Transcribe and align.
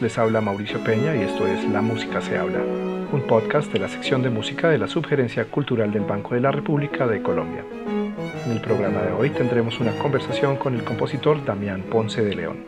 Les 0.00 0.16
habla 0.16 0.40
Mauricio 0.40 0.82
Peña 0.82 1.14
y 1.14 1.20
esto 1.20 1.46
es 1.46 1.62
La 1.68 1.82
Música 1.82 2.22
se 2.22 2.38
habla, 2.38 2.60
un 3.12 3.22
podcast 3.26 3.70
de 3.70 3.80
la 3.80 3.86
sección 3.86 4.22
de 4.22 4.30
música 4.30 4.70
de 4.70 4.78
la 4.78 4.88
Subgerencia 4.88 5.44
Cultural 5.50 5.92
del 5.92 6.04
Banco 6.04 6.34
de 6.34 6.40
la 6.40 6.50
República 6.50 7.06
de 7.06 7.20
Colombia. 7.20 7.66
En 8.46 8.50
el 8.50 8.62
programa 8.62 9.02
de 9.02 9.12
hoy 9.12 9.28
tendremos 9.28 9.78
una 9.78 9.92
conversación 9.98 10.56
con 10.56 10.74
el 10.74 10.84
compositor 10.84 11.44
Damián 11.44 11.82
Ponce 11.82 12.22
de 12.22 12.34
León. 12.34 12.64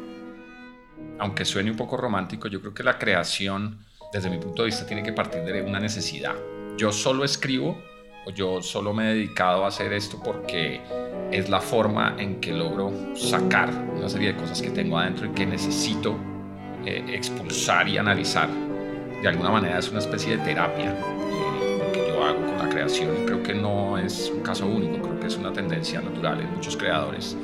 Aunque 1.19 1.47
suene 1.47 1.71
un 1.71 1.77
poco 1.79 1.97
romántico, 1.97 2.49
yo 2.49 2.61
creo 2.61 2.75
que 2.75 2.83
la 2.83 2.99
creación, 2.99 3.79
desde 4.13 4.29
mi 4.29 4.37
punto 4.37 4.61
de 4.61 4.67
vista, 4.67 4.85
tiene 4.85 5.03
que 5.03 5.15
partir 5.15 5.41
de 5.43 5.63
una 5.63 5.81
necesidad. 5.81 6.35
Yo 6.77 6.93
solo 6.93 7.25
escribo 7.25 7.83
o 8.27 8.31
yo 8.31 8.61
solo 8.61 8.93
me 8.93 9.11
he 9.11 9.15
dedicado 9.15 9.65
a 9.65 9.69
hacer 9.69 9.95
esto 9.95 10.21
porque 10.23 10.83
es 11.31 11.49
la 11.49 11.63
forma 11.63 12.15
en 12.19 12.41
que 12.41 12.53
logro 12.53 12.93
sacar 13.17 13.71
una 13.97 14.11
serie 14.11 14.35
de 14.35 14.39
cosas 14.39 14.61
que 14.61 14.69
tengo 14.69 14.99
adentro 14.99 15.29
y 15.29 15.31
que 15.31 15.47
necesito 15.47 16.15
eh, 16.87 17.05
expulsar 17.09 17.89
y 17.89 17.99
analizar. 17.99 18.49
De 19.21 19.29
alguna 19.29 19.51
manera 19.51 19.79
es 19.79 19.89
una 19.91 20.01
especie 20.01 20.37
de 20.37 20.45
terapia 20.45 20.91
eh, 20.91 21.91
que 21.93 22.09
yo 22.09 22.25
hago 22.25 22.41
con 22.41 22.59
la 22.59 22.69
creación 22.69 23.11
y 23.23 23.27
creo 23.27 23.43
que 23.43 23.55
no 23.55 23.99
es 23.99 24.33
un 24.35 24.43
caso 24.43 24.67
único, 24.67 25.01
creo 25.01 25.21
que 25.21 25.27
es 25.29 25.37
una 25.37 25.53
tendencia 25.53 26.01
natural 26.01 26.41
en 26.41 26.53
muchos 26.53 26.77
creadores. 26.77 27.37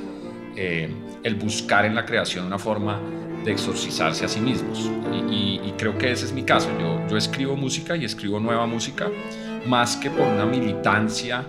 Eh, 0.56 0.92
el 1.22 1.34
buscar 1.36 1.84
en 1.84 1.94
la 1.94 2.04
creación 2.04 2.46
una 2.46 2.58
forma 2.58 3.00
de 3.44 3.52
exorcizarse 3.52 4.24
a 4.24 4.28
sí 4.28 4.40
mismos. 4.40 4.90
Y, 5.30 5.72
creo 5.78 5.96
que 5.96 6.10
ese 6.10 6.24
es 6.24 6.32
mi 6.32 6.42
caso. 6.42 6.68
Yo, 6.80 7.06
yo 7.08 7.16
escribo 7.16 7.54
música 7.54 7.94
y 7.94 8.04
escribo 8.04 8.40
nueva 8.40 8.66
música 8.66 9.06
más 9.64 9.96
que 9.96 10.10
por 10.10 10.26
una 10.26 10.44
militancia 10.44 11.44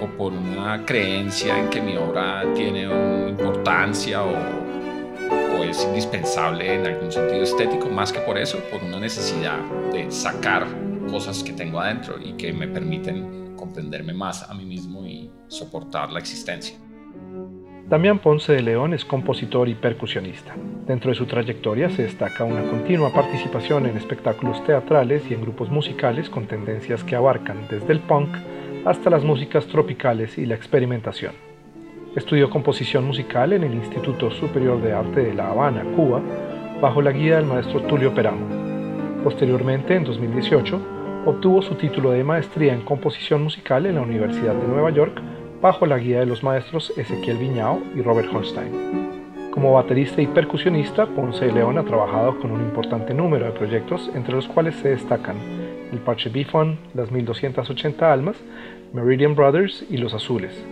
o 0.00 0.06
por 0.16 0.32
una 0.32 0.84
creencia 0.86 1.58
en 1.58 1.68
que 1.68 1.82
mi 1.82 1.96
obra 1.96 2.44
tiene 2.54 2.84
importancia 3.28 4.22
o, 4.22 4.63
es 5.74 5.84
indispensable 5.84 6.72
en 6.72 6.86
algún 6.86 7.10
sentido 7.10 7.42
estético, 7.42 7.88
más 7.88 8.12
que 8.12 8.20
por 8.20 8.38
eso, 8.38 8.58
por 8.70 8.82
una 8.84 9.00
necesidad 9.00 9.58
de 9.92 10.08
sacar 10.10 10.66
cosas 11.10 11.42
que 11.42 11.52
tengo 11.52 11.80
adentro 11.80 12.14
y 12.22 12.34
que 12.34 12.52
me 12.52 12.68
permiten 12.68 13.56
comprenderme 13.56 14.12
más 14.12 14.48
a 14.48 14.54
mí 14.54 14.64
mismo 14.64 15.04
y 15.04 15.30
soportar 15.48 16.12
la 16.12 16.20
existencia. 16.20 16.78
Damián 17.88 18.20
Ponce 18.20 18.52
de 18.52 18.62
León 18.62 18.94
es 18.94 19.04
compositor 19.04 19.68
y 19.68 19.74
percusionista. 19.74 20.54
Dentro 20.86 21.10
de 21.10 21.16
su 21.16 21.26
trayectoria 21.26 21.90
se 21.90 22.04
destaca 22.04 22.44
una 22.44 22.62
continua 22.70 23.12
participación 23.12 23.86
en 23.86 23.96
espectáculos 23.96 24.64
teatrales 24.64 25.24
y 25.28 25.34
en 25.34 25.42
grupos 25.42 25.70
musicales 25.70 26.30
con 26.30 26.46
tendencias 26.46 27.02
que 27.02 27.16
abarcan 27.16 27.66
desde 27.68 27.92
el 27.92 28.00
punk 28.00 28.28
hasta 28.84 29.10
las 29.10 29.24
músicas 29.24 29.66
tropicales 29.66 30.38
y 30.38 30.46
la 30.46 30.54
experimentación. 30.54 31.53
Estudió 32.16 32.48
composición 32.48 33.04
musical 33.04 33.52
en 33.52 33.64
el 33.64 33.74
Instituto 33.74 34.30
Superior 34.30 34.80
de 34.80 34.92
Arte 34.92 35.20
de 35.20 35.34
La 35.34 35.48
Habana, 35.48 35.82
Cuba, 35.96 36.20
bajo 36.80 37.02
la 37.02 37.10
guía 37.10 37.36
del 37.36 37.46
maestro 37.46 37.80
Tulio 37.82 38.14
Peramo. 38.14 38.46
Posteriormente, 39.24 39.96
en 39.96 40.04
2018, 40.04 40.80
obtuvo 41.26 41.60
su 41.60 41.74
título 41.74 42.12
de 42.12 42.22
maestría 42.22 42.72
en 42.72 42.82
composición 42.82 43.42
musical 43.42 43.86
en 43.86 43.96
la 43.96 44.02
Universidad 44.02 44.54
de 44.54 44.68
Nueva 44.68 44.90
York 44.90 45.20
bajo 45.60 45.86
la 45.86 45.98
guía 45.98 46.20
de 46.20 46.26
los 46.26 46.44
maestros 46.44 46.92
Ezequiel 46.96 47.38
Viñao 47.38 47.82
y 47.96 48.02
Robert 48.02 48.28
Holstein. 48.32 49.50
Como 49.50 49.72
baterista 49.72 50.22
y 50.22 50.28
percusionista, 50.28 51.06
Ponce 51.06 51.46
de 51.46 51.52
León 51.52 51.78
ha 51.78 51.84
trabajado 51.84 52.38
con 52.38 52.52
un 52.52 52.60
importante 52.60 53.12
número 53.12 53.46
de 53.46 53.52
proyectos, 53.52 54.08
entre 54.14 54.34
los 54.34 54.46
cuales 54.46 54.76
se 54.76 54.90
destacan 54.90 55.36
el 55.90 55.98
Parche 55.98 56.30
Bifon, 56.30 56.78
Las 56.94 57.10
1280 57.10 58.12
Almas, 58.12 58.36
Meridian 58.92 59.34
Brothers 59.34 59.84
y 59.90 59.96
Los 59.96 60.14
Azules. 60.14 60.64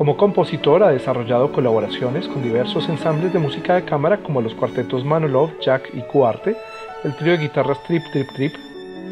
Como 0.00 0.16
compositor 0.16 0.82
ha 0.82 0.92
desarrollado 0.92 1.52
colaboraciones 1.52 2.26
con 2.26 2.42
diversos 2.42 2.88
ensambles 2.88 3.34
de 3.34 3.38
música 3.38 3.74
de 3.74 3.84
cámara 3.84 4.16
como 4.22 4.40
los 4.40 4.54
cuartetos 4.54 5.04
Manolov, 5.04 5.50
Jack 5.60 5.90
y 5.92 6.00
Cuarte, 6.00 6.56
el 7.04 7.14
trío 7.16 7.32
de 7.32 7.42
guitarras 7.42 7.82
Trip 7.84 8.02
Trip 8.10 8.26
Trip, 8.34 8.54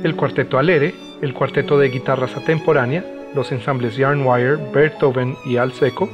el 0.02 0.16
cuarteto 0.16 0.56
Alere, 0.56 0.94
el 1.20 1.34
cuarteto 1.34 1.78
de 1.78 1.90
guitarras 1.90 2.34
Atemporánea, 2.38 3.04
los 3.34 3.52
ensambles 3.52 3.98
Yarnwire, 3.98 4.56
Beethoven 4.72 5.36
y 5.44 5.58
Alseco 5.58 6.08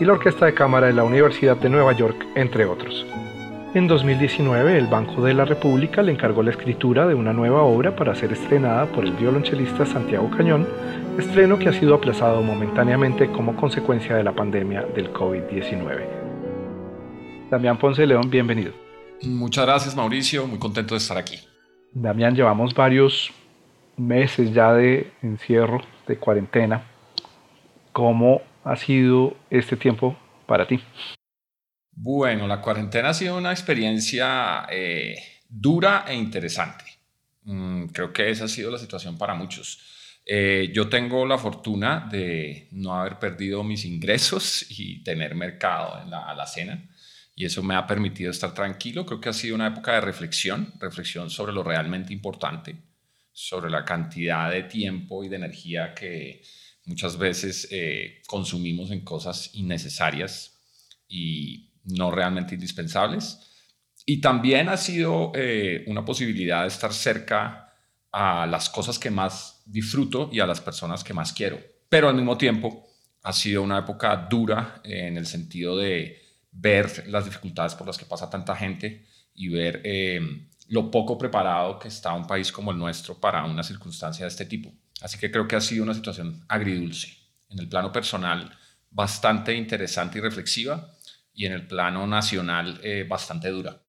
y 0.00 0.04
la 0.04 0.14
Orquesta 0.14 0.46
de 0.46 0.54
Cámara 0.54 0.88
de 0.88 0.94
la 0.94 1.04
Universidad 1.04 1.56
de 1.58 1.68
Nueva 1.68 1.92
York, 1.92 2.26
entre 2.34 2.64
otros. 2.64 3.06
En 3.76 3.86
2019, 3.88 4.78
el 4.78 4.86
Banco 4.86 5.20
de 5.20 5.34
la 5.34 5.44
República 5.44 6.00
le 6.00 6.10
encargó 6.10 6.42
la 6.42 6.50
escritura 6.50 7.06
de 7.06 7.12
una 7.12 7.34
nueva 7.34 7.60
obra 7.60 7.94
para 7.94 8.14
ser 8.14 8.32
estrenada 8.32 8.86
por 8.86 9.04
el 9.04 9.12
violonchelista 9.12 9.84
Santiago 9.84 10.30
Cañón, 10.30 10.66
estreno 11.18 11.58
que 11.58 11.68
ha 11.68 11.74
sido 11.74 11.94
aplazado 11.94 12.40
momentáneamente 12.42 13.30
como 13.30 13.54
consecuencia 13.54 14.16
de 14.16 14.24
la 14.24 14.32
pandemia 14.32 14.80
del 14.94 15.12
COVID-19. 15.12 16.06
Damián 17.50 17.76
Ponce 17.76 18.06
León, 18.06 18.30
bienvenido. 18.30 18.72
Muchas 19.20 19.66
gracias 19.66 19.94
Mauricio, 19.94 20.46
muy 20.46 20.58
contento 20.58 20.94
de 20.94 20.98
estar 20.98 21.18
aquí. 21.18 21.38
Damián, 21.92 22.34
llevamos 22.34 22.72
varios 22.72 23.30
meses 23.98 24.54
ya 24.54 24.72
de 24.72 25.12
encierro 25.20 25.82
de 26.06 26.16
cuarentena. 26.16 26.82
¿Cómo 27.92 28.40
ha 28.64 28.76
sido 28.76 29.34
este 29.50 29.76
tiempo 29.76 30.16
para 30.46 30.66
ti? 30.66 30.80
Bueno, 31.96 32.46
la 32.46 32.60
cuarentena 32.60 33.08
ha 33.08 33.14
sido 33.14 33.36
una 33.36 33.50
experiencia 33.50 34.66
eh, 34.70 35.16
dura 35.48 36.04
e 36.06 36.14
interesante. 36.14 36.84
Mm, 37.44 37.86
creo 37.86 38.12
que 38.12 38.30
esa 38.30 38.44
ha 38.44 38.48
sido 38.48 38.70
la 38.70 38.78
situación 38.78 39.18
para 39.18 39.34
muchos. 39.34 39.80
Eh, 40.24 40.70
yo 40.72 40.88
tengo 40.88 41.24
la 41.26 41.38
fortuna 41.38 42.08
de 42.10 42.68
no 42.72 42.94
haber 42.94 43.18
perdido 43.18 43.64
mis 43.64 43.84
ingresos 43.84 44.66
y 44.70 45.02
tener 45.02 45.34
mercado 45.34 46.02
en 46.02 46.10
la 46.10 46.28
alacena 46.28 46.88
y 47.34 47.44
eso 47.44 47.62
me 47.62 47.74
ha 47.74 47.86
permitido 47.86 48.30
estar 48.30 48.54
tranquilo. 48.54 49.04
Creo 49.06 49.20
que 49.20 49.30
ha 49.30 49.32
sido 49.32 49.54
una 49.54 49.68
época 49.68 49.94
de 49.94 50.02
reflexión, 50.02 50.74
reflexión 50.78 51.30
sobre 51.30 51.52
lo 51.52 51.62
realmente 51.62 52.12
importante 52.12 52.76
sobre 53.36 53.70
la 53.70 53.84
cantidad 53.84 54.50
de 54.50 54.62
tiempo 54.62 55.22
y 55.22 55.28
de 55.28 55.36
energía 55.36 55.92
que 55.94 56.40
muchas 56.86 57.18
veces 57.18 57.68
eh, 57.70 58.22
consumimos 58.26 58.90
en 58.90 59.02
cosas 59.02 59.50
innecesarias 59.52 60.58
y 61.06 61.65
no 61.86 62.10
realmente 62.10 62.54
indispensables. 62.54 63.40
Y 64.04 64.20
también 64.20 64.68
ha 64.68 64.76
sido 64.76 65.32
eh, 65.34 65.84
una 65.88 66.04
posibilidad 66.04 66.62
de 66.62 66.68
estar 66.68 66.92
cerca 66.92 67.74
a 68.12 68.46
las 68.46 68.70
cosas 68.70 68.98
que 68.98 69.10
más 69.10 69.62
disfruto 69.66 70.30
y 70.32 70.40
a 70.40 70.46
las 70.46 70.60
personas 70.60 71.02
que 71.02 71.14
más 71.14 71.32
quiero. 71.32 71.58
Pero 71.88 72.08
al 72.08 72.14
mismo 72.14 72.36
tiempo 72.38 72.86
ha 73.22 73.32
sido 73.32 73.62
una 73.62 73.78
época 73.78 74.16
dura 74.30 74.80
en 74.84 75.16
el 75.16 75.26
sentido 75.26 75.76
de 75.76 76.22
ver 76.52 77.08
las 77.08 77.24
dificultades 77.24 77.74
por 77.74 77.86
las 77.86 77.98
que 77.98 78.06
pasa 78.06 78.30
tanta 78.30 78.54
gente 78.56 79.06
y 79.34 79.48
ver 79.48 79.82
eh, 79.84 80.20
lo 80.68 80.90
poco 80.90 81.18
preparado 81.18 81.78
que 81.78 81.88
está 81.88 82.12
un 82.14 82.26
país 82.26 82.50
como 82.50 82.70
el 82.70 82.78
nuestro 82.78 83.20
para 83.20 83.44
una 83.44 83.62
circunstancia 83.62 84.24
de 84.24 84.28
este 84.28 84.46
tipo. 84.46 84.72
Así 85.02 85.18
que 85.18 85.30
creo 85.30 85.46
que 85.46 85.56
ha 85.56 85.60
sido 85.60 85.84
una 85.84 85.94
situación 85.94 86.44
agridulce. 86.48 87.08
En 87.48 87.58
el 87.58 87.68
plano 87.68 87.92
personal, 87.92 88.56
bastante 88.90 89.54
interesante 89.54 90.18
y 90.18 90.20
reflexiva, 90.22 90.95
y 91.36 91.44
en 91.44 91.52
el 91.52 91.66
plano 91.66 92.06
nacional, 92.06 92.80
eh, 92.82 93.06
bastante 93.08 93.50
dura. 93.50 93.82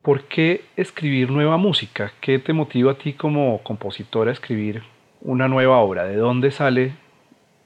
¿Por 0.00 0.28
qué 0.28 0.64
escribir 0.76 1.30
nueva 1.30 1.56
música? 1.56 2.12
¿Qué 2.20 2.38
te 2.38 2.52
motiva 2.52 2.92
a 2.92 2.98
ti 2.98 3.14
como 3.14 3.62
compositor 3.64 4.28
a 4.28 4.32
escribir 4.32 4.82
una 5.20 5.48
nueva 5.48 5.78
obra? 5.78 6.04
¿De 6.04 6.16
dónde 6.16 6.52
sale 6.52 6.96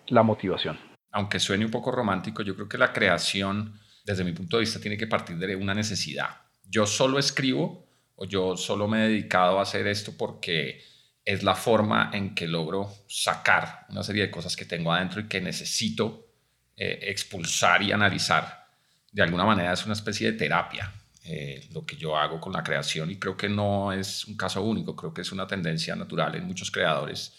la 0.09 0.23
motivación? 0.23 0.79
Aunque 1.11 1.39
suene 1.39 1.67
un 1.67 1.71
poco 1.71 1.93
romántico, 1.93 2.43
yo 2.43 2.55
creo 2.55 2.69
que 2.69 2.79
la 2.79 2.95
creación, 2.95 3.79
desde 4.07 4.25
mi 4.25 4.33
punto 4.33 4.57
de 4.57 4.63
vista, 4.63 4.81
tiene 4.81 4.97
que 4.97 5.07
partir 5.07 5.37
de 5.37 5.55
una 5.55 5.75
necesidad. 5.75 6.31
Yo 6.65 6.87
solo 6.87 7.19
escribo 7.19 7.87
o 8.17 8.25
yo 8.25 8.57
solo 8.57 8.89
me 8.89 9.05
he 9.05 9.09
dedicado 9.09 9.59
a 9.59 9.63
hacer 9.63 9.87
esto 9.87 10.13
porque 10.17 10.81
es 11.27 11.43
la 11.43 11.55
forma 11.55 12.11
en 12.15 12.35
que 12.35 12.49
logro 12.49 12.91
sacar 13.07 13.87
una 13.91 14.03
serie 14.03 14.23
de 14.23 14.31
cosas 14.31 14.57
que 14.57 14.65
tengo 14.65 14.91
adentro 14.91 15.21
y 15.21 15.29
que 15.29 15.43
necesito 15.43 16.27
eh, 16.75 16.99
expulsar 17.03 17.83
y 17.83 17.93
analizar. 17.93 18.62
De 19.13 19.23
alguna 19.23 19.45
manera 19.45 19.73
es 19.73 19.85
una 19.85 19.93
especie 19.93 20.33
de 20.33 20.39
terapia 20.39 20.93
eh, 21.25 21.69
lo 21.73 21.87
que 21.87 21.97
yo 21.97 22.17
hago 22.17 22.41
con 22.41 22.53
la 22.53 22.65
creación 22.65 23.11
y 23.11 23.17
creo 23.17 23.37
que 23.37 23.49
no 23.49 23.93
es 23.93 24.25
un 24.25 24.37
caso 24.37 24.61
único, 24.63 24.97
creo 24.97 25.15
que 25.15 25.21
es 25.21 25.31
una 25.31 25.47
tendencia 25.47 25.95
natural 25.95 26.35
en 26.35 26.47
muchos 26.47 26.71
creadores 26.71 27.33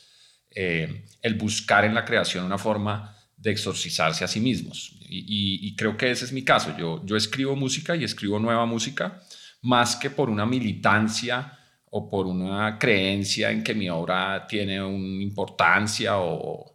eh, 0.55 1.05
el 1.21 1.33
buscar 1.33 1.83
en 1.83 1.95
la 1.95 2.05
creación 2.05 2.45
una 2.45 2.57
forma 2.57 3.15
de 3.35 3.51
exorcizarse 3.51 4.23
a 4.23 4.27
sí 4.27 4.39
mismos. 4.39 4.97
Y, 5.09 5.75
creo 5.75 5.97
que 5.97 6.09
ese 6.09 6.25
es 6.25 6.31
mi 6.31 6.43
caso. 6.43 6.75
Yo, 6.77 7.05
yo 7.05 7.15
escribo 7.15 7.55
música 7.55 7.95
y 7.95 8.03
escribo 8.03 8.39
nueva 8.39 8.65
música 8.65 9.21
más 9.61 9.95
que 9.95 10.09
por 10.09 10.29
una 10.29 10.45
militancia 10.45 11.59
o 11.89 12.09
por 12.09 12.25
una 12.25 12.79
creencia 12.79 13.51
en 13.51 13.63
que 13.63 13.75
mi 13.75 13.89
obra 13.89 14.47
tiene 14.47 14.81
una 14.81 15.21
importancia 15.21 16.17
o, 16.17 16.72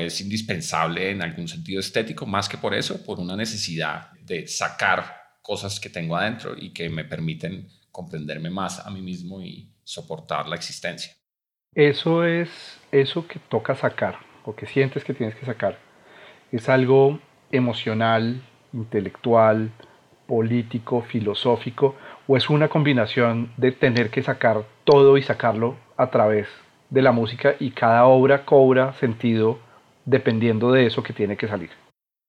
es 0.00 0.20
indispensable 0.20 1.10
en 1.10 1.22
algún 1.22 1.48
sentido 1.48 1.80
estético, 1.80 2.26
más 2.26 2.48
que 2.48 2.58
por 2.58 2.74
eso, 2.74 3.04
por 3.04 3.18
una 3.18 3.36
necesidad 3.36 4.12
de 4.22 4.46
sacar 4.46 5.04
cosas 5.42 5.80
que 5.80 5.90
tengo 5.90 6.16
adentro 6.16 6.54
y 6.56 6.72
que 6.72 6.88
me 6.88 7.04
permiten 7.04 7.68
comprenderme 7.90 8.50
más 8.50 8.84
a 8.84 8.90
mí 8.90 9.00
mismo 9.00 9.40
y 9.40 9.70
soportar 9.84 10.48
la 10.48 10.56
existencia. 10.56 11.12
Eso 11.74 12.24
es 12.24 12.48
eso 12.92 13.26
que 13.26 13.38
toca 13.38 13.74
sacar 13.74 14.18
o 14.44 14.54
que 14.54 14.66
sientes 14.66 15.04
que 15.04 15.14
tienes 15.14 15.34
que 15.36 15.46
sacar. 15.46 15.78
Es 16.52 16.68
algo 16.68 17.20
emocional, 17.50 18.42
intelectual, 18.72 19.70
político, 20.26 21.02
filosófico, 21.02 21.96
¿O 22.28 22.36
es 22.36 22.50
una 22.50 22.68
combinación 22.68 23.52
de 23.56 23.70
tener 23.70 24.10
que 24.10 24.22
sacar 24.22 24.64
todo 24.84 25.16
y 25.16 25.22
sacarlo 25.22 25.76
a 25.96 26.10
través 26.10 26.48
de 26.90 27.02
la 27.02 27.12
música 27.12 27.56
y 27.58 27.70
cada 27.70 28.04
obra 28.06 28.44
cobra 28.44 28.92
sentido 28.94 29.58
dependiendo 30.04 30.72
de 30.72 30.86
eso 30.86 31.02
que 31.02 31.12
tiene 31.12 31.36
que 31.36 31.48
salir? 31.48 31.70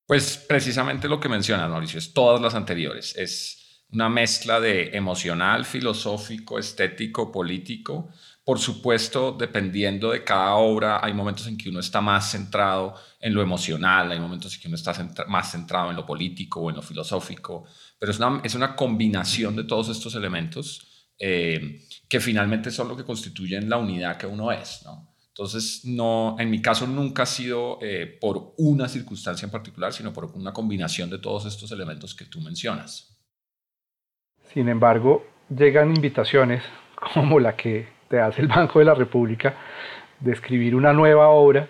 Pues 0.08 0.38
precisamente 0.38 1.10
lo 1.10 1.20
que 1.20 1.30
menciona 1.30 1.68
Mauricio, 1.68 2.00
es 2.00 2.14
todas 2.14 2.42
las 2.42 2.56
anteriores. 2.56 3.16
Es 3.18 3.86
una 3.92 4.10
mezcla 4.10 4.60
de 4.60 4.90
emocional, 4.94 5.66
filosófico, 5.66 6.60
estético, 6.60 7.32
político. 7.32 8.10
Por 8.44 8.60
supuesto, 8.60 9.36
dependiendo 9.38 10.12
de 10.12 10.24
cada 10.24 10.56
obra, 10.56 11.00
hay 11.04 11.14
momentos 11.14 11.48
en 11.48 11.58
que 11.58 11.70
uno 11.70 11.82
está 11.82 12.00
más 12.00 12.32
centrado 12.32 12.96
en 13.20 13.34
lo 13.34 13.42
emocional, 13.42 14.12
hay 14.12 14.20
momentos 14.20 14.56
en 14.56 14.62
que 14.62 14.68
uno 14.70 14.76
está 14.76 14.94
más 15.28 15.52
centrado 15.52 15.90
en 15.90 15.98
lo 15.98 16.06
político 16.06 16.62
o 16.62 16.70
en 16.70 16.78
lo 16.78 16.82
filosófico, 16.82 17.66
pero 18.00 18.12
es 18.12 18.20
una, 18.20 18.40
es 18.44 18.56
una 18.56 18.76
combinación 18.76 19.56
de 19.58 19.66
todos 19.66 19.90
estos 19.90 20.16
elementos 20.16 20.87
eh, 21.20 21.82
que 22.08 22.20
finalmente 22.20 22.72
son 22.72 22.88
lo 22.88 22.98
que 22.98 23.04
constituyen 23.04 23.70
la 23.70 23.78
unidad 23.78 24.18
que 24.18 24.28
uno 24.28 24.52
es. 24.52 24.82
¿no? 24.86 25.08
Entonces, 25.30 25.86
no, 25.86 26.36
en 26.40 26.50
mi 26.50 26.62
caso 26.62 26.88
nunca 26.88 27.24
ha 27.24 27.28
sido 27.28 27.78
eh, 27.82 28.18
por 28.20 28.54
una 28.58 28.88
circunstancia 28.88 29.46
en 29.46 29.52
particular, 29.52 29.94
sino 29.94 30.12
por 30.12 30.26
una 30.34 30.52
combinación 30.52 31.10
de 31.10 31.20
todos 31.20 31.46
estos 31.46 31.72
elementos 31.72 32.16
que 32.16 32.26
tú 32.26 32.42
mencionas. 32.42 33.16
Sin 34.54 34.68
embargo, 34.70 35.26
llegan 35.56 35.96
invitaciones 35.96 36.64
como 37.14 37.40
la 37.40 37.56
que 37.56 37.88
te 38.10 38.20
hace 38.20 38.42
el 38.42 38.48
Banco 38.48 38.80
de 38.80 38.86
la 38.86 38.96
República 38.96 39.56
de 40.20 40.32
escribir 40.32 40.76
una 40.76 40.94
nueva 40.94 41.30
obra 41.30 41.70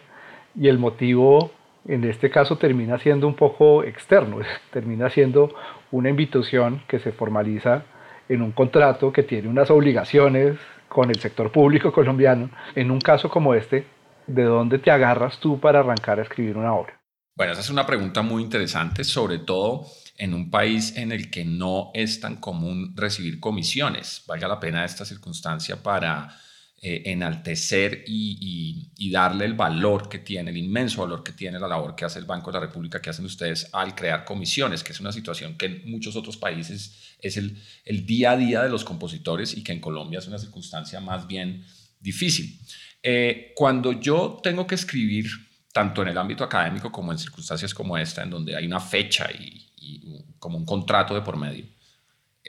y 0.55 0.67
el 0.69 0.77
motivo 0.77 1.51
en 1.87 2.03
este 2.03 2.29
caso 2.29 2.57
termina 2.57 2.97
siendo 2.99 3.27
un 3.27 3.35
poco 3.35 3.83
externo, 3.83 4.39
termina 4.71 5.09
siendo 5.09 5.53
una 5.91 6.09
invitación 6.09 6.83
que 6.87 6.99
se 6.99 7.11
formaliza 7.11 7.83
en 8.29 8.41
un 8.41 8.51
contrato 8.51 9.11
que 9.11 9.23
tiene 9.23 9.47
unas 9.47 9.69
obligaciones 9.69 10.57
con 10.87 11.09
el 11.09 11.19
sector 11.19 11.51
público 11.51 11.91
colombiano. 11.91 12.49
En 12.75 12.91
un 12.91 12.99
caso 12.99 13.29
como 13.29 13.53
este, 13.53 13.85
¿de 14.25 14.43
dónde 14.43 14.79
te 14.79 14.91
agarras 14.91 15.39
tú 15.39 15.59
para 15.59 15.79
arrancar 15.79 16.19
a 16.19 16.23
escribir 16.23 16.57
una 16.57 16.73
obra? 16.73 16.99
Bueno, 17.35 17.53
esa 17.53 17.61
es 17.61 17.69
una 17.69 17.85
pregunta 17.85 18.23
muy 18.23 18.41
interesante, 18.41 19.03
sobre 19.03 19.37
todo 19.37 19.85
en 20.17 20.33
un 20.33 20.49
país 20.49 20.97
en 20.97 21.11
el 21.11 21.29
que 21.29 21.45
no 21.45 21.91
es 21.93 22.19
tan 22.19 22.37
común 22.37 22.93
recibir 22.95 23.39
comisiones. 23.39 24.23
Valga 24.27 24.47
la 24.47 24.59
pena 24.59 24.83
esta 24.83 25.05
circunstancia 25.05 25.83
para 25.83 26.29
eh, 26.79 27.01
enaltecer 27.05 28.03
y, 28.05 29.09
darle 29.11 29.45
el 29.45 29.55
valor 29.55 30.07
que 30.09 30.19
tiene, 30.19 30.51
el 30.51 30.57
inmenso 30.57 31.01
valor 31.01 31.23
que 31.23 31.31
tiene 31.31 31.59
la 31.59 31.67
labor 31.67 31.95
que 31.95 32.05
hace 32.05 32.19
el 32.19 32.25
Banco 32.25 32.51
de 32.51 32.59
la 32.59 32.67
República, 32.67 33.01
que 33.01 33.09
hacen 33.09 33.25
ustedes 33.25 33.69
al 33.73 33.95
crear 33.95 34.23
comisiones, 34.23 34.83
que 34.83 34.91
es 34.91 34.99
una 34.99 35.11
situación 35.11 35.57
que 35.57 35.65
en 35.65 35.89
muchos 35.89 36.15
otros 36.15 36.37
países 36.37 37.15
es 37.19 37.37
el, 37.37 37.59
el 37.83 38.05
día 38.05 38.31
a 38.31 38.37
día 38.37 38.61
de 38.61 38.69
los 38.69 38.83
compositores 38.83 39.57
y 39.57 39.63
que 39.63 39.71
en 39.71 39.79
Colombia 39.79 40.19
es 40.19 40.27
una 40.27 40.37
circunstancia 40.37 40.99
más 40.99 41.25
bien 41.25 41.65
difícil. 41.99 42.59
Eh, 43.01 43.53
cuando 43.55 43.93
yo 43.93 44.39
tengo 44.43 44.67
que 44.67 44.75
escribir, 44.75 45.25
tanto 45.73 46.03
en 46.03 46.09
el 46.09 46.17
ámbito 46.17 46.43
académico 46.43 46.91
como 46.91 47.11
en 47.11 47.17
circunstancias 47.17 47.73
como 47.73 47.97
esta, 47.97 48.21
en 48.21 48.29
donde 48.29 48.55
hay 48.55 48.67
una 48.67 48.79
fecha 48.79 49.31
y, 49.31 49.71
y 49.77 50.25
como 50.37 50.59
un 50.59 50.65
contrato 50.65 51.15
de 51.15 51.21
por 51.21 51.37
medio, 51.37 51.65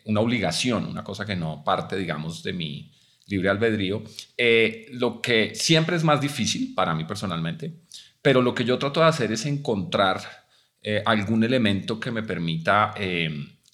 una 0.04 0.20
obligación, 0.20 0.84
una 0.84 1.02
cosa 1.02 1.24
que 1.24 1.34
no 1.34 1.64
parte, 1.64 1.96
digamos, 1.96 2.42
de 2.42 2.52
mi 2.52 2.92
libre 3.28 3.50
albedrío, 3.50 4.02
eh, 4.36 4.86
lo 4.92 5.20
que 5.20 5.54
siempre 5.54 5.96
es 5.96 6.04
más 6.04 6.20
difícil 6.20 6.74
para 6.74 6.94
mí 6.94 7.04
personalmente, 7.04 7.82
pero 8.22 8.42
lo 8.42 8.54
que 8.54 8.64
yo 8.64 8.78
trato 8.78 9.00
de 9.00 9.06
hacer 9.06 9.30
es 9.32 9.46
encontrar 9.46 10.20
eh, 10.82 11.02
algún 11.04 11.44
elemento 11.44 12.00
que 12.00 12.10
me 12.10 12.22
permita 12.22 12.94
eh, 12.96 13.30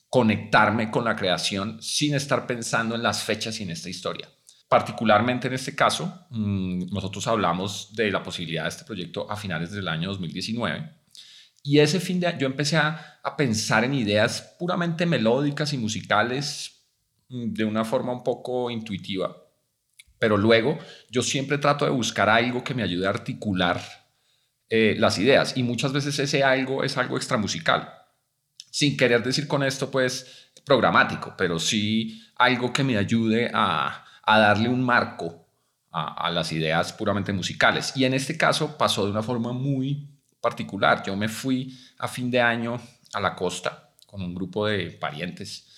conectarme 0.08 0.90
con 0.90 1.04
la 1.04 1.16
creación 1.16 1.80
sin 1.80 2.14
estar 2.14 2.46
pensando 2.46 2.94
en 2.94 3.02
las 3.02 3.22
fechas 3.22 3.58
y 3.60 3.62
en 3.62 3.70
esta 3.70 3.88
historia. 3.88 4.28
Particularmente 4.68 5.46
en 5.46 5.54
este 5.54 5.74
caso, 5.74 6.26
mm, 6.30 6.92
nosotros 6.92 7.26
hablamos 7.26 7.94
de 7.94 8.10
la 8.10 8.22
posibilidad 8.22 8.64
de 8.64 8.70
este 8.70 8.84
proyecto 8.84 9.30
a 9.30 9.36
finales 9.36 9.70
del 9.70 9.86
año 9.86 10.08
2019. 10.08 10.90
Y 11.62 11.78
ese 11.78 12.00
fin 12.00 12.20
de 12.20 12.26
año 12.26 12.38
yo 12.40 12.46
empecé 12.46 12.76
a, 12.76 13.20
a 13.22 13.36
pensar 13.36 13.84
en 13.84 13.94
ideas 13.94 14.56
puramente 14.58 15.06
melódicas 15.06 15.72
y 15.72 15.78
musicales 15.78 16.86
mm, 17.28 17.52
de 17.52 17.64
una 17.64 17.84
forma 17.84 18.12
un 18.12 18.24
poco 18.24 18.70
intuitiva 18.70 19.43
pero 20.18 20.36
luego 20.36 20.78
yo 21.10 21.22
siempre 21.22 21.58
trato 21.58 21.84
de 21.84 21.90
buscar 21.90 22.28
algo 22.28 22.64
que 22.64 22.74
me 22.74 22.82
ayude 22.82 23.06
a 23.06 23.10
articular 23.10 23.80
eh, 24.68 24.96
las 24.98 25.18
ideas 25.18 25.56
y 25.56 25.62
muchas 25.62 25.92
veces 25.92 26.18
ese 26.18 26.42
algo 26.42 26.82
es 26.82 26.96
algo 26.96 27.16
extramusical. 27.16 27.92
Sin 28.70 28.96
querer 28.96 29.22
decir 29.22 29.46
con 29.46 29.62
esto, 29.62 29.90
pues, 29.90 30.50
programático, 30.64 31.34
pero 31.36 31.58
sí 31.58 32.22
algo 32.36 32.72
que 32.72 32.82
me 32.82 32.96
ayude 32.96 33.50
a, 33.52 34.04
darle 34.26 34.68
un 34.68 34.82
marco 34.82 35.46
a, 35.92 36.26
a, 36.26 36.30
las 36.30 36.50
ideas 36.50 36.92
puramente 36.92 37.32
musicales. 37.32 37.92
Y 37.94 38.04
en 38.04 38.14
este 38.14 38.36
caso 38.36 38.76
pasó 38.76 39.04
de 39.04 39.12
una 39.12 39.22
forma 39.22 39.52
muy 39.52 40.08
particular. 40.40 41.02
Yo 41.04 41.14
me 41.16 41.28
fui 41.28 41.78
a 41.98 42.08
fin 42.08 42.30
de 42.30 42.40
año 42.40 42.80
a 43.12 43.20
la 43.20 43.36
costa 43.36 43.90
con 44.06 44.22
un 44.22 44.34
grupo 44.34 44.66
de 44.66 44.90
parientes 44.90 45.73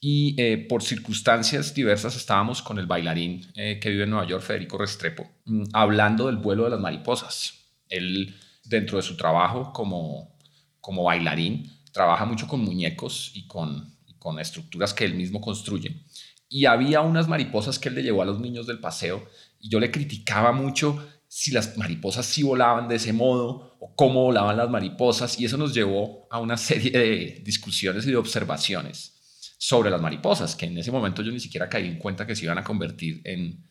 y 0.00 0.40
eh, 0.40 0.58
por 0.68 0.82
circunstancias 0.82 1.74
diversas 1.74 2.14
estábamos 2.14 2.62
con 2.62 2.78
el 2.78 2.86
bailarín 2.86 3.50
eh, 3.56 3.78
que 3.80 3.90
vive 3.90 4.04
en 4.04 4.10
Nueva 4.10 4.26
York, 4.26 4.42
Federico 4.42 4.78
Restrepo, 4.78 5.28
mm, 5.44 5.64
hablando 5.72 6.26
del 6.26 6.36
vuelo 6.36 6.64
de 6.64 6.70
las 6.70 6.80
mariposas. 6.80 7.54
Él, 7.88 8.36
dentro 8.64 8.98
de 8.98 9.02
su 9.02 9.16
trabajo 9.16 9.72
como, 9.72 10.36
como 10.80 11.02
bailarín, 11.04 11.72
trabaja 11.92 12.24
mucho 12.26 12.46
con 12.46 12.60
muñecos 12.60 13.32
y 13.34 13.46
con, 13.48 13.96
con 14.18 14.38
estructuras 14.38 14.94
que 14.94 15.04
él 15.04 15.14
mismo 15.14 15.40
construye. 15.40 16.04
Y 16.48 16.66
había 16.66 17.00
unas 17.00 17.26
mariposas 17.28 17.78
que 17.78 17.88
él 17.88 17.96
le 17.96 18.02
llevó 18.02 18.22
a 18.22 18.26
los 18.26 18.38
niños 18.40 18.66
del 18.66 18.78
paseo 18.78 19.28
y 19.58 19.68
yo 19.68 19.80
le 19.80 19.90
criticaba 19.90 20.52
mucho 20.52 21.04
si 21.26 21.50
las 21.50 21.76
mariposas 21.76 22.24
sí 22.24 22.42
volaban 22.42 22.88
de 22.88 22.96
ese 22.96 23.12
modo 23.12 23.76
o 23.80 23.94
cómo 23.96 24.22
volaban 24.22 24.56
las 24.56 24.70
mariposas 24.70 25.38
y 25.38 25.44
eso 25.44 25.56
nos 25.58 25.74
llevó 25.74 26.26
a 26.30 26.38
una 26.38 26.56
serie 26.56 26.92
de 26.92 27.42
discusiones 27.44 28.06
y 28.06 28.10
de 28.10 28.16
observaciones 28.16 29.17
sobre 29.58 29.90
las 29.90 30.00
mariposas, 30.00 30.54
que 30.54 30.66
en 30.66 30.78
ese 30.78 30.92
momento 30.92 31.20
yo 31.20 31.32
ni 31.32 31.40
siquiera 31.40 31.68
caí 31.68 31.88
en 31.88 31.98
cuenta 31.98 32.24
que 32.24 32.36
se 32.36 32.44
iban 32.44 32.58
a 32.58 32.64
convertir 32.64 33.20
en, 33.24 33.66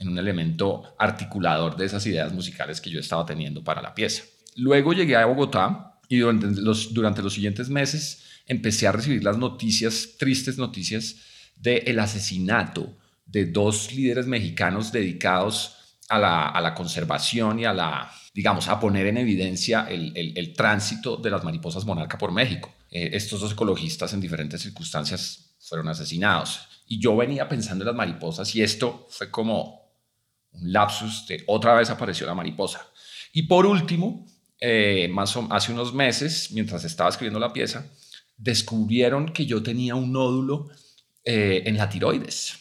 un 0.00 0.18
elemento 0.18 0.94
articulador 0.98 1.76
de 1.76 1.84
esas 1.84 2.04
ideas 2.06 2.32
musicales 2.32 2.80
que 2.80 2.90
yo 2.90 3.00
estaba 3.00 3.26
teniendo 3.26 3.62
para 3.62 3.82
la 3.82 3.94
pieza. 3.94 4.24
Luego 4.56 4.94
llegué 4.94 5.14
a 5.14 5.26
Bogotá 5.26 6.00
y 6.08 6.18
durante 6.18 6.46
los, 6.60 6.94
durante 6.94 7.22
los 7.22 7.34
siguientes 7.34 7.68
meses 7.68 8.24
empecé 8.46 8.88
a 8.88 8.92
recibir 8.92 9.22
las 9.22 9.36
noticias, 9.36 10.16
tristes 10.18 10.56
noticias, 10.56 11.16
del 11.54 11.98
asesinato 11.98 12.96
de 13.26 13.44
dos 13.44 13.92
líderes 13.92 14.26
mexicanos 14.26 14.90
dedicados 14.90 15.76
a 16.08 16.18
la, 16.18 16.74
conservación 16.74 17.60
y 17.60 17.66
a 17.66 17.74
la, 17.74 18.10
digamos, 18.34 18.68
a 18.68 18.80
poner 18.80 19.06
en 19.06 19.18
evidencia 19.18 19.86
el, 19.88 20.12
el 20.16 20.52
tránsito 20.54 21.18
de 21.18 21.30
las 21.30 21.44
mariposas 21.44 21.84
monarca 21.84 22.16
por 22.16 22.32
México. 22.32 22.74
Eh, 22.90 23.10
estos 23.12 23.40
dos 23.40 23.52
ecologistas 23.52 24.12
en 24.12 24.20
diferentes 24.20 24.62
circunstancias 24.62 25.54
fueron 25.60 25.88
asesinados. 25.88 26.60
Y 26.86 27.00
yo 27.00 27.16
venía 27.16 27.48
pensando 27.48 27.84
en 27.84 27.86
las 27.86 27.96
mariposas 27.96 28.54
y 28.54 28.62
esto 28.62 29.06
fue 29.10 29.30
como 29.30 29.80
un 30.52 30.72
lapsus 30.72 31.26
de 31.26 31.44
otra 31.46 31.74
vez 31.74 31.90
apareció 31.90 32.26
la 32.26 32.34
mariposa. 32.34 32.84
Y 33.32 33.42
por 33.42 33.66
último, 33.66 34.26
eh, 34.60 35.08
más 35.10 35.36
hace 35.50 35.72
unos 35.72 35.94
meses, 35.94 36.50
mientras 36.52 36.84
estaba 36.84 37.10
escribiendo 37.10 37.38
la 37.38 37.52
pieza, 37.52 37.86
descubrieron 38.36 39.32
que 39.32 39.46
yo 39.46 39.62
tenía 39.62 39.94
un 39.94 40.12
nódulo 40.12 40.68
eh, 41.24 41.62
en 41.66 41.76
la 41.76 41.88
tiroides. 41.88 42.58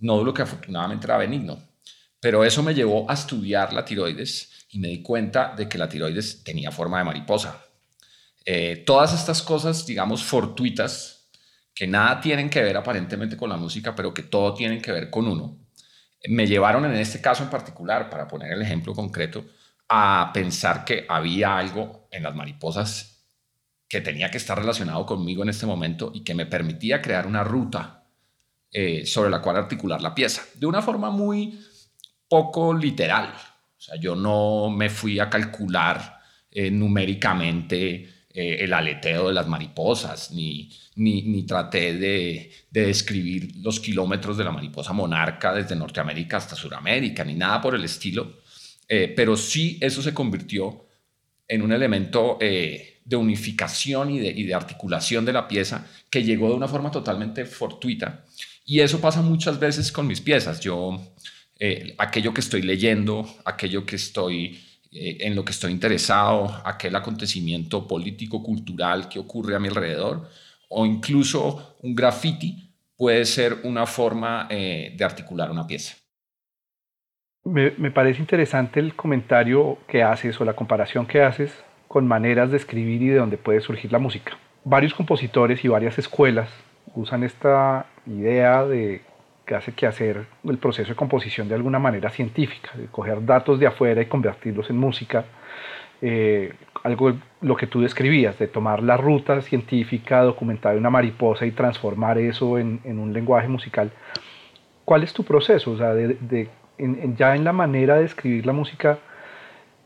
Nódulo 0.00 0.34
que 0.34 0.42
afortunadamente 0.42 1.06
era 1.06 1.18
benigno. 1.18 1.62
Pero 2.20 2.44
eso 2.44 2.62
me 2.62 2.74
llevó 2.74 3.08
a 3.08 3.14
estudiar 3.14 3.72
la 3.72 3.84
tiroides 3.84 4.66
y 4.70 4.80
me 4.80 4.88
di 4.88 5.02
cuenta 5.02 5.54
de 5.56 5.68
que 5.68 5.78
la 5.78 5.88
tiroides 5.88 6.42
tenía 6.42 6.72
forma 6.72 6.98
de 6.98 7.04
mariposa. 7.04 7.67
Eh, 8.50 8.82
todas 8.86 9.12
estas 9.12 9.42
cosas, 9.42 9.84
digamos, 9.84 10.24
fortuitas, 10.24 11.28
que 11.74 11.86
nada 11.86 12.18
tienen 12.18 12.48
que 12.48 12.62
ver 12.62 12.78
aparentemente 12.78 13.36
con 13.36 13.50
la 13.50 13.58
música, 13.58 13.94
pero 13.94 14.14
que 14.14 14.22
todo 14.22 14.54
tienen 14.54 14.80
que 14.80 14.90
ver 14.90 15.10
con 15.10 15.28
uno, 15.28 15.58
me 16.30 16.46
llevaron 16.46 16.86
en 16.86 16.94
este 16.94 17.20
caso 17.20 17.42
en 17.42 17.50
particular, 17.50 18.08
para 18.08 18.26
poner 18.26 18.50
el 18.52 18.62
ejemplo 18.62 18.94
concreto, 18.94 19.44
a 19.90 20.30
pensar 20.32 20.86
que 20.86 21.04
había 21.10 21.58
algo 21.58 22.08
en 22.10 22.22
las 22.22 22.34
mariposas 22.34 23.26
que 23.86 24.00
tenía 24.00 24.30
que 24.30 24.38
estar 24.38 24.58
relacionado 24.58 25.04
conmigo 25.04 25.42
en 25.42 25.50
este 25.50 25.66
momento 25.66 26.10
y 26.14 26.24
que 26.24 26.34
me 26.34 26.46
permitía 26.46 27.02
crear 27.02 27.26
una 27.26 27.44
ruta 27.44 28.06
eh, 28.72 29.04
sobre 29.04 29.28
la 29.28 29.42
cual 29.42 29.56
articular 29.56 30.00
la 30.00 30.14
pieza, 30.14 30.42
de 30.54 30.64
una 30.64 30.80
forma 30.80 31.10
muy 31.10 31.60
poco 32.26 32.72
literal. 32.72 33.30
O 33.76 33.80
sea, 33.80 33.96
yo 33.96 34.16
no 34.16 34.70
me 34.70 34.88
fui 34.88 35.20
a 35.20 35.28
calcular 35.28 36.18
eh, 36.50 36.70
numéricamente 36.70 38.16
eh, 38.40 38.62
el 38.62 38.72
aleteo 38.72 39.26
de 39.26 39.34
las 39.34 39.48
mariposas, 39.48 40.30
ni, 40.30 40.70
ni, 40.94 41.42
traté 41.42 41.94
de, 41.94 42.52
describir 42.70 43.56
los 43.56 43.80
kilómetros 43.80 44.36
de 44.36 44.44
la 44.44 44.52
mariposa 44.52 44.92
monarca 44.92 45.52
desde 45.52 45.74
Norteamérica 45.74 46.36
hasta 46.36 46.54
Sudamérica, 46.54 47.24
ni 47.24 47.34
nada 47.34 47.60
por 47.60 47.74
el 47.74 47.82
estilo, 47.82 48.38
eh, 48.88 49.12
pero 49.16 49.36
sí 49.36 49.76
eso 49.80 50.00
se 50.02 50.14
convirtió 50.14 50.86
en 51.48 51.62
un 51.62 51.72
elemento 51.72 52.38
eh, 52.40 53.00
de 53.04 53.16
unificación 53.16 54.12
y 54.12 54.20
de, 54.20 54.28
y 54.28 54.44
de 54.44 54.54
articulación 54.54 55.24
de 55.24 55.32
la 55.32 55.48
pieza 55.48 55.84
que 56.08 56.22
llegó 56.22 56.48
de 56.48 56.54
una 56.54 56.68
forma 56.68 56.92
totalmente 56.92 57.44
fortuita. 57.44 58.24
Y 58.64 58.78
eso 58.78 59.00
pasa 59.00 59.20
muchas 59.20 59.58
veces 59.58 59.90
con 59.90 60.06
mis 60.06 60.20
piezas. 60.20 60.60
Yo, 60.60 61.12
aquello 61.98 62.32
que 62.32 62.40
estoy 62.40 62.62
leyendo, 62.62 63.28
aquello 63.44 63.84
que 63.84 63.96
estoy, 63.96 64.60
eh, 64.90 65.18
en 65.20 65.34
lo 65.34 65.44
que 65.44 65.52
estoy 65.52 65.72
interesado, 65.72 66.62
aquel 66.64 66.96
acontecimiento 66.96 67.86
político, 67.86 68.42
cultural 68.42 69.08
que 69.08 69.18
ocurre 69.18 69.54
a 69.54 69.58
mi 69.58 69.68
alrededor, 69.68 70.28
o 70.68 70.86
incluso 70.86 71.76
un 71.82 71.94
graffiti, 71.94 72.70
puede 72.96 73.24
ser 73.24 73.58
una 73.64 73.86
forma 73.86 74.46
eh, 74.50 74.94
de 74.96 75.04
articular 75.04 75.50
una 75.50 75.66
pieza. 75.66 75.96
Me, 77.44 77.72
me, 77.78 77.90
parece 77.90 78.20
interesante 78.20 78.80
el 78.80 78.94
comentario 78.94 79.78
que 79.86 80.02
haces 80.02 80.38
o 80.40 80.44
la 80.44 80.54
comparación 80.54 81.06
que 81.06 81.22
haces 81.22 81.52
con 81.86 82.06
maneras 82.06 82.50
de 82.50 82.56
escribir 82.56 83.02
y 83.02 83.08
de 83.08 83.16
dónde 83.16 83.38
puede 83.38 83.60
surgir 83.60 83.92
la 83.92 83.98
música. 83.98 84.36
Varios 84.64 84.92
compositores 84.92 85.64
y 85.64 85.68
varias 85.68 85.98
escuelas 85.98 86.50
usan 86.94 87.22
esta 87.22 87.86
idea 88.06 88.64
de 88.64 89.02
que 89.48 89.54
hace 89.54 89.72
que 89.72 89.86
hacer 89.86 90.26
el 90.44 90.58
proceso 90.58 90.90
de 90.90 90.94
composición 90.94 91.48
de 91.48 91.54
alguna 91.54 91.78
manera 91.78 92.10
científica, 92.10 92.70
de 92.76 92.86
coger 92.86 93.24
datos 93.24 93.58
de 93.58 93.66
afuera 93.66 94.02
y 94.02 94.06
convertirlos 94.06 94.68
en 94.68 94.76
música. 94.76 95.24
Eh, 96.02 96.52
algo 96.84 97.14
lo 97.40 97.56
que 97.56 97.66
tú 97.66 97.80
describías, 97.80 98.38
de 98.38 98.46
tomar 98.46 98.82
la 98.82 98.96
ruta 98.98 99.40
científica 99.40 100.22
documentada 100.22 100.74
de 100.74 100.80
una 100.80 100.90
mariposa 100.90 101.46
y 101.46 101.50
transformar 101.50 102.18
eso 102.18 102.58
en, 102.58 102.80
un 102.84 103.12
lenguaje 103.12 103.48
musical. 103.48 103.90
¿Cuál 104.84 105.02
es 105.02 105.12
tu 105.14 105.24
proceso? 105.24 105.72
O 105.72 105.78
sea, 105.78 105.94
de, 105.94 106.48
ya 107.16 107.34
en 107.34 107.44
la 107.44 107.52
manera 107.52 107.96
de 107.96 108.04
escribir 108.04 108.44
la 108.44 108.52
música, 108.52 108.98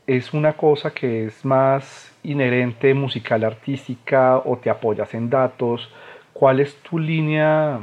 ¿es 0.06 0.34
una 0.34 0.54
cosa 0.54 0.90
que 0.90 1.26
es 1.26 1.44
más 1.44 2.14
inherente 2.24 2.94
musical 2.94 3.44
artística 3.44 4.38
o 4.38 4.58
te 4.58 4.70
apoyas 4.70 5.14
en 5.14 5.30
datos? 5.30 5.88
¿Cuál 6.32 6.60
es 6.60 6.74
tu 6.82 6.98
línea, 6.98 7.80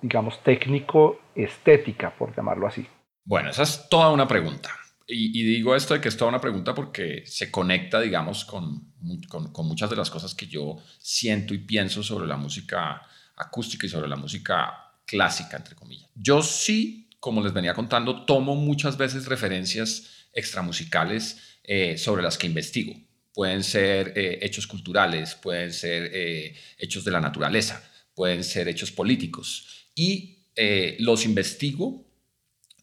digamos, 0.00 0.42
técnico-estética, 0.42 2.16
por 2.16 2.34
llamarlo 2.34 2.66
así? 2.66 2.86
Bueno, 3.24 3.50
esa 3.50 3.62
es 3.62 3.88
toda 3.88 4.10
una 4.10 4.26
pregunta. 4.26 4.70
Y, 5.06 5.42
digo 5.42 5.76
esto 5.76 5.94
de 5.94 6.00
que 6.00 6.08
es 6.08 6.16
toda 6.16 6.30
una 6.30 6.40
pregunta 6.40 6.74
porque 6.74 7.24
se 7.26 7.50
conecta, 7.50 8.00
digamos, 8.00 8.44
con, 8.44 8.92
con, 9.28 9.66
muchas 9.66 9.90
de 9.90 9.96
las 9.96 10.10
cosas 10.10 10.34
que 10.34 10.46
yo 10.46 10.78
siento 10.98 11.52
y 11.52 11.58
pienso 11.58 12.02
sobre 12.02 12.26
la 12.26 12.36
música 12.36 13.02
acústica 13.36 13.86
y 13.86 13.90
sobre 13.90 14.08
la 14.08 14.16
música 14.16 14.94
clásica, 15.04 15.56
entre 15.56 15.74
comillas. 15.74 16.08
Yo 16.14 16.40
sí, 16.42 17.10
como 17.20 17.42
les 17.42 17.52
venía 17.52 17.74
contando, 17.74 18.24
tomo 18.24 18.54
muchas 18.54 18.96
veces 18.96 19.26
referencias 19.26 20.28
extramusicales 20.32 21.58
eh, 21.64 21.98
sobre 21.98 22.22
las 22.22 22.38
que 22.38 22.46
investigo. 22.46 22.94
Pueden 23.34 23.64
ser 23.64 24.12
eh, 24.16 24.38
hechos 24.40 24.66
culturales, 24.66 25.34
pueden 25.34 25.72
ser 25.72 26.10
eh, 26.12 26.56
hechos 26.78 27.04
de 27.04 27.10
la 27.10 27.20
naturaleza 27.20 27.82
pueden 28.14 28.44
ser 28.44 28.68
hechos 28.68 28.90
políticos. 28.90 29.81
Y 29.94 30.46
eh, 30.54 30.96
los 31.00 31.24
investigo, 31.24 32.04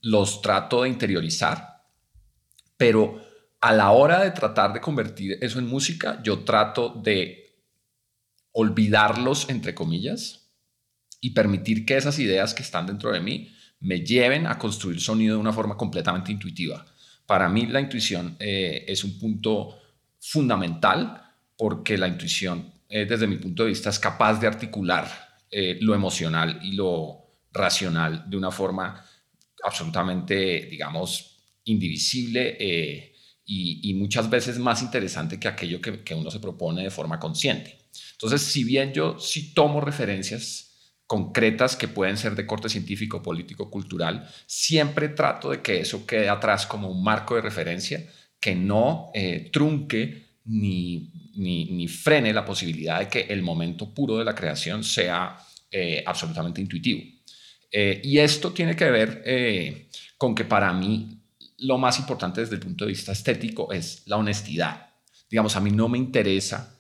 los 0.02 0.42
trato 0.42 0.84
de 0.84 0.90
interiorizar, 0.90 1.84
pero 2.78 3.22
a 3.62 3.74
la 3.74 3.92
hora 3.92 4.24
de 4.24 4.32
tratar 4.32 4.74
de 4.74 4.82
convertir 4.82 5.38
eso 5.42 5.60
en 5.60 5.68
música, 5.68 6.22
yo 6.24 6.40
trato 6.40 6.90
de 6.90 7.64
olvidarlos, 8.52 9.50
entre 9.50 9.76
comillas, 9.76 10.50
y 11.22 11.32
permitir 11.32 11.86
que 11.86 11.98
esas 11.98 12.18
ideas 12.20 12.54
que 12.54 12.64
están 12.64 12.88
dentro 12.88 13.12
de 13.12 13.20
mí 13.20 13.54
me 13.82 14.02
lleven 14.02 14.48
a 14.48 14.58
construir 14.58 15.02
sonido 15.02 15.36
de 15.36 15.42
una 15.42 15.54
forma 15.54 15.76
completamente 15.76 16.32
intuitiva. 16.32 16.86
Para 17.26 17.50
mí 17.50 17.68
la 17.68 17.82
intuición 17.82 18.36
eh, 18.40 18.86
es 18.88 19.04
un 19.04 19.20
punto 19.20 19.78
fundamental 20.20 21.22
porque 21.58 21.98
la 21.98 22.08
intuición 22.08 22.80
eh, 22.90 23.06
desde 23.06 23.28
mi 23.28 23.38
punto 23.38 23.64
de 23.64 23.70
vista, 23.70 23.92
es 23.92 24.00
capaz 24.00 24.40
de 24.40 24.48
articular 24.48 25.29
eh, 25.52 25.78
lo 25.82 25.96
emocional 25.96 26.60
y 26.62 26.74
lo 26.74 27.38
racional 27.52 28.30
de 28.30 28.38
una 28.38 28.52
forma 28.52 29.04
absolutamente, 29.64 30.68
digamos, 30.70 31.38
indivisible 31.64 32.56
eh, 32.60 33.16
y, 33.46 33.94
muchas 33.96 34.30
veces 34.30 34.60
más 34.60 34.84
interesante 34.84 35.40
que 35.40 35.48
aquello 35.48 35.82
que, 35.82 36.14
uno 36.14 36.30
se 36.30 36.40
propone 36.40 36.84
de 36.84 36.92
forma 36.92 37.20
consciente. 37.20 37.80
Entonces, 38.12 38.44
si 38.44 38.64
bien 38.64 38.94
yo 38.94 39.18
sí 39.20 39.54
tomo 39.54 39.82
referencias 39.82 40.96
concretas 41.08 41.76
que 41.76 41.88
pueden 41.88 42.18
ser 42.18 42.36
de 42.36 42.46
corte 42.46 42.70
científico, 42.70 43.24
político, 43.24 43.72
cultural, 43.72 44.30
siempre 44.46 45.10
trato 45.10 45.50
de 45.50 45.64
que 45.64 45.80
eso 45.80 46.06
quede 46.06 46.30
atrás 46.30 46.68
como 46.68 46.90
un 46.90 47.04
marco 47.04 47.34
de 47.34 47.42
referencia 47.42 48.08
que 48.40 48.54
no 48.54 49.12
trunque 49.52 50.30
ni 50.46 51.29
ni, 51.40 51.88
frene 51.88 52.34
la 52.34 52.46
posibilidad 52.46 53.00
de 53.00 53.08
que 53.08 53.22
el 53.22 53.42
momento 53.42 53.94
puro 53.94 54.18
de 54.18 54.26
la 54.26 54.36
creación 54.36 54.84
sea 54.84 55.38
eh, 55.72 56.04
absolutamente 56.06 56.62
intuitivo. 56.62 57.02
Eh, 57.72 58.02
y 58.04 58.18
esto 58.18 58.52
tiene 58.52 58.76
que 58.76 58.90
ver 58.90 59.22
eh, 59.26 59.90
con 60.18 60.36
que 60.36 60.44
para 60.44 60.74
mí 60.74 61.22
lo 61.60 61.78
más 61.78 62.00
importante 62.00 62.42
desde 62.42 62.56
el 62.56 62.62
punto 62.62 62.86
de 62.86 62.92
vista 62.92 63.12
estético 63.12 63.72
es 63.72 64.04
la 64.06 64.18
honestidad. 64.18 64.94
Digamos, 65.30 65.56
a 65.56 65.60
mí 65.60 65.72
no 65.72 65.88
me 65.88 65.98
interesa 65.98 66.76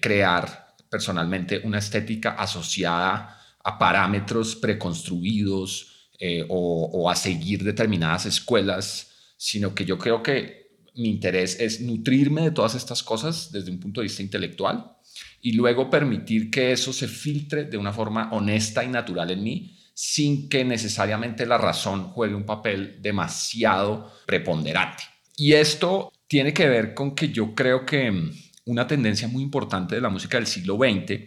crear 0.00 0.74
personalmente 0.88 1.60
una 1.62 1.78
estética 1.78 2.30
asociada 2.30 3.38
a 3.62 3.78
parámetros 3.78 4.56
preconstruidos 4.56 6.08
o 6.48 7.10
a 7.10 7.14
seguir 7.14 7.62
determinadas 7.62 8.24
escuelas, 8.24 9.12
sino 9.36 9.74
que 9.74 9.84
yo 9.84 9.98
creo 9.98 10.22
que 10.22 10.63
mi 10.94 11.08
interés 11.08 11.58
es 11.60 11.80
nutrirme 11.80 12.42
de 12.42 12.50
todas 12.50 12.74
estas 12.74 13.02
cosas 13.02 13.50
desde 13.52 13.70
un 13.70 13.80
punto 13.80 14.00
de 14.00 14.06
vista 14.06 14.22
intelectual 14.22 14.92
y 15.40 15.52
luego 15.52 15.90
permitir 15.90 16.50
que 16.50 16.72
eso 16.72 16.92
se 16.92 17.08
filtre 17.08 17.64
de 17.64 17.76
una 17.76 17.92
forma 17.92 18.30
honesta 18.32 18.84
y 18.84 18.88
natural 18.88 19.30
en 19.30 19.42
mí 19.42 19.78
sin 19.94 20.48
que 20.48 20.64
necesariamente 20.64 21.46
la 21.46 21.56
razón 21.56 22.08
juegue 22.08 22.34
un 22.34 22.44
papel 22.44 23.00
demasiado 23.00 24.12
preponderante. 24.26 25.04
Y 25.36 25.52
esto 25.52 26.12
tiene 26.26 26.52
que 26.52 26.68
ver 26.68 26.94
con 26.94 27.14
que 27.14 27.28
yo 27.28 27.54
creo 27.54 27.86
que 27.86 28.10
mm, 28.10 28.32
una 28.66 28.86
tendencia 28.86 29.28
muy 29.28 29.42
importante 29.42 29.94
de 29.94 30.00
la 30.00 30.08
música 30.08 30.36
del 30.36 30.46
siglo 30.46 30.76
XX, 30.76 31.20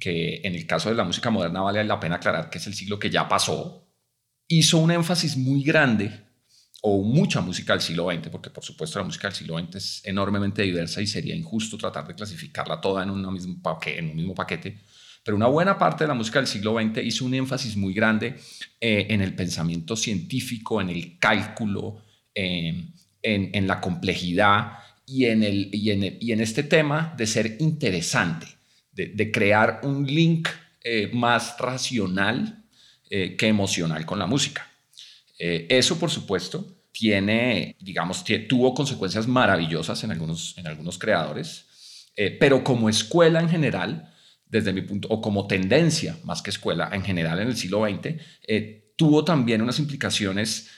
que 0.00 0.40
en 0.42 0.54
el 0.54 0.66
caso 0.66 0.88
de 0.88 0.96
la 0.96 1.04
música 1.04 1.30
moderna 1.30 1.60
vale 1.60 1.84
la 1.84 2.00
pena 2.00 2.16
aclarar 2.16 2.50
que 2.50 2.58
es 2.58 2.66
el 2.66 2.74
siglo 2.74 2.98
que 2.98 3.10
ya 3.10 3.28
pasó, 3.28 3.88
hizo 4.48 4.78
un 4.78 4.90
énfasis 4.90 5.36
muy 5.36 5.62
grande 5.62 6.31
o 6.84 7.02
mucha 7.02 7.40
música 7.40 7.74
del 7.74 7.80
siglo 7.82 8.10
XX, 8.10 8.28
porque 8.28 8.50
por 8.50 8.64
supuesto 8.64 8.98
la 8.98 9.04
música 9.04 9.28
del 9.28 9.36
siglo 9.36 9.58
XX 9.58 9.76
es 9.76 10.02
enormemente 10.04 10.62
diversa 10.62 11.00
y 11.00 11.06
sería 11.06 11.34
injusto 11.34 11.78
tratar 11.78 12.06
de 12.08 12.14
clasificarla 12.14 12.80
toda 12.80 13.04
en, 13.04 13.10
un 13.10 13.32
mismo 13.32 13.62
paquete, 13.62 14.00
en 14.00 14.10
un 14.10 14.16
mismo 14.16 14.34
paquete, 14.34 14.78
pero 15.24 15.36
una 15.36 15.46
buena 15.46 15.78
parte 15.78 16.02
de 16.02 16.08
la 16.08 16.14
música 16.14 16.40
del 16.40 16.48
siglo 16.48 16.74
XX 16.80 17.04
hizo 17.04 17.24
un 17.24 17.34
énfasis 17.34 17.76
muy 17.76 17.94
grande 17.94 18.34
eh, 18.80 19.06
en 19.10 19.20
el 19.20 19.34
pensamiento 19.36 19.94
científico, 19.94 20.80
en 20.80 20.90
el 20.90 21.18
cálculo, 21.20 22.02
en, 22.34 22.92
en, 23.22 23.66
la 23.68 23.80
complejidad 23.80 24.78
y 25.06 25.26
en 25.26 26.40
este 26.40 26.64
tema 26.64 27.14
de 27.16 27.26
ser 27.28 27.56
interesante, 27.60 28.48
de, 28.90 29.30
crear 29.30 29.80
un 29.84 30.04
link 30.04 30.48
eh, 30.82 31.10
más 31.14 31.56
racional 31.58 32.64
eh, 33.08 33.36
que 33.36 33.46
emocional 33.46 34.04
con 34.04 34.18
la 34.18 34.26
música. 34.26 34.71
Eh, 35.44 35.66
eso, 35.68 35.98
por 35.98 36.08
supuesto, 36.08 36.64
tiene, 36.92 37.76
digamos, 37.80 38.22
tuvo 38.48 38.72
consecuencias 38.74 39.26
maravillosas 39.26 40.04
en 40.04 40.12
algunos, 40.12 40.56
en 40.56 40.68
algunos 40.68 40.98
creadores, 40.98 41.66
eh, 42.14 42.36
pero 42.38 42.62
como 42.62 42.88
escuela 42.88 43.40
en 43.40 43.48
general, 43.48 44.08
desde 44.46 44.72
mi 44.72 44.82
punto, 44.82 45.08
o 45.08 45.20
como 45.20 45.48
tendencia 45.48 46.16
más 46.22 46.42
que 46.42 46.50
escuela 46.50 46.90
en 46.92 47.02
general 47.02 47.40
en 47.40 47.48
el 47.48 47.56
siglo 47.56 47.84
XX, 47.84 48.20
eh, 48.46 48.92
tuvo 48.96 49.24
también 49.24 49.62
unas 49.62 49.80
implicaciones 49.80 50.68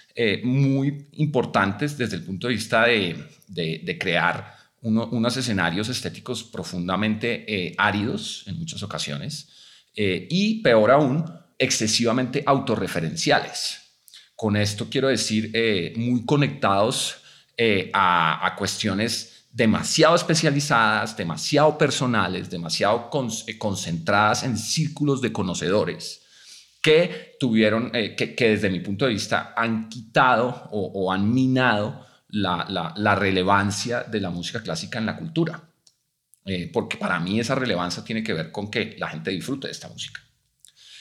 muy 0.44 1.09
importantes 1.14 1.99
desde 1.99 2.14
el 2.14 2.23
punto 2.23 2.47
de 2.47 2.54
vista 2.54 2.87
de, 2.87 3.99
crear 3.99 4.54
unos 4.80 5.37
escenarios 5.37 5.88
estéticos 5.88 6.44
profundamente 6.44 7.75
áridos 7.76 8.44
en 8.47 8.56
muchas 8.56 8.85
ocasiones 8.85 9.49
y, 9.97 10.62
peor 10.62 10.92
aún, 10.92 11.25
excesivamente 11.59 12.44
autorreferenciales. 12.47 13.84
Con 14.37 14.57
esto 14.57 14.88
quiero 14.91 15.09
decir 15.09 15.50
eh, 15.55 15.93
muy 15.97 16.25
conectados 16.25 17.17
eh, 17.57 17.91
a, 17.95 18.55
cuestiones 18.59 19.47
demasiado 19.53 20.17
especializadas, 20.17 21.17
demasiado 21.17 21.79
personales, 21.79 22.50
demasiado 22.50 23.11
eh, 23.47 23.59
concentradas 23.59 24.43
en 24.43 24.59
círculos 24.59 25.21
de 25.21 25.33
conocedores 25.33 26.23
que 26.83 27.37
tuvieron, 27.41 27.91
que, 27.91 28.35
desde 28.37 28.69
mi 28.69 28.81
punto 28.81 29.07
de 29.07 29.12
vista 29.12 29.55
han 29.57 29.88
quitado 29.88 30.69
o, 30.71 31.11
han 31.11 31.33
minado 31.33 32.05
la, 32.29 33.17
relevancia 33.19 34.03
de 34.03 34.21
la 34.21 34.29
música 34.29 34.62
clásica 34.62 34.99
en 34.99 35.07
la 35.07 35.17
cultura. 35.17 35.62
porque 36.75 36.99
para 36.99 37.19
mí 37.21 37.41
esa 37.41 37.55
relevancia 37.55 38.05
tiene 38.05 38.23
que 38.23 38.35
ver 38.35 38.53
con 38.53 38.71
que 38.71 38.97
la 38.99 39.09
gente 39.09 39.31
disfrute 39.31 39.69
de 39.69 39.73
esta 39.73 39.88
música. 39.88 40.21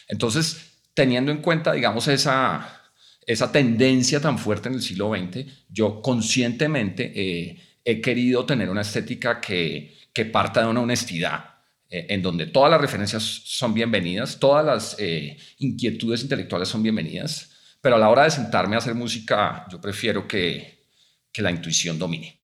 Entonces, 0.07 0.73
teniendo 0.93 1.31
en 1.31 1.41
cuenta, 1.41 1.73
digamos, 1.73 2.07
esa, 2.07 2.82
esa 3.25 3.51
tendencia 3.51 4.19
tan 4.19 4.37
fuerte 4.37 4.69
en 4.69 4.75
el 4.75 4.81
siglo 4.81 5.13
XX, 5.15 5.45
yo 5.69 6.01
conscientemente 6.01 7.11
eh, 7.15 7.57
he 7.83 8.01
querido 8.01 8.45
tener 8.45 8.69
una 8.69 8.81
estética 8.81 9.39
que, 9.39 9.95
que 10.13 10.25
parta 10.25 10.61
de 10.61 10.67
una 10.67 10.81
honestidad 10.81 11.53
eh, 11.89 12.07
en 12.09 12.21
donde 12.21 12.47
todas 12.47 12.71
las 12.71 12.81
referencias 12.81 13.23
son 13.23 13.73
bienvenidas, 13.73 14.39
todas 14.39 14.65
las 14.65 14.95
eh, 14.99 15.37
inquietudes 15.59 16.23
intelectuales 16.23 16.67
son 16.67 16.81
bienvenidas, 16.81 17.77
pero 17.81 17.97
a 17.97 17.99
la 17.99 18.09
hora 18.09 18.23
de 18.23 18.31
sentarme 18.31 18.75
a 18.75 18.79
hacer 18.79 18.95
música, 18.95 19.67
yo 19.69 19.79
prefiero 19.79 20.27
que, 20.27 20.85
que 21.31 21.41
la 21.41 21.51
intuición 21.51 21.99
domine. 21.99 22.39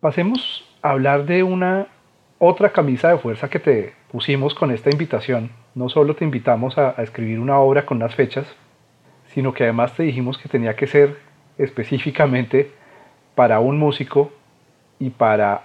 Pasemos 0.00 0.64
a 0.82 0.90
hablar 0.90 1.26
de 1.26 1.42
una 1.42 1.88
otra 2.38 2.72
camisa 2.72 3.10
de 3.10 3.18
fuerza 3.18 3.48
que 3.48 3.58
te 3.58 3.94
pusimos 4.10 4.54
con 4.54 4.70
esta 4.70 4.90
invitación. 4.90 5.52
No 5.74 5.88
solo 5.88 6.16
te 6.16 6.24
invitamos 6.24 6.76
a, 6.78 6.98
a 6.98 7.02
escribir 7.02 7.38
una 7.38 7.58
obra 7.58 7.86
con 7.86 7.98
unas 7.98 8.14
fechas, 8.14 8.46
sino 9.36 9.52
que 9.52 9.64
además 9.64 9.94
te 9.94 10.02
dijimos 10.02 10.38
que 10.38 10.48
tenía 10.48 10.74
que 10.74 10.86
ser 10.86 11.18
específicamente 11.58 12.72
para 13.34 13.60
un 13.60 13.78
músico 13.78 14.32
y 14.98 15.10
para 15.10 15.62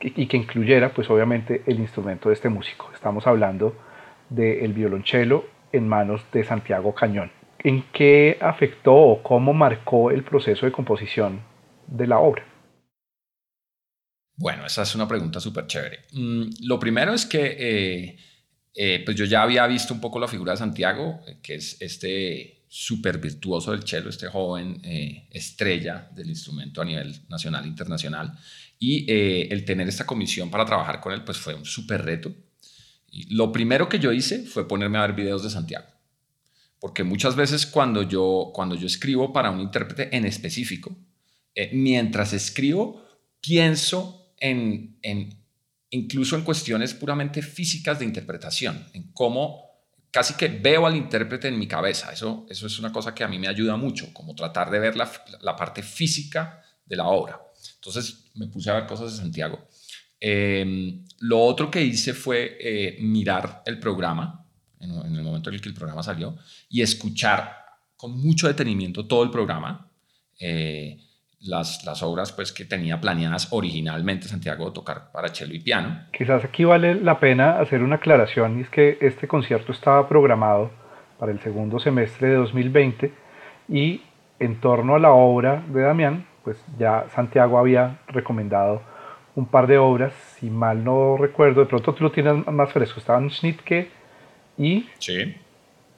y 0.00 0.26
que 0.26 0.36
incluyera 0.36 0.92
pues 0.92 1.08
obviamente 1.08 1.62
el 1.66 1.78
instrumento 1.78 2.28
de 2.28 2.34
este 2.34 2.48
músico. 2.48 2.90
Estamos 2.92 3.24
hablando 3.28 3.76
del 4.28 4.72
violonchelo 4.72 5.44
en 5.70 5.86
manos 5.86 6.22
de 6.32 6.42
Santiago 6.42 6.92
Cañón. 6.92 7.30
¿En 7.60 7.84
qué 7.92 8.36
afectó 8.40 8.94
o 8.94 9.22
cómo 9.22 9.52
marcó 9.52 10.10
el 10.10 10.24
proceso 10.24 10.66
de 10.66 10.72
composición 10.72 11.40
de 11.86 12.08
la 12.08 12.18
obra? 12.18 12.44
Bueno, 14.36 14.66
esa 14.66 14.82
es 14.82 14.92
una 14.96 15.06
pregunta 15.06 15.38
súper 15.38 15.68
chévere. 15.68 16.00
Mm, 16.12 16.46
lo 16.66 16.80
primero 16.80 17.14
es 17.14 17.26
que 17.26 17.56
eh, 17.58 18.16
eh, 18.74 19.02
pues 19.04 19.16
yo 19.16 19.24
ya 19.24 19.42
había 19.42 19.64
visto 19.68 19.94
un 19.94 20.00
poco 20.00 20.18
la 20.18 20.26
figura 20.26 20.50
de 20.50 20.58
Santiago, 20.58 21.20
que 21.44 21.54
es 21.54 21.80
este 21.80 22.63
súper 22.76 23.18
virtuoso 23.18 23.70
del 23.70 23.84
cello, 23.84 24.08
este 24.08 24.26
joven 24.26 24.80
eh, 24.82 25.28
estrella 25.30 26.10
del 26.12 26.28
instrumento 26.28 26.82
a 26.82 26.84
nivel 26.84 27.22
nacional 27.28 27.64
e 27.64 27.68
internacional. 27.68 28.36
Y 28.80 29.08
eh, 29.08 29.46
el 29.52 29.64
tener 29.64 29.86
esta 29.86 30.04
comisión 30.04 30.50
para 30.50 30.64
trabajar 30.64 31.00
con 31.00 31.12
él, 31.12 31.22
pues 31.22 31.38
fue 31.38 31.54
un 31.54 31.64
súper 31.64 32.04
reto. 32.04 32.34
Lo 33.30 33.52
primero 33.52 33.88
que 33.88 34.00
yo 34.00 34.10
hice 34.12 34.44
fue 34.44 34.66
ponerme 34.66 34.98
a 34.98 35.02
ver 35.02 35.12
videos 35.12 35.44
de 35.44 35.50
Santiago. 35.50 35.86
Porque 36.80 37.04
muchas 37.04 37.36
veces 37.36 37.64
cuando 37.64 38.02
yo, 38.02 38.50
cuando 38.52 38.74
yo 38.74 38.88
escribo 38.88 39.32
para 39.32 39.52
un 39.52 39.60
intérprete 39.60 40.14
en 40.14 40.24
específico, 40.24 40.96
eh, 41.54 41.70
mientras 41.72 42.32
escribo, 42.32 43.06
pienso 43.40 44.34
en, 44.38 44.98
en, 45.02 45.32
incluso 45.90 46.34
en 46.34 46.42
cuestiones 46.42 46.92
puramente 46.92 47.40
físicas 47.40 48.00
de 48.00 48.04
interpretación, 48.04 48.84
en 48.94 49.12
cómo 49.12 49.73
casi 50.14 50.34
que 50.34 50.46
veo 50.46 50.86
al 50.86 50.94
intérprete 50.94 51.48
en 51.48 51.58
mi 51.58 51.66
cabeza. 51.66 52.12
Eso, 52.12 52.46
eso 52.48 52.68
es 52.68 52.78
una 52.78 52.92
cosa 52.92 53.12
que 53.12 53.24
a 53.24 53.28
mí 53.28 53.36
me 53.36 53.48
ayuda 53.48 53.76
mucho, 53.76 54.14
como 54.14 54.36
tratar 54.36 54.70
de 54.70 54.78
ver 54.78 54.96
la, 54.96 55.10
la 55.40 55.56
parte 55.56 55.82
física 55.82 56.62
de 56.86 56.94
la 56.94 57.08
obra. 57.08 57.40
Entonces 57.74 58.30
me 58.34 58.46
puse 58.46 58.70
a 58.70 58.74
ver 58.74 58.86
cosas 58.86 59.10
de 59.10 59.18
Santiago. 59.18 59.66
Em, 60.20 61.04
lo 61.18 61.40
otro 61.40 61.68
que 61.68 61.82
hice 61.82 62.14
fue 62.14 62.56
eh, 62.60 62.96
mirar 63.00 63.64
el 63.66 63.80
programa, 63.80 64.46
en, 64.78 64.92
el 64.92 65.24
momento 65.24 65.50
en 65.50 65.56
el 65.56 65.60
que 65.60 65.70
el 65.70 65.74
programa 65.74 66.04
salió, 66.04 66.38
y 66.68 66.80
escuchar 66.80 67.52
con 67.96 68.16
mucho 68.16 68.46
detenimiento 68.46 69.08
todo 69.08 69.24
el 69.24 69.30
programa. 69.30 69.90
Eh, 70.38 71.03
las, 71.44 71.84
las, 71.84 72.02
obras 72.02 72.32
pues, 72.32 72.52
que 72.52 72.64
tenía 72.64 73.00
planeadas 73.00 73.48
originalmente 73.52 74.28
Santiago 74.28 74.72
tocar 74.72 75.10
para 75.12 75.28
cello 75.28 75.54
y 75.54 75.60
piano. 75.60 76.00
Quizás 76.12 76.44
aquí 76.44 76.64
vale 76.64 76.94
la 76.94 77.20
pena 77.20 77.58
hacer 77.60 77.82
una 77.82 77.96
aclaración, 77.96 78.58
y 78.58 78.62
es 78.62 78.70
que 78.70 78.98
este 79.00 79.28
concierto 79.28 79.72
estaba 79.72 80.08
programado 80.08 80.70
para 81.18 81.32
el 81.32 81.40
segundo 81.40 81.78
semestre 81.78 82.28
de 82.28 82.34
2020 82.34 83.12
y 83.68 84.02
en 84.38 84.60
torno 84.60 84.94
a 84.94 84.98
la 84.98 85.12
obra 85.12 85.62
de 85.68 85.82
Damián 85.82 86.26
pues 86.44 86.62
ya 86.78 87.06
Santiago 87.14 87.58
había 87.58 88.00
recomendado 88.08 88.82
un 89.34 89.46
par 89.46 89.66
de 89.66 89.78
obras, 89.78 90.12
si 90.38 90.48
mal 90.48 90.84
no 90.84 91.16
recuerdo, 91.16 91.62
de 91.62 91.66
pronto 91.66 91.92
tú 91.94 92.04
lo 92.04 92.12
tienes 92.12 92.46
más 92.46 92.72
fresco, 92.72 93.00
estaban 93.00 93.30
Schnittke 93.30 93.90
y... 94.56 94.86
Sí. 94.98 95.34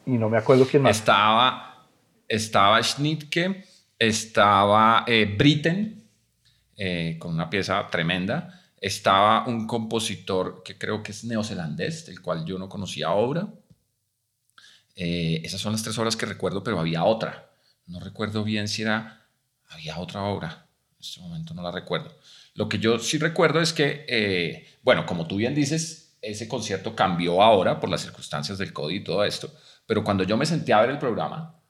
Y 0.07 0.13
no 0.13 0.31
me 0.31 0.39
acuerdo 0.39 0.67
quién 0.71 0.85
más. 0.85 0.97
Estaba, 0.97 1.85
estaba 2.29 2.83
Schnittke, 2.83 3.65
estaba 3.99 5.05
eh, 5.07 5.25
Britten, 5.25 6.09
eh, 6.77 7.17
con 7.19 7.33
una 7.33 7.49
pieza 7.49 7.89
tremenda, 7.91 8.63
estaba 8.79 9.47
un 9.47 9.67
compositor 9.67 10.63
que 10.63 10.77
creo 10.77 11.03
que 11.03 11.13
es 11.13 11.25
neozelandés, 11.25 12.07
del 12.07 12.21
cual 12.21 12.45
yo 12.45 12.59
no 12.59 12.69
conocía 12.69 13.13
obra. 13.13 13.49
Eh, 14.95 15.41
esas 15.45 15.61
son 15.61 15.73
las 15.73 15.83
tres 15.83 15.99
obras 15.99 16.17
que 16.17 16.27
recuerdo, 16.27 16.63
pero 16.63 16.79
había 16.79 17.05
otra. 17.05 17.51
No 17.87 18.01
recuerdo 18.01 18.45
bien 18.45 18.69
si 18.69 18.83
era 18.83 19.27
había 19.69 19.99
otra 19.99 20.23
obra, 20.23 20.69
en 20.93 20.97
este 21.01 21.21
momento 21.21 21.55
no 21.55 21.63
la 21.63 21.73
recuerdo. 21.73 22.15
Lo 22.55 22.69
que 22.69 22.79
yo 22.79 22.99
sí 22.99 23.19
recuerdo 23.19 23.61
es 23.61 23.73
que, 23.73 24.07
eh, 24.09 24.67
bueno, 24.83 25.05
como 25.07 25.27
tú 25.27 25.37
bien 25.37 25.55
dices, 25.55 26.17
ese 26.23 26.47
concierto 26.47 26.95
cambió 26.95 27.43
ahora 27.43 27.81
por 27.81 27.91
las 27.91 28.03
circunstancias 28.03 28.59
del 28.59 28.73
código 28.73 29.01
y 29.01 29.05
todo 29.05 29.25
esto, 29.25 29.53
pero 29.87 30.05
cuando 30.05 30.25
yo 30.25 30.37
me 30.37 30.47
senté 30.47 30.73
a 30.73 30.81
ver 30.81 30.91
el 30.91 30.99
programa, 30.99 31.61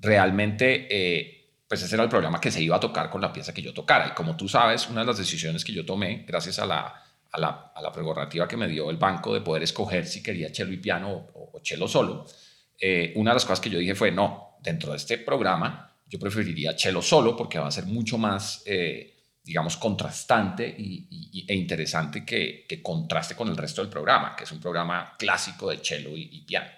realmente, 0.00 0.88
eh, 0.90 1.62
pues 1.68 1.82
ese 1.82 1.94
era 1.94 2.02
el 2.02 2.10
programa 2.10 2.40
que 2.40 2.50
se 2.50 2.62
iba 2.62 2.76
a 2.76 2.80
tocar 2.80 3.10
con 3.10 3.20
la 3.20 3.32
pieza 3.32 3.54
que 3.54 3.62
yo 3.62 3.72
tocara. 3.72 4.08
Y 4.08 4.10
como 4.10 4.36
tú 4.36 4.48
sabes, 4.48 4.88
una 4.88 5.00
de 5.00 5.06
las 5.06 5.18
decisiones 5.18 5.64
que 5.64 5.72
yo 5.72 5.86
tomé, 5.86 6.24
gracias 6.26 6.58
a 6.58 6.66
la, 6.66 7.02
a 7.30 7.40
la, 7.40 7.72
a 7.74 7.80
la 7.80 7.92
prerrogativa 7.92 8.48
que 8.48 8.56
me 8.56 8.66
dio 8.66 8.90
el 8.90 8.96
banco 8.96 9.32
de 9.34 9.40
poder 9.40 9.62
escoger 9.62 10.06
si 10.06 10.22
quería 10.22 10.52
cello 10.52 10.72
y 10.72 10.78
piano 10.78 11.12
o, 11.12 11.50
o 11.54 11.60
cello 11.62 11.86
solo, 11.86 12.26
eh, 12.80 13.12
una 13.16 13.32
de 13.32 13.34
las 13.34 13.44
cosas 13.44 13.60
que 13.60 13.68
yo 13.68 13.78
dije 13.78 13.94
fue, 13.94 14.10
no, 14.10 14.56
dentro 14.62 14.92
de 14.92 14.96
este 14.96 15.18
programa 15.18 15.94
yo 16.06 16.18
preferiría 16.18 16.76
cello 16.76 17.02
solo 17.02 17.36
porque 17.36 17.58
va 17.58 17.68
a 17.68 17.70
ser 17.70 17.84
mucho 17.84 18.16
más, 18.16 18.62
eh, 18.66 19.14
digamos, 19.44 19.76
contrastante 19.76 20.66
y, 20.66 21.44
e 21.46 21.54
interesante 21.54 22.24
que, 22.24 22.64
que, 22.68 22.82
contraste 22.82 23.36
con 23.36 23.48
el 23.48 23.56
resto 23.56 23.82
del 23.82 23.90
programa, 23.90 24.34
que 24.34 24.44
es 24.44 24.52
un 24.52 24.60
programa 24.60 25.14
clásico 25.18 25.70
de 25.70 25.78
cello 25.78 26.16
y, 26.16 26.40
piano. 26.42 26.70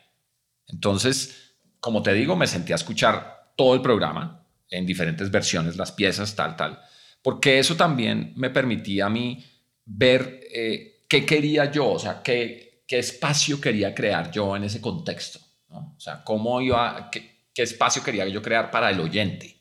Entonces, 0.66 1.51
como 1.83 2.01
te 2.01 2.14
digo, 2.14 2.37
me 2.37 2.47
senté 2.47 2.73
a 2.73 2.77
escuchar 2.77 3.53
todo 3.57 3.75
el 3.75 3.83
programa 3.83 4.47
en 4.71 4.87
diferentes 4.87 5.29
versiones, 5.33 5.77
las 5.77 5.90
piezas, 5.90 6.37
tal, 6.37 6.55
tal, 6.55 6.81
porque 7.21 7.59
eso 7.59 7.75
también 7.75 8.33
me 8.37 8.51
permitía 8.51 9.07
a 9.07 9.11
mí 9.11 9.45
ver 9.85 10.40
eh, 10.55 11.01
qué 11.09 11.27
quería 11.27 11.73
yo, 11.73 11.90
o 11.90 11.99
sea, 11.99 12.23
qué, 12.23 12.85
qué 12.87 13.01
espacio 13.01 13.61
quería 13.61 13.92
crear 13.92 14.31
yo 14.31 14.57
en 14.57 14.62
ese 14.62 14.81
contexto, 14.81 15.40
¿no? 15.71 15.95
o 15.97 16.01
sea, 16.01 16.23
cómo 16.23 16.61
iba, 16.61 17.11
qué, 17.11 17.49
qué 17.53 17.62
espacio 17.62 18.01
quería 18.05 18.29
yo 18.29 18.40
crear 18.40 18.71
para 18.71 18.88
el 18.88 19.01
oyente. 19.01 19.57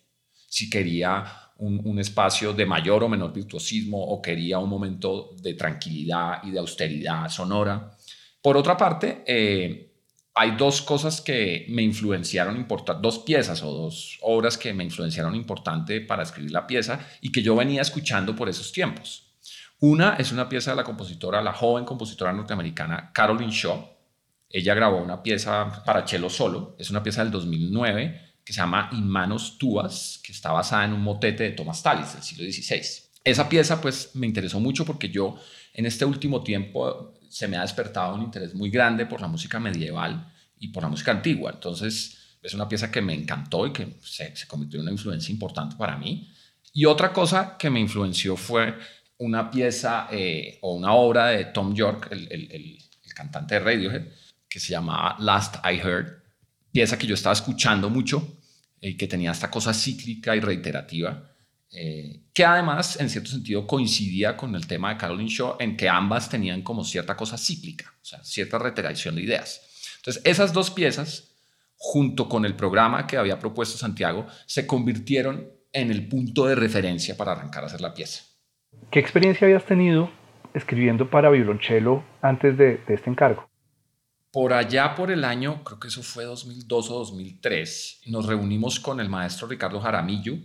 Si 0.47 0.69
quería 0.69 1.25
un, 1.57 1.99
espacio 1.99 2.53
de 2.53 2.65
mayor 2.65 3.03
o 3.03 3.09
menor 3.09 3.33
virtuosismo 3.33 4.03
o 4.03 4.21
quería 4.21 4.59
un 4.59 4.69
momento 4.69 5.35
de 5.41 5.53
tranquilidad 5.55 6.43
y 6.43 6.51
de 6.51 6.59
austeridad 6.59 7.29
sonora. 7.29 7.91
Por 8.41 8.57
otra 8.57 8.75
parte, 8.75 9.23
eh, 9.25 9.90
hay 10.33 10.51
dos 10.51 10.81
cosas 10.81 11.21
que 11.21 11.65
me 11.69 11.81
influenciaron 11.81 12.55
importante, 12.55 13.01
dos 13.01 13.19
piezas 13.19 13.63
o 13.63 13.71
dos 13.71 14.17
obras 14.21 14.57
que 14.57 14.73
me 14.73 14.83
influenciaron 14.83 15.35
importante 15.35 16.01
para 16.01 16.23
escribir 16.23 16.51
la 16.51 16.67
pieza 16.67 16.99
y 17.21 17.31
que 17.31 17.41
yo 17.41 17.55
venía 17.55 17.81
escuchando 17.81 18.35
por 18.35 18.47
esos 18.47 18.71
tiempos. 18.71 19.33
Una 19.79 20.15
es 20.15 20.31
una 20.31 20.47
pieza 20.47 20.71
de 20.71 20.77
la 20.77 20.83
compositora, 20.83 21.41
la 21.41 21.53
joven 21.53 21.85
compositora 21.85 22.31
norteamericana 22.31 23.11
Caroline 23.13 23.51
Shaw, 23.51 23.91
ella 24.53 24.73
grabó 24.73 25.01
una 25.01 25.23
pieza 25.23 25.83
para 25.85 26.05
cello 26.05 26.29
solo, 26.29 26.75
es 26.77 26.89
una 26.89 27.03
pieza 27.03 27.23
del 27.23 27.31
2009 27.31 28.35
que 28.43 28.53
se 28.53 28.59
llama 28.59 28.89
In 28.91 29.07
manos 29.07 29.57
tuas, 29.57 30.19
que 30.23 30.31
está 30.31 30.51
basada 30.51 30.85
en 30.85 30.93
un 30.93 31.01
motete 31.01 31.43
de 31.43 31.51
Thomas 31.51 31.81
Tallis 31.81 32.13
del 32.13 32.23
siglo 32.23 32.51
XVI. 32.51 32.81
Esa 33.23 33.47
pieza 33.47 33.79
pues 33.79 34.11
me 34.15 34.27
interesó 34.27 34.59
mucho 34.59 34.85
porque 34.85 35.09
yo 35.09 35.35
en 35.73 35.85
este 35.85 36.05
último 36.05 36.43
tiempo 36.43 37.13
se 37.31 37.47
me 37.47 37.57
ha 37.57 37.61
despertado 37.61 38.13
un 38.13 38.23
interés 38.23 38.53
muy 38.53 38.69
grande 38.69 39.05
por 39.05 39.21
la 39.21 39.27
música 39.27 39.59
medieval 39.59 40.31
y 40.59 40.67
por 40.67 40.83
la 40.83 40.89
música 40.89 41.11
antigua. 41.11 41.51
Entonces 41.53 42.17
es 42.41 42.53
una 42.53 42.67
pieza 42.67 42.91
que 42.91 43.01
me 43.01 43.13
encantó 43.13 43.65
y 43.65 43.71
que 43.71 43.97
se, 44.03 44.33
convirtió 44.47 44.79
en 44.79 44.83
una 44.83 44.91
influencia 44.91 45.31
importante 45.31 45.75
para 45.75 45.97
mí. 45.97 46.29
Y 46.73 46.85
otra 46.85 47.13
cosa 47.13 47.57
que 47.57 47.69
me 47.69 47.79
influenció 47.79 48.35
fue 48.35 48.77
una 49.17 49.49
pieza 49.49 50.07
eh, 50.11 50.59
o 50.61 50.75
una 50.75 50.93
obra 50.93 51.27
de 51.27 51.45
Tom 51.45 51.73
York, 51.73 52.09
el, 52.11 52.27
el 52.31 53.13
cantante 53.13 53.55
de 53.55 53.59
Radiohead, 53.61 54.07
que 54.49 54.59
se 54.59 54.71
llamaba 54.71 55.15
Last 55.19 55.57
I 55.63 55.77
Heard, 55.77 56.23
pieza 56.71 56.97
que 56.97 57.07
yo 57.07 57.15
estaba 57.15 57.33
escuchando 57.33 57.89
mucho 57.89 58.37
y 58.81 58.89
eh, 58.89 58.97
que 58.97 59.07
tenía 59.07 59.31
esta 59.31 59.49
cosa 59.49 59.73
cíclica 59.73 60.35
y 60.35 60.39
reiterativa, 60.39 61.30
eh, 61.73 62.23
que 62.33 62.43
además 62.43 62.99
en 62.99 63.09
cierto 63.09 63.29
sentido 63.29 63.65
coincidía 63.65 64.35
con 64.35 64.55
el 64.55 64.67
tema 64.67 64.89
de 64.89 64.97
Caroline 64.97 65.29
Shaw 65.29 65.55
en 65.59 65.77
que 65.77 65.87
ambas 65.87 66.29
tenían 66.29 66.63
como 66.63 66.83
cierta 66.83 67.15
cosa 67.15 67.37
cíclica, 67.37 67.93
o 68.01 68.05
sea, 68.05 68.23
cierta 68.23 68.59
reiteración 68.59 69.15
de 69.15 69.21
ideas. 69.21 69.95
Entonces, 69.97 70.21
esas 70.25 70.51
dos 70.51 70.69
piezas, 70.71 71.35
junto 71.77 72.27
con 72.27 72.45
el 72.45 72.55
programa 72.55 73.07
que 73.07 73.17
había 73.17 73.39
propuesto 73.39 73.77
Santiago, 73.77 74.27
se 74.45 74.67
convirtieron 74.67 75.49
en 75.71 75.91
el 75.91 76.07
punto 76.07 76.45
de 76.45 76.55
referencia 76.55 77.15
para 77.15 77.31
arrancar 77.31 77.63
a 77.63 77.67
hacer 77.67 77.81
la 77.81 77.93
pieza. 77.93 78.23
¿Qué 78.89 78.99
experiencia 78.99 79.45
habías 79.45 79.65
tenido 79.65 80.11
escribiendo 80.53 81.09
para 81.09 81.29
violonchelo 81.29 82.03
antes 82.21 82.57
de 82.57 82.81
este 82.87 83.09
encargo? 83.09 83.49
Por 84.31 84.53
allá 84.53 84.95
por 84.95 85.11
el 85.11 85.25
año, 85.25 85.61
creo 85.63 85.79
que 85.79 85.89
eso 85.89 86.03
fue 86.03 86.23
2002 86.23 86.89
o 86.89 86.99
2003, 86.99 88.01
nos 88.07 88.27
reunimos 88.27 88.79
con 88.79 88.99
el 89.01 89.09
maestro 89.09 89.47
Ricardo 89.47 89.81
Jaramillo, 89.81 90.35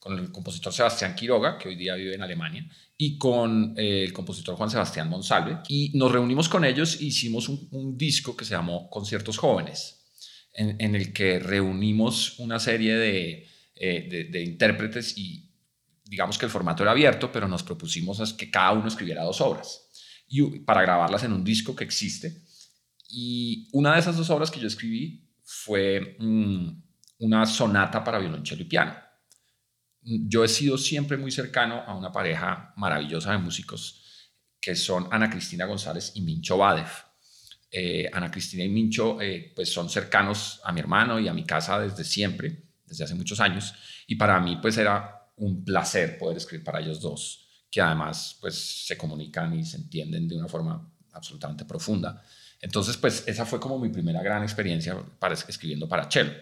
con 0.00 0.18
el 0.18 0.32
compositor 0.32 0.72
Sebastián 0.72 1.14
Quiroga, 1.14 1.58
que 1.58 1.68
hoy 1.68 1.76
día 1.76 1.94
vive 1.94 2.14
en 2.14 2.22
Alemania, 2.22 2.66
y 2.96 3.18
con 3.18 3.74
eh, 3.76 4.02
el 4.04 4.14
compositor 4.14 4.56
Juan 4.56 4.70
Sebastián 4.70 5.10
Monsalve. 5.10 5.58
Y 5.68 5.92
nos 5.96 6.10
reunimos 6.10 6.48
con 6.48 6.64
ellos 6.64 6.98
e 7.00 7.04
hicimos 7.04 7.48
un, 7.48 7.96
disco 7.98 8.34
que 8.34 8.46
se 8.46 8.54
llamó 8.54 8.88
Conciertos 8.88 9.36
Jóvenes, 9.36 9.98
en, 10.54 10.94
el 10.94 11.12
que 11.12 11.38
reunimos 11.38 12.38
una 12.40 12.58
serie 12.58 13.46
eh, 13.74 14.28
de, 14.30 14.42
intérpretes 14.42 15.16
y 15.16 15.48
digamos 16.04 16.38
que 16.38 16.46
el 16.46 16.50
formato 16.50 16.82
era 16.82 16.92
abierto, 16.92 17.30
pero 17.30 17.46
nos 17.46 17.62
propusimos 17.62 18.32
que 18.34 18.50
cada 18.50 18.72
uno 18.72 18.88
escribiera 18.88 19.22
dos 19.22 19.40
obras 19.40 20.24
y, 20.28 20.60
para 20.60 20.82
grabarlas 20.82 21.24
en 21.24 21.32
un 21.32 21.44
disco 21.44 21.76
que 21.76 21.84
existe. 21.84 22.42
Y 23.08 23.68
una 23.72 23.94
de 23.94 24.00
esas 24.00 24.16
dos 24.16 24.30
obras 24.30 24.50
que 24.50 24.60
yo 24.60 24.66
escribí 24.66 25.28
fue 25.44 26.16
mm, 26.18 26.68
una 27.20 27.46
sonata 27.46 28.02
para 28.02 28.18
violonchelo 28.18 28.62
y 28.62 28.66
piano 28.66 29.09
yo 30.02 30.44
he 30.44 30.48
sido 30.48 30.78
siempre 30.78 31.16
muy 31.16 31.30
cercano 31.30 31.82
a 31.86 31.94
una 31.94 32.12
pareja 32.12 32.72
maravillosa 32.76 33.32
de 33.32 33.38
músicos 33.38 34.00
que 34.60 34.76
son 34.76 35.08
Ana 35.10 35.30
Cristina 35.30 35.64
González 35.64 36.12
y 36.14 36.22
Mincho 36.22 36.58
Badev. 36.58 36.88
Eh, 37.72 38.10
Ana 38.12 38.30
Cristina 38.30 38.64
y 38.64 38.68
Mincho 38.68 39.20
eh, 39.20 39.52
pues 39.54 39.72
son 39.72 39.88
cercanos 39.88 40.60
a 40.64 40.72
mi 40.72 40.80
hermano 40.80 41.18
y 41.18 41.28
a 41.28 41.32
mi 41.32 41.44
casa 41.44 41.78
desde 41.78 42.04
siempre, 42.04 42.64
desde 42.84 43.04
hace 43.04 43.14
muchos 43.14 43.40
años, 43.40 43.72
y 44.06 44.16
para 44.16 44.40
mí 44.40 44.58
pues 44.60 44.76
era 44.76 45.32
un 45.36 45.64
placer 45.64 46.18
poder 46.18 46.36
escribir 46.36 46.64
para 46.64 46.80
ellos 46.80 47.00
dos, 47.00 47.46
que 47.70 47.80
además 47.80 48.36
pues 48.40 48.86
se 48.86 48.98
comunican 48.98 49.58
y 49.58 49.64
se 49.64 49.76
entienden 49.76 50.28
de 50.28 50.36
una 50.36 50.48
forma 50.48 50.92
absolutamente 51.12 51.64
profunda. 51.64 52.22
Entonces 52.60 52.96
pues 52.96 53.24
esa 53.26 53.46
fue 53.46 53.60
como 53.60 53.78
mi 53.78 53.88
primera 53.88 54.20
gran 54.22 54.42
experiencia 54.42 54.96
para, 55.18 55.34
escribiendo 55.34 55.88
para 55.88 56.08
Chelo. 56.08 56.32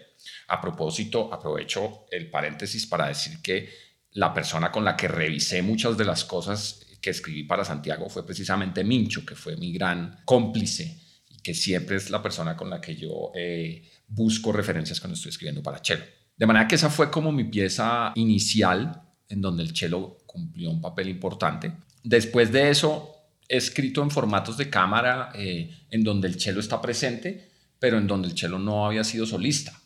A 0.47 0.59
propósito, 0.59 1.33
aprovecho 1.33 2.05
el 2.11 2.29
paréntesis 2.29 2.87
para 2.87 3.07
decir 3.07 3.41
que 3.41 3.69
la 4.11 4.33
persona 4.33 4.71
con 4.71 4.83
la 4.83 4.95
que 4.95 5.07
revisé 5.07 5.61
muchas 5.61 5.97
de 5.97 6.05
las 6.05 6.25
cosas 6.25 6.85
que 7.01 7.11
escribí 7.11 7.43
para 7.43 7.63
Santiago 7.63 8.09
fue 8.09 8.25
precisamente 8.25 8.83
Mincho, 8.83 9.25
que 9.25 9.35
fue 9.35 9.55
mi 9.55 9.71
gran 9.71 10.21
cómplice 10.25 10.99
y 11.29 11.37
que 11.41 11.53
siempre 11.53 11.97
es 11.97 12.09
la 12.09 12.21
persona 12.21 12.57
con 12.57 12.69
la 12.69 12.81
que 12.81 12.95
yo 12.95 13.31
eh, 13.35 13.89
busco 14.07 14.51
referencias 14.51 14.99
cuando 14.99 15.15
estoy 15.15 15.29
escribiendo 15.29 15.63
para 15.63 15.81
Chelo. 15.81 16.03
De 16.35 16.45
manera 16.45 16.67
que 16.67 16.75
esa 16.75 16.89
fue 16.89 17.11
como 17.11 17.31
mi 17.31 17.45
pieza 17.45 18.11
inicial 18.15 19.01
en 19.27 19.41
donde 19.41 19.63
el 19.63 19.73
Chelo 19.73 20.17
cumplió 20.25 20.71
un 20.71 20.81
papel 20.81 21.09
importante. 21.09 21.73
Después 22.03 22.51
de 22.51 22.69
eso, 22.69 23.15
he 23.47 23.57
escrito 23.57 24.01
en 24.01 24.11
formatos 24.11 24.57
de 24.57 24.69
cámara 24.69 25.31
eh, 25.35 25.69
en 25.89 26.03
donde 26.03 26.27
el 26.27 26.37
Chelo 26.37 26.59
está 26.59 26.81
presente, 26.81 27.49
pero 27.77 27.97
en 27.97 28.07
donde 28.07 28.27
el 28.27 28.35
Chelo 28.35 28.57
no 28.57 28.85
había 28.85 29.03
sido 29.03 29.25
solista. 29.25 29.78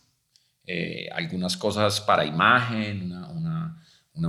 Eh, 0.65 1.09
algunas 1.11 1.57
cosas 1.57 1.99
para 1.99 2.25
imagen, 2.25 3.11
una, 3.11 3.79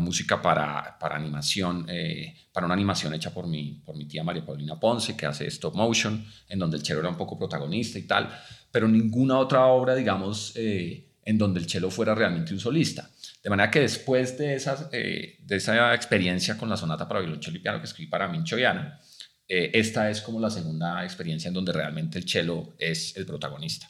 música 0.00 0.42
para, 0.42 0.98
para 0.98 1.16
animación, 1.16 1.86
eh, 1.88 2.34
para 2.52 2.66
una 2.66 2.74
animación 2.74 3.14
hecha 3.14 3.32
por 3.32 3.46
mi, 3.46 3.80
por 3.84 3.96
mi 3.96 4.06
tía 4.06 4.24
María 4.24 4.44
Paulina 4.44 4.78
Ponce, 4.78 5.16
que 5.16 5.26
hace 5.26 5.46
stop 5.46 5.76
motion, 5.76 6.24
en 6.48 6.58
donde 6.58 6.76
el 6.76 6.82
chelo 6.82 7.00
era 7.00 7.08
un 7.08 7.16
poco 7.16 7.38
protagonista 7.38 7.98
y 7.98 8.02
tal, 8.02 8.28
pero 8.72 8.88
ninguna 8.88 9.38
otra 9.38 9.66
obra, 9.66 9.94
digamos, 9.94 10.52
eh, 10.56 11.12
en 11.24 11.38
donde 11.38 11.60
el 11.60 11.66
chelo 11.66 11.90
fuera 11.90 12.14
realmente 12.14 12.52
un 12.52 12.60
solista. 12.60 13.08
De 13.42 13.50
manera 13.50 13.70
que 13.70 13.80
después 13.80 14.36
de, 14.36 14.54
esas, 14.54 14.90
de 14.90 15.38
esa 15.48 15.94
experiencia 15.94 16.58
con 16.58 16.68
la 16.68 16.76
sonata 16.76 17.06
para 17.06 17.20
violonchelo 17.20 17.56
y 17.56 17.60
piano 17.60 17.78
que 17.78 17.84
escribí 17.84 18.10
para 18.10 18.28
Mincho 18.28 18.58
y 18.58 18.64
Ana, 18.64 19.00
esta 19.46 20.10
es 20.10 20.20
como 20.20 20.40
la 20.40 20.50
segunda 20.50 21.04
experiencia 21.04 21.48
en 21.48 21.54
donde 21.54 21.72
realmente 21.72 22.18
el 22.18 22.24
chelo 22.24 22.74
es 22.78 23.16
el 23.16 23.26
protagonista. 23.26 23.88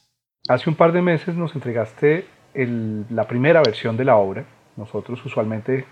Hace 0.49 0.69
un 0.69 0.77
par 0.77 0.93
de 0.93 1.01
meses 1.01 1.35
nos 1.35 1.55
entregaste 1.55 2.27
la 2.55 3.27
primera 3.27 3.63
versión 3.63 3.97
de 3.97 4.05
la 4.05 4.17
obra. 4.17 4.45
Nosotros 4.77 5.25
usualmente 5.25 5.85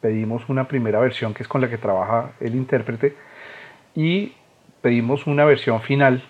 pedimos 0.00 0.48
una 0.48 0.68
primera 0.68 1.00
versión 1.00 1.34
que 1.34 1.42
es 1.42 1.48
con 1.48 1.60
la 1.60 1.70
que 1.70 1.78
trabaja 1.78 2.32
el 2.40 2.54
intérprete 2.54 3.16
y 3.94 4.34
pedimos 4.80 5.26
una 5.26 5.44
versión 5.44 5.80
final 5.80 6.22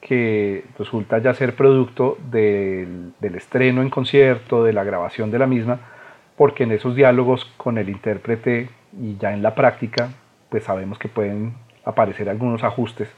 que 0.00 0.64
resulta 0.78 1.18
ya 1.18 1.32
ser 1.34 1.54
producto 1.54 2.18
del, 2.30 3.14
estreno 3.20 3.82
en 3.82 3.90
concierto, 3.90 4.64
de 4.64 4.72
la 4.72 4.82
grabación 4.82 5.30
de 5.30 5.38
la 5.38 5.46
misma, 5.46 5.78
porque 6.36 6.64
en 6.64 6.72
esos 6.72 6.96
diálogos 6.96 7.44
con 7.56 7.78
el 7.78 7.88
intérprete 7.88 8.68
y 9.00 9.16
ya 9.16 9.32
en 9.32 9.42
la 9.42 9.54
práctica, 9.54 10.10
pues 10.48 10.64
sabemos 10.64 10.98
que 10.98 11.08
pueden 11.08 11.54
aparecer 11.84 12.28
algunos 12.28 12.64
ajustes 12.64 13.08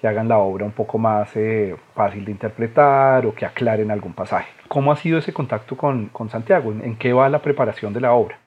que 0.00 0.08
hagan 0.08 0.28
la 0.28 0.38
obra 0.38 0.64
un 0.64 0.72
poco 0.72 0.98
más 0.98 1.30
eh, 1.34 1.76
fácil 1.94 2.24
de 2.24 2.32
interpretar 2.32 3.24
o 3.26 3.34
que 3.34 3.46
aclaren 3.46 3.90
algún 3.90 4.14
pasaje. 4.14 4.50
¿Cómo 4.68 4.92
ha 4.92 4.96
sido 4.96 5.18
ese 5.18 5.32
contacto 5.32 5.76
con, 5.76 6.08
con 6.08 6.28
Santiago? 6.30 6.72
¿En, 6.72 6.96
qué 6.98 7.12
va 7.12 7.28
la 7.28 7.40
preparación 7.40 7.92
de 7.92 8.00
la 8.00 8.12
obra? 8.12 8.40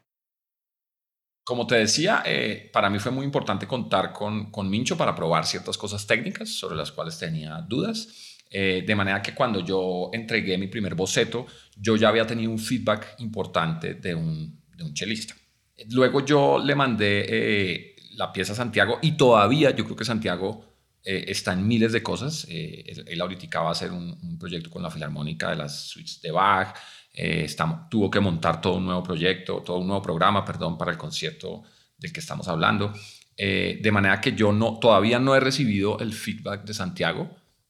Como 1.44 1.66
te 1.66 1.76
decía, 1.76 2.24
eh, 2.26 2.70
para 2.74 2.90
mí 2.90 3.00
fue 3.00 3.12
muy 3.12 3.26
importante 3.26 3.66
contar 3.66 4.12
con, 4.12 4.52
con, 4.52 4.70
Mincho 4.70 4.98
para 4.98 5.16
probar 5.16 5.46
ciertas 5.46 5.78
cosas 5.78 6.06
técnicas 6.06 6.50
sobre 6.50 6.76
las 6.76 6.92
cuales 6.92 7.18
tenía 7.18 7.62
dudas. 7.62 8.36
Eh, 8.50 8.84
de 8.86 8.96
manera 8.96 9.22
que 9.22 9.34
cuando 9.34 9.62
yo 9.62 10.10
entregué 10.14 10.58
mi 10.58 10.68
primer 10.68 10.96
boceto, 10.96 11.46
yo 11.76 11.96
ya 11.96 12.10
había 12.10 12.28
tenido 12.28 12.52
un 12.52 12.60
feedback 12.60 13.16
importante 13.20 13.96
de 13.96 14.14
un, 14.14 14.62
de 14.76 14.84
un 14.84 14.94
chelista. 14.94 15.36
Luego 15.92 16.26
yo 16.26 16.60
le 16.60 16.76
mandé 16.76 17.96
la 18.18 18.34
pieza 18.34 18.54
a 18.54 18.56
Santiago 18.56 19.00
y 19.02 19.14
todavía 19.14 19.72
yo 19.72 19.86
creo 19.86 19.96
que 19.96 20.06
Santiago 20.06 20.66
eh, 21.10 21.32
está 21.32 21.54
en 21.54 21.66
miles 21.66 21.94
de 21.94 22.04
cosas. 22.04 22.46
Eh, 22.50 22.84
él 23.08 23.22
ahorita 23.22 23.62
va 23.62 23.70
a 23.70 23.72
hacer 23.72 23.94
un, 23.94 24.38
proyecto 24.38 24.70
con 24.70 24.84
la 24.84 24.92
Filarmónica 24.92 25.50
de 25.50 25.56
las 25.56 25.88
suites 25.88 26.22
de 26.22 26.32
Bach. 26.32 26.76
Eh, 27.14 27.48
tuvo 27.90 28.12
que 28.12 28.20
montar 28.20 28.60
todo 28.60 28.76
un 28.76 28.86
nuevo 28.86 29.04
proyecto, 29.04 29.64
todo 29.66 29.78
un 29.78 29.88
nuevo 29.88 30.02
programa, 30.02 30.44
perdón, 30.44 30.78
para 30.78 30.92
el 30.92 30.98
concierto 30.98 31.64
del 31.98 32.12
que 32.12 32.20
estamos 32.20 32.50
hablando. 32.50 32.92
de 33.38 33.92
manera 33.92 34.20
que 34.20 34.34
yo 34.34 34.52
no, 34.52 34.80
todavía 34.80 35.20
no 35.20 35.34
he 35.36 35.40
recibido 35.40 35.98
el 36.00 36.12
feedback 36.12 36.66
de 36.66 36.74
Santiago. 36.74 37.30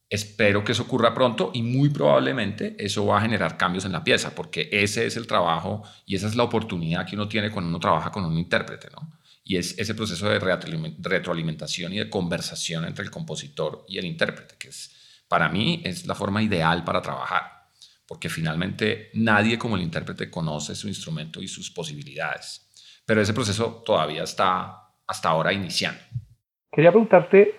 Espero 0.10 0.64
que 0.64 0.72
eso 0.72 0.84
ocurra 0.84 1.14
pronto 1.14 1.52
y 1.54 1.62
muy 1.62 1.90
probablemente 1.90 2.76
eso 2.80 3.06
va 3.06 3.20
a 3.20 3.22
generar 3.22 3.58
cambios 3.58 3.86
en 3.86 3.92
la 3.92 4.04
pieza, 4.04 4.34
porque 4.34 4.70
ese 4.72 5.06
es 5.06 5.16
el 5.18 5.28
trabajo 5.28 5.84
y 6.08 6.16
esa 6.16 6.28
es 6.28 6.36
la 6.36 6.44
oportunidad 6.44 7.06
que 7.06 7.16
uno 7.16 7.28
tiene 7.28 7.52
cuando 7.52 7.70
uno 7.70 7.80
trabaja 7.80 8.12
con 8.12 8.26
un 8.26 8.38
intérprete, 8.38 8.88
¿no? 8.92 9.17
Y 9.48 9.56
es 9.56 9.80
ese 9.80 9.96
proceso 9.96 10.30
de 10.30 10.40
retroalimentación 10.40 11.94
y 11.94 12.00
de 12.00 12.10
conversación 12.10 12.84
entre 12.84 13.06
el 13.06 13.12
compositor 13.12 13.86
y 13.88 13.98
el 13.98 14.06
intérprete, 14.06 14.56
que 14.60 14.68
es, 14.68 15.24
para 15.30 15.48
mí 15.48 15.82
es 15.86 16.06
la 16.06 16.16
forma 16.16 16.44
ideal 16.44 16.84
para 16.84 17.02
trabajar, 17.02 17.44
porque 18.06 18.28
finalmente 18.28 19.10
nadie 19.14 19.58
como 19.58 19.78
el 19.78 19.84
intérprete 19.84 20.30
conoce 20.30 20.76
su 20.76 20.90
instrumento 20.90 21.42
y 21.42 21.48
sus 21.48 21.72
posibilidades, 21.72 23.02
pero 23.06 23.22
ese 23.22 23.34
proceso 23.34 23.82
todavía 23.86 24.24
está 24.24 24.82
hasta 25.08 25.30
ahora 25.30 25.54
iniciando. 25.54 26.02
Quería 26.70 26.92
preguntarte 26.92 27.56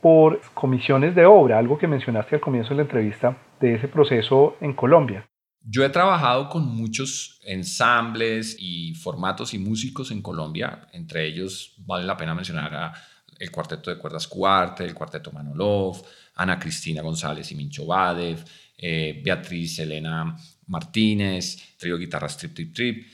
por 0.00 0.40
comisiones 0.54 1.16
de 1.16 1.26
obra, 1.26 1.58
algo 1.58 1.78
que 1.78 1.88
mencionaste 1.88 2.36
al 2.36 2.40
comienzo 2.40 2.70
de 2.70 2.76
la 2.76 2.82
entrevista, 2.82 3.36
de 3.60 3.74
ese 3.74 3.88
proceso 3.88 4.56
en 4.60 4.74
Colombia. 4.74 5.28
Yo 5.66 5.82
he 5.82 5.88
trabajado 5.88 6.50
con 6.50 6.66
muchos 6.66 7.40
ensambles 7.42 8.54
y 8.58 8.94
formatos 8.94 9.54
y 9.54 9.58
músicos 9.58 10.10
en 10.10 10.20
Colombia, 10.20 10.88
entre 10.92 11.26
ellos 11.26 11.72
vale 11.78 12.04
la 12.04 12.18
pena 12.18 12.34
mencionar 12.34 12.92
el 13.38 13.50
Cuarteto 13.50 13.90
de 13.90 13.96
Cuerdas 13.96 14.28
Cuarte, 14.28 14.84
el 14.84 14.92
Cuarteto 14.92 15.32
Manolov, 15.32 16.04
Ana 16.34 16.58
Cristina 16.58 17.00
González 17.00 17.50
y 17.50 17.54
Mincho 17.54 17.86
Badev, 17.86 18.44
eh, 18.76 19.22
Beatriz 19.24 19.78
Elena 19.78 20.36
Martínez, 20.66 21.76
Trío 21.78 21.96
Guitarras 21.96 22.36
Trip 22.36 22.54
Trip 22.54 22.74
Trip. 22.74 23.06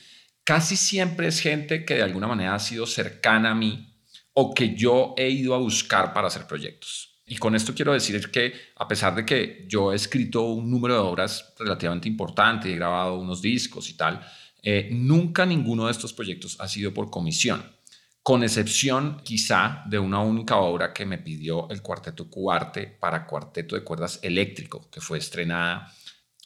Casi 0.43 0.75
siempre 0.75 1.27
es 1.27 1.39
gente 1.39 1.85
que 1.85 1.95
de 1.95 2.03
alguna 2.03 2.27
manera 2.27 2.55
ha 2.55 2.59
sido 2.59 2.85
cercana 2.85 3.51
a 3.51 3.55
mí 3.55 3.93
o 4.33 4.53
que 4.53 4.75
yo 4.75 5.13
he 5.17 5.29
ido 5.29 5.55
a 5.55 5.59
buscar 5.59 6.13
para 6.13 6.27
hacer 6.27 6.47
proyectos. 6.47 7.10
Y 7.31 7.37
con 7.37 7.55
esto 7.55 7.73
quiero 7.73 7.93
decir 7.93 8.29
que 8.29 8.51
a 8.75 8.85
pesar 8.89 9.15
de 9.15 9.25
que 9.25 9.63
yo 9.65 9.93
he 9.93 9.95
escrito 9.95 10.41
un 10.41 10.69
número 10.69 10.95
de 10.95 10.99
obras 10.99 11.53
relativamente 11.57 12.09
importante, 12.09 12.69
he 12.69 12.75
grabado 12.75 13.17
unos 13.17 13.41
discos 13.41 13.89
y 13.89 13.93
tal, 13.93 14.19
eh, 14.61 14.89
nunca 14.91 15.45
ninguno 15.45 15.85
de 15.85 15.93
estos 15.93 16.11
proyectos 16.11 16.59
ha 16.59 16.67
sido 16.67 16.93
por 16.93 17.09
comisión, 17.09 17.63
con 18.21 18.43
excepción 18.43 19.21
quizá 19.23 19.81
de 19.85 19.97
una 19.97 20.19
única 20.19 20.57
obra 20.57 20.91
que 20.91 21.05
me 21.05 21.19
pidió 21.19 21.69
el 21.69 21.81
Cuarteto 21.81 22.29
Cuarte 22.29 22.85
para 22.87 23.25
Cuarteto 23.25 23.75
de 23.77 23.85
Cuerdas 23.85 24.19
Eléctrico, 24.21 24.89
que 24.91 24.99
fue 24.99 25.17
estrenada 25.17 25.89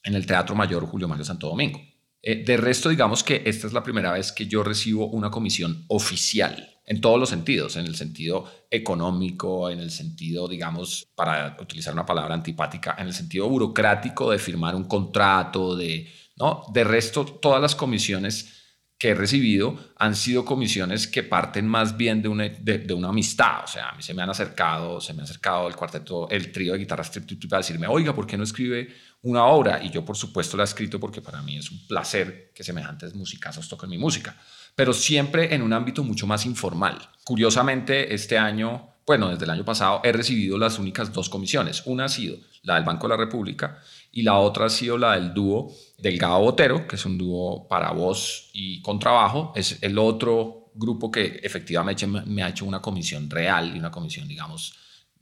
en 0.04 0.14
el 0.14 0.28
Teatro 0.28 0.54
Mayor 0.54 0.86
Julio 0.86 1.08
Mario 1.08 1.26
Santo 1.26 1.48
Domingo. 1.48 1.82
Eh, 2.22 2.44
de 2.46 2.58
resto, 2.58 2.90
digamos 2.90 3.24
que 3.24 3.42
esta 3.48 3.66
es 3.66 3.74
la 3.74 3.82
primera 3.82 4.12
vez 4.12 4.32
que 4.32 4.46
yo 4.46 4.62
recibo 4.62 5.08
una 5.08 5.32
comisión 5.32 5.84
oficial 5.88 6.75
en 6.86 7.02
todos 7.02 7.20
los 7.20 7.30
sentidos, 7.30 7.76
en 7.78 7.86
el 7.86 7.96
sentido 7.96 8.46
económico, 8.70 9.70
en 9.70 9.80
el 9.80 9.90
sentido, 9.90 10.48
digamos, 10.48 11.08
para 11.16 11.58
utilizar 11.60 11.94
una 11.94 12.06
palabra 12.06 12.36
antipática, 12.36 12.96
en 12.98 13.08
el 13.08 13.14
sentido 13.14 13.50
burocrático 13.50 14.32
de 14.32 14.38
firmar 14.38 14.76
un 14.76 14.86
contrato, 14.86 15.76
de, 15.76 16.08
¿no? 16.36 16.64
De 16.72 16.84
resto, 16.84 17.26
todas 17.26 17.62
las 17.62 17.76
comisiones 17.76 18.62
que 18.98 19.10
he 19.10 19.16
recibido 19.16 19.78
han 19.98 20.16
sido 20.16 20.46
comisiones 20.46 21.08
que 21.08 21.24
parten 21.24 21.68
más 21.68 21.98
bien 21.98 22.22
de 22.22 22.30
una, 22.30 22.48
de, 22.48 22.94
una 22.94 23.10
amistad. 23.10 23.64
O 23.64 23.68
sea, 23.68 23.90
a 23.90 23.96
mí 23.96 24.02
se 24.02 24.14
me 24.14 24.22
han 24.22 24.30
acercado, 24.30 25.02
se 25.02 25.14
me 25.14 25.22
ha 25.22 25.26
acercado 25.26 25.68
el 25.68 25.76
cuarteto, 25.76 26.30
el 26.30 26.52
trío 26.52 26.74
de 26.74 26.80
guitarras 26.80 27.12
para 27.50 27.58
decirme, 27.58 27.88
oiga, 27.88 28.16
¿por 28.16 28.26
qué 28.26 28.38
no 28.38 28.44
escribe 28.44 28.88
una 29.24 29.46
obra? 29.46 29.84
Y 29.84 29.90
yo, 29.90 30.06
por 30.06 30.16
supuesto, 30.16 30.56
la 30.56 30.64
he 30.64 30.66
escrito 30.66 31.00
porque 31.00 31.22
para 31.22 31.42
mí 31.42 31.58
es 31.58 31.70
un 31.72 31.86
placer 31.88 32.52
que 32.56 32.64
semejantes 32.64 33.14
musicazos 33.16 33.68
toquen 33.68 33.90
mi 33.90 33.98
música. 33.98 34.38
Pero 34.76 34.94
siempre 34.94 35.56
en 35.56 35.62
un 35.62 35.74
ámbito 35.74 36.04
mucho 36.04 36.28
más 36.28 36.46
informal. 36.46 37.10
Curiosamente, 37.24 38.14
este 38.14 38.38
año, 38.38 38.90
bueno, 39.06 39.30
desde 39.30 39.46
el 39.46 39.52
año 39.52 39.66
pasado, 39.66 40.02
he 40.04 40.12
recibido 40.12 40.58
las 40.58 40.78
únicas 40.78 41.14
dos 41.14 41.30
comisiones. 41.30 41.84
Una 41.86 42.06
ha 42.06 42.10
sido 42.10 42.38
la 42.64 42.76
del 42.76 42.84
Banco 42.84 43.08
de 43.08 43.18
la 43.18 43.24
República 43.24 43.80
y 44.12 44.22
la 44.24 44.38
otra 44.38 44.66
ha 44.66 44.70
sido 44.70 44.98
la 44.98 45.14
del 45.14 45.34
dúo 45.34 45.72
Delgado 45.98 46.40
Botero, 46.40 46.88
que 46.88 46.98
es 46.98 47.06
un 47.06 47.18
dúo 47.18 47.68
para 47.70 47.92
voz 47.92 48.50
y 48.54 48.82
contrabajo. 48.82 49.54
Es 49.56 49.80
el 49.82 49.98
otro 49.98 50.72
grupo 50.76 51.10
que 51.10 51.40
efectivamente 51.42 52.06
me 52.06 52.44
ha 52.44 52.50
hecho 52.50 52.66
una 52.66 52.82
comisión 52.82 53.30
real 53.30 53.76
y 53.76 53.80
una 53.80 53.92
comisión, 53.92 54.28
digamos, 54.28 54.76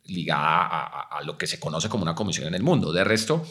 ligada 0.06 1.08
a, 1.12 1.22
lo 1.24 1.38
que 1.38 1.46
se 1.46 1.60
conoce 1.60 1.90
como 1.90 2.04
una 2.04 2.16
comisión 2.16 2.48
en 2.48 2.56
el 2.56 2.64
mundo. 2.64 2.92
De 2.92 3.04
resto, 3.04 3.46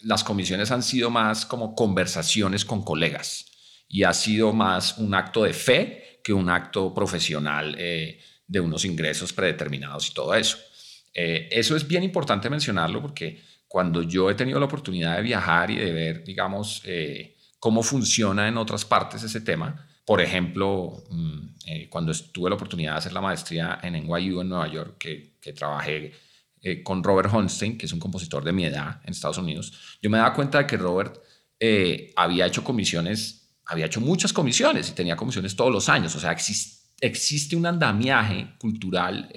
las 0.00 0.24
comisiones 0.24 0.72
han 0.72 0.82
sido 0.82 1.10
más 1.10 1.46
como 1.46 1.76
conversaciones 1.76 2.64
con 2.64 2.82
colegas 2.82 3.53
y 3.94 4.02
ha 4.02 4.12
sido 4.12 4.52
más 4.52 4.98
un 4.98 5.14
acto 5.14 5.44
de 5.44 5.52
fe 5.52 6.18
que 6.24 6.32
un 6.32 6.50
acto 6.50 6.92
profesional 6.92 7.76
eh, 7.78 8.18
de 8.44 8.58
unos 8.58 8.84
ingresos 8.84 9.32
predeterminados 9.32 10.10
y 10.10 10.14
todo 10.14 10.34
eso. 10.34 10.58
Eh, 11.14 11.48
eso 11.52 11.76
es 11.76 11.86
bien 11.86 12.02
importante 12.02 12.50
mencionarlo 12.50 13.00
porque 13.00 13.40
cuando 13.68 14.02
yo 14.02 14.28
he 14.28 14.34
tenido 14.34 14.58
la 14.58 14.66
oportunidad 14.66 15.14
de 15.14 15.22
viajar 15.22 15.70
y 15.70 15.76
de 15.76 15.92
ver, 15.92 16.24
digamos, 16.24 16.82
eh, 16.84 17.36
cómo 17.60 17.84
funciona 17.84 18.48
en 18.48 18.56
otras 18.56 18.84
partes 18.84 19.22
ese 19.22 19.42
tema, 19.42 19.86
por 20.04 20.20
ejemplo, 20.20 21.04
mm, 21.10 21.88
cuando 21.88 22.12
tuve 22.32 22.50
la 22.50 22.56
oportunidad 22.56 22.94
de 22.94 22.98
hacer 22.98 23.12
la 23.12 23.20
maestría 23.20 23.78
en 23.80 23.94
NYU 23.94 24.40
en 24.40 24.48
Nueva 24.48 24.66
York, 24.66 24.96
que, 24.98 25.36
que 25.40 25.52
trabajé 25.52 26.12
con 26.82 27.04
Robert 27.04 27.32
Holstein, 27.32 27.78
que 27.78 27.86
es 27.86 27.92
un 27.92 28.00
compositor 28.00 28.42
de 28.42 28.52
mi 28.52 28.64
edad 28.64 29.00
en 29.04 29.12
Estados 29.12 29.38
Unidos, 29.38 29.98
yo 30.02 30.10
me 30.10 30.18
daba 30.18 30.34
cuenta 30.34 30.58
de 30.58 30.66
que 30.66 30.76
Robert 30.76 31.20
había 32.16 32.46
hecho 32.46 32.64
comisiones, 32.64 33.43
había 33.66 33.86
hecho 33.86 34.00
muchas 34.00 34.32
comisiones 34.32 34.90
y 34.90 34.92
tenía 34.92 35.16
comisiones 35.16 35.56
todos 35.56 35.72
los 35.72 35.88
años. 35.88 36.14
O 36.16 36.20
sea, 36.20 36.32
existe 37.00 37.56
un 37.56 37.66
andamiaje 37.66 38.54
cultural, 38.58 39.30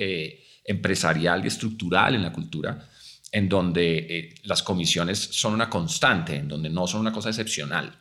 empresarial 0.64 1.44
y 1.44 1.48
estructural 1.48 2.16
en 2.16 2.24
la 2.24 2.34
cultura 2.34 2.88
en 3.32 3.50
donde 3.50 3.98
eh, 3.98 4.36
las 4.44 4.64
comisiones 4.64 5.18
son 5.20 5.54
una 5.54 5.70
constante, 5.70 6.36
en 6.36 6.48
donde 6.48 6.70
no 6.70 6.88
son 6.88 7.02
una 7.02 7.12
cosa 7.12 7.30
excepcional. 7.30 7.94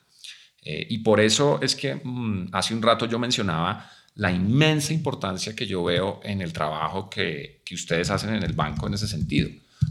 Eh, 0.63 0.87
y 0.91 0.99
por 0.99 1.21
eso 1.21 1.61
es 1.63 1.75
que 1.75 1.95
mm, 1.95 2.49
hace 2.53 2.75
un 2.75 2.83
rato 2.83 3.07
yo 3.07 3.19
mencionaba 3.19 3.91
la 4.15 4.33
inmensa 4.33 4.93
importancia 4.93 5.55
que 5.55 5.67
yo 5.67 5.85
veo 5.85 6.21
en 6.23 6.41
el 6.41 6.53
trabajo 6.53 7.11
que, 7.11 7.63
que 7.65 7.75
ustedes 7.75 8.11
hacen 8.11 8.35
en 8.35 8.43
el 8.43 8.53
banco 8.53 8.87
en 8.87 8.95
ese 8.95 9.07
sentido, 9.07 9.51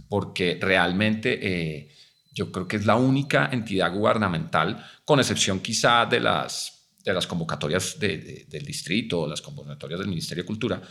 porque 0.10 0.58
realmente 0.60 1.39
eh, 1.41 1.95
yo 2.36 2.52
creo 2.52 2.67
que 2.67 2.76
es 2.76 2.86
la 2.86 2.98
única 2.98 3.50
entidad 3.52 3.91
gubernamental, 3.91 4.86
con 5.04 5.19
excepción 5.19 5.62
quizá 5.62 6.06
de 6.06 6.19
las, 6.19 6.91
de 7.04 7.13
las 7.13 7.26
convocatorias 7.26 7.98
del 7.98 8.65
distrito 8.65 9.21
o 9.21 9.28
las 9.28 9.41
convocatorias 9.41 10.00
del 10.00 10.10
Ministerio 10.10 10.43
de 10.43 10.48
Cultura, 10.48 10.82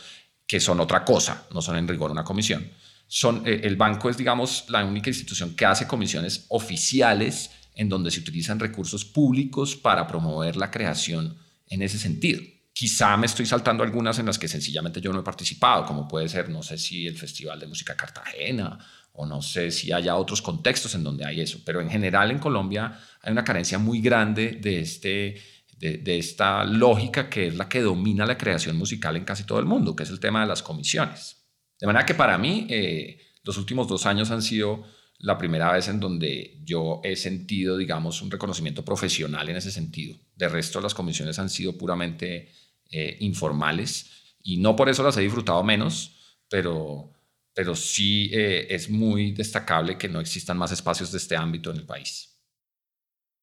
que 0.45 0.59
son 0.59 0.81
otra 0.81 1.05
cosa, 1.05 1.47
no 1.53 1.61
son 1.61 1.77
en 1.77 1.87
rigor 1.87 2.11
una 2.11 2.23
comisión 2.25 2.69
son, 3.07 3.43
eh, 3.45 3.61
el 3.63 3.75
banco 3.75 4.09
es, 4.09 4.17
digamos, 4.17 4.65
la 4.69 4.83
única 4.83 5.09
institución 5.09 5.55
que 5.55 5.65
hace 5.65 5.87
comisiones 5.87 6.45
oficiales 6.49 7.51
en 7.75 7.89
donde 7.89 8.11
se 8.11 8.19
utilizan 8.19 8.59
recursos 8.59 9.05
públicos 9.05 9.75
para 9.75 10.07
promover 10.07 10.55
la 10.55 10.71
creación 10.71 11.37
en 11.67 11.81
ese 11.81 11.99
sentido. 11.99 12.41
Quizá 12.73 13.15
me 13.17 13.25
estoy 13.25 13.45
saltando 13.45 13.83
algunas 13.83 14.19
en 14.19 14.25
las 14.25 14.39
que 14.39 14.47
sencillamente 14.47 15.01
yo 15.01 15.13
no 15.13 15.19
he 15.19 15.23
participado, 15.23 15.85
como 15.85 16.07
puede 16.07 16.27
ser, 16.27 16.49
no 16.49 16.63
sé 16.63 16.77
si 16.77 17.07
el 17.07 17.17
Festival 17.17 17.59
de 17.59 17.67
Música 17.67 17.95
Cartagena 17.95 18.77
o 19.15 19.25
no 19.25 19.41
sé 19.41 19.71
si 19.71 19.91
haya 19.91 20.15
otros 20.15 20.41
contextos 20.41 20.95
en 20.95 21.03
donde 21.03 21.25
hay 21.25 21.41
eso, 21.41 21.59
pero 21.65 21.81
en 21.81 21.89
general 21.89 22.31
en 22.31 22.39
Colombia 22.39 22.99
hay 23.21 23.31
una 23.31 23.43
carencia 23.43 23.77
muy 23.77 24.01
grande 24.01 24.51
de, 24.61 24.79
este, 24.79 25.41
de, 25.77 26.17
esta 26.17 26.63
lógica 26.63 27.29
que 27.29 27.47
es 27.47 27.55
la 27.55 27.69
que 27.69 27.81
domina 27.81 28.25
la 28.25 28.37
creación 28.37 28.77
musical 28.77 29.15
en 29.15 29.25
casi 29.25 29.45
todo 29.45 29.59
el 29.59 29.65
mundo, 29.65 29.95
que 29.95 30.03
es 30.03 30.09
el 30.09 30.19
tema 30.19 30.41
de 30.41 30.47
las 30.47 30.61
comisiones. 30.61 31.45
De 31.79 31.87
manera 31.87 32.05
que 32.05 32.13
para 32.13 32.37
mí 32.37 32.67
eh, 32.69 33.19
los 33.43 33.57
últimos 33.57 33.87
dos 33.87 34.05
años 34.05 34.31
han 34.31 34.41
sido 34.41 34.85
la 35.19 35.37
primera 35.37 35.71
vez 35.71 35.87
en 35.87 35.99
donde 35.99 36.59
yo 36.63 37.01
he 37.03 37.15
sentido, 37.15 37.77
digamos, 37.77 38.21
un 38.21 38.29
reconocimiento 38.29 38.83
profesional 38.83 39.47
en 39.49 39.55
ese 39.55 39.71
sentido. 39.71 40.17
De 40.35 40.49
resto, 40.49 40.81
las 40.81 40.93
comisiones 40.93 41.39
han 41.39 41.49
sido 41.49 41.77
puramente 41.77 42.51
eh, 42.91 43.17
informales 43.21 44.11
y 44.43 44.57
no 44.57 44.75
por 44.75 44.89
eso 44.89 45.03
las 45.03 45.17
he 45.17 45.21
disfrutado 45.21 45.63
menos, 45.63 46.11
pero, 46.49 47.11
pero 47.55 47.73
sí 47.73 48.29
eh, 48.33 48.67
es 48.69 48.89
muy 48.89 49.31
destacable 49.31 49.97
que 49.97 50.09
no 50.09 50.19
existan 50.19 50.57
más 50.57 50.71
espacios 50.71 51.11
de 51.11 51.17
este 51.17 51.37
ámbito 51.37 51.71
en 51.71 51.77
el 51.77 51.85
país. 51.85 52.37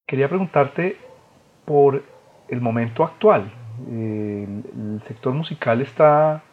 Quería 0.06 0.28
preguntarte 0.28 0.98
por 1.64 2.04
el 2.48 2.60
momento 2.60 3.02
actual. 3.02 3.50
el 3.88 5.00
sector 5.08 5.32
musical 5.32 5.80
está 5.80 6.44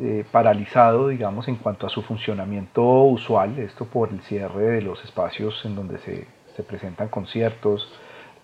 eh, 0.00 0.24
paralizado, 0.32 1.08
digamos, 1.08 1.46
en 1.46 1.56
cuanto 1.56 1.86
a 1.86 1.90
su 1.90 2.02
funcionamiento 2.02 2.82
usual, 3.04 3.58
esto 3.58 3.84
por 3.84 4.10
el 4.10 4.20
cierre 4.22 4.64
de 4.64 4.82
los 4.82 5.04
espacios 5.04 5.64
en 5.64 5.76
donde 5.76 5.98
se 6.00 6.62
presentan 6.64 7.08
conciertos, 7.08 7.88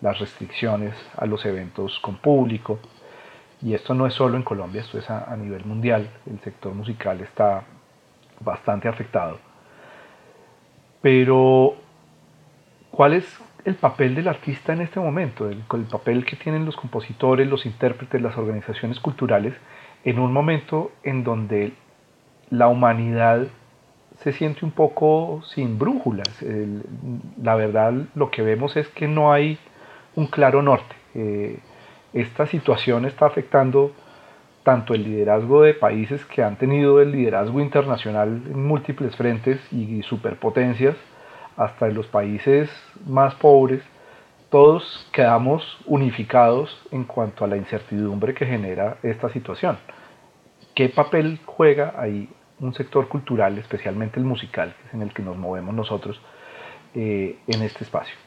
las 0.01 0.19
restricciones 0.19 0.95
a 1.17 1.27
los 1.27 1.45
eventos 1.45 1.99
con 2.01 2.19
público. 2.19 2.79
Y 3.65 3.73
esto 3.73 3.95
no 3.95 4.07
es 4.07 4.13
solo 4.13 4.37
en 4.37 4.43
Colombia, 4.43 4.83
esto 4.83 4.99
es 4.99 5.09
a, 5.09 5.35
nivel 5.39 5.65
mundial. 5.65 6.11
El 6.31 6.39
sector 6.41 6.75
musical 6.75 7.23
está 7.23 7.65
bastante 8.41 8.89
afectado. 8.89 9.39
Pero, 11.01 11.75
¿cuál 12.91 13.15
es 13.15 13.41
el 13.65 13.77
papel 13.77 14.15
del 14.15 14.29
artista 14.29 14.75
en 14.75 14.83
este 14.83 15.01
momento? 15.01 15.49
El, 15.49 15.65
el 15.73 15.85
papel 15.85 16.27
que 16.27 16.37
tienen 16.37 16.67
los 16.67 16.77
compositores, 16.77 17.49
los 17.49 17.65
intérpretes, 17.65 18.21
las 18.21 18.37
organizaciones 18.37 19.01
culturales 19.01 19.55
en 20.05 20.19
un 20.19 20.31
momento 20.31 20.93
en 21.03 21.25
donde 21.25 21.73
la 22.51 22.69
humanidad 22.69 23.47
se 24.19 24.33
siente 24.33 24.67
un 24.67 24.73
poco 24.73 25.43
sin 25.55 25.79
brújulas. 25.79 26.29
la 27.43 27.55
verdad 27.55 27.95
lo 28.15 28.31
que 28.31 28.43
vemos 28.43 28.77
es 28.77 28.89
que 28.89 29.09
no 29.09 29.33
hay 29.33 29.59
un 30.15 30.27
claro 30.27 30.61
norte. 30.61 30.95
Eh, 31.15 31.59
esta 32.15 32.47
situación 32.47 33.05
está 33.05 33.27
afectando 33.27 33.93
tanto 34.63 34.95
el 34.95 35.05
liderazgo 35.05 35.63
de 35.63 35.75
países 35.75 36.25
que 36.25 36.43
han 36.43 36.57
tenido 36.57 37.03
el 37.03 37.13
liderazgo 37.13 37.61
internacional 37.61 38.43
en 38.47 38.67
múltiples 38.67 39.15
frentes 39.15 39.61
y 39.71 40.03
superpotencias, 40.03 40.97
hasta 41.57 41.89
los 41.89 42.07
países 42.07 42.71
más 43.07 43.35
pobres, 43.35 43.83
todos 44.49 45.09
quedamos 45.13 45.63
unificados 45.87 46.81
en 46.93 47.05
cuanto 47.05 47.45
a 47.45 47.49
la 47.49 47.57
incertidumbre 47.57 48.35
que 48.35 48.47
genera 48.47 48.97
esta 49.03 49.29
situación. 49.29 49.77
¿Qué 50.75 50.89
papel 50.89 51.41
juega 51.45 51.95
ahí 51.99 52.29
un 52.61 52.73
sector 52.75 53.09
cultural, 53.09 53.59
especialmente 53.59 54.19
el 54.19 54.25
musical, 54.25 54.75
en 54.93 55.03
el 55.03 55.13
que 55.13 55.23
nos 55.23 55.37
movemos 55.37 55.75
nosotros, 55.75 56.21
eh, 56.95 57.39
en 57.49 57.63
este 57.63 57.85
espacio? 57.85 58.24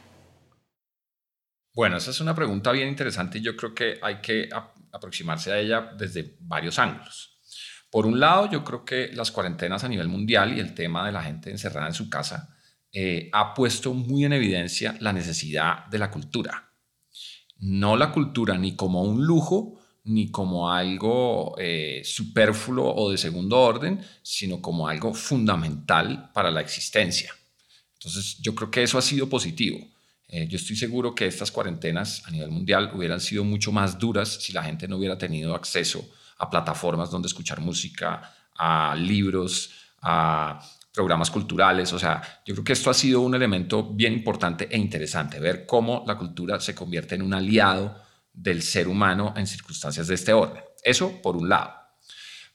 Bueno, 1.77 1.97
esa 1.97 2.09
es 2.09 2.19
una 2.21 2.33
pregunta 2.33 2.71
bien 2.71 2.87
interesante 2.87 3.37
y 3.37 3.41
yo 3.41 3.55
creo 3.55 3.75
que 3.75 3.99
hay 4.01 4.15
que 4.15 4.49
aproximarse 4.91 5.51
a 5.51 5.59
ella 5.59 5.91
desde 5.95 6.35
varios 6.39 6.79
ángulos. 6.79 7.37
Por 7.91 8.07
un 8.07 8.19
lado, 8.19 8.49
yo 8.49 8.63
creo 8.63 8.83
que 8.83 9.11
las 9.13 9.29
cuarentenas 9.29 9.83
a 9.83 9.87
nivel 9.87 10.07
mundial 10.07 10.57
y 10.57 10.59
el 10.59 10.73
tema 10.73 11.05
de 11.05 11.11
la 11.11 11.21
gente 11.21 11.51
encerrada 11.51 11.85
en 11.85 11.93
su 11.93 12.09
casa 12.09 12.57
eh, 12.91 13.29
ha 13.31 13.53
puesto 13.53 13.93
muy 13.93 14.25
en 14.25 14.33
evidencia 14.33 14.97
la 15.01 15.13
necesidad 15.13 15.85
de 15.85 15.99
la 15.99 16.09
cultura. 16.09 16.73
No 17.59 17.95
la 17.95 18.11
cultura 18.11 18.57
ni 18.57 18.75
como 18.75 19.03
un 19.03 19.23
lujo, 19.23 19.79
ni 20.05 20.31
como 20.31 20.71
algo 20.71 21.53
eh, 21.59 22.01
superfluo 22.03 22.91
o 22.91 23.11
de 23.11 23.19
segundo 23.19 23.59
orden, 23.59 24.03
sino 24.23 24.63
como 24.63 24.87
algo 24.87 25.13
fundamental 25.13 26.31
para 26.33 26.49
la 26.49 26.61
existencia. 26.61 27.31
Entonces, 27.93 28.39
yo 28.41 28.55
creo 28.55 28.71
que 28.71 28.81
eso 28.81 28.97
ha 28.97 29.03
sido 29.03 29.29
positivo. 29.29 29.77
Eh, 30.29 30.47
yo 30.47 30.57
estoy 30.57 30.75
seguro 30.75 31.15
que 31.15 31.25
estas 31.25 31.51
cuarentenas 31.51 32.23
a 32.25 32.31
nivel 32.31 32.51
mundial 32.51 32.91
hubieran 32.93 33.21
sido 33.21 33.43
mucho 33.43 33.71
más 33.71 33.97
duras 33.97 34.29
si 34.41 34.51
la 34.51 34.63
gente 34.63 34.87
no 34.87 34.97
hubiera 34.97 35.17
tenido 35.17 35.55
acceso 35.55 36.09
a 36.37 36.49
plataformas 36.49 37.09
donde 37.09 37.27
escuchar 37.27 37.61
música, 37.61 38.33
a 38.55 38.95
libros, 38.95 39.71
a 40.01 40.59
programas 40.93 41.31
culturales. 41.31 41.93
O 41.93 41.99
sea, 41.99 42.21
yo 42.45 42.55
creo 42.55 42.63
que 42.65 42.73
esto 42.73 42.89
ha 42.89 42.93
sido 42.93 43.21
un 43.21 43.35
elemento 43.35 43.83
bien 43.93 44.13
importante 44.13 44.67
e 44.69 44.77
interesante, 44.77 45.39
ver 45.39 45.65
cómo 45.65 46.03
la 46.05 46.17
cultura 46.17 46.59
se 46.59 46.75
convierte 46.75 47.15
en 47.15 47.21
un 47.21 47.33
aliado 47.33 48.01
del 48.33 48.61
ser 48.61 48.87
humano 48.87 49.33
en 49.37 49.47
circunstancias 49.47 50.07
de 50.07 50.15
este 50.15 50.33
orden. 50.33 50.63
Eso 50.83 51.21
por 51.21 51.37
un 51.37 51.49
lado. 51.49 51.73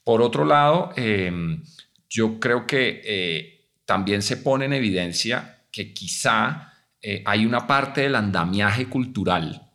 Por 0.05 0.21
otro 0.21 0.45
lado, 0.45 0.93
em, 0.97 1.63
yo 2.11 2.39
creo 2.39 2.67
que 2.67 3.01
eh, 3.05 3.69
también 3.85 4.23
se 4.23 4.37
pone 4.37 4.65
en 4.65 4.73
evidencia 4.73 5.65
que 5.71 5.95
quizá 5.95 6.72
eh, 7.03 7.21
hay 7.27 7.45
una 7.45 7.67
parte 7.67 8.03
del 8.03 8.15
andamiaje 8.15 8.87
cultural 8.87 9.69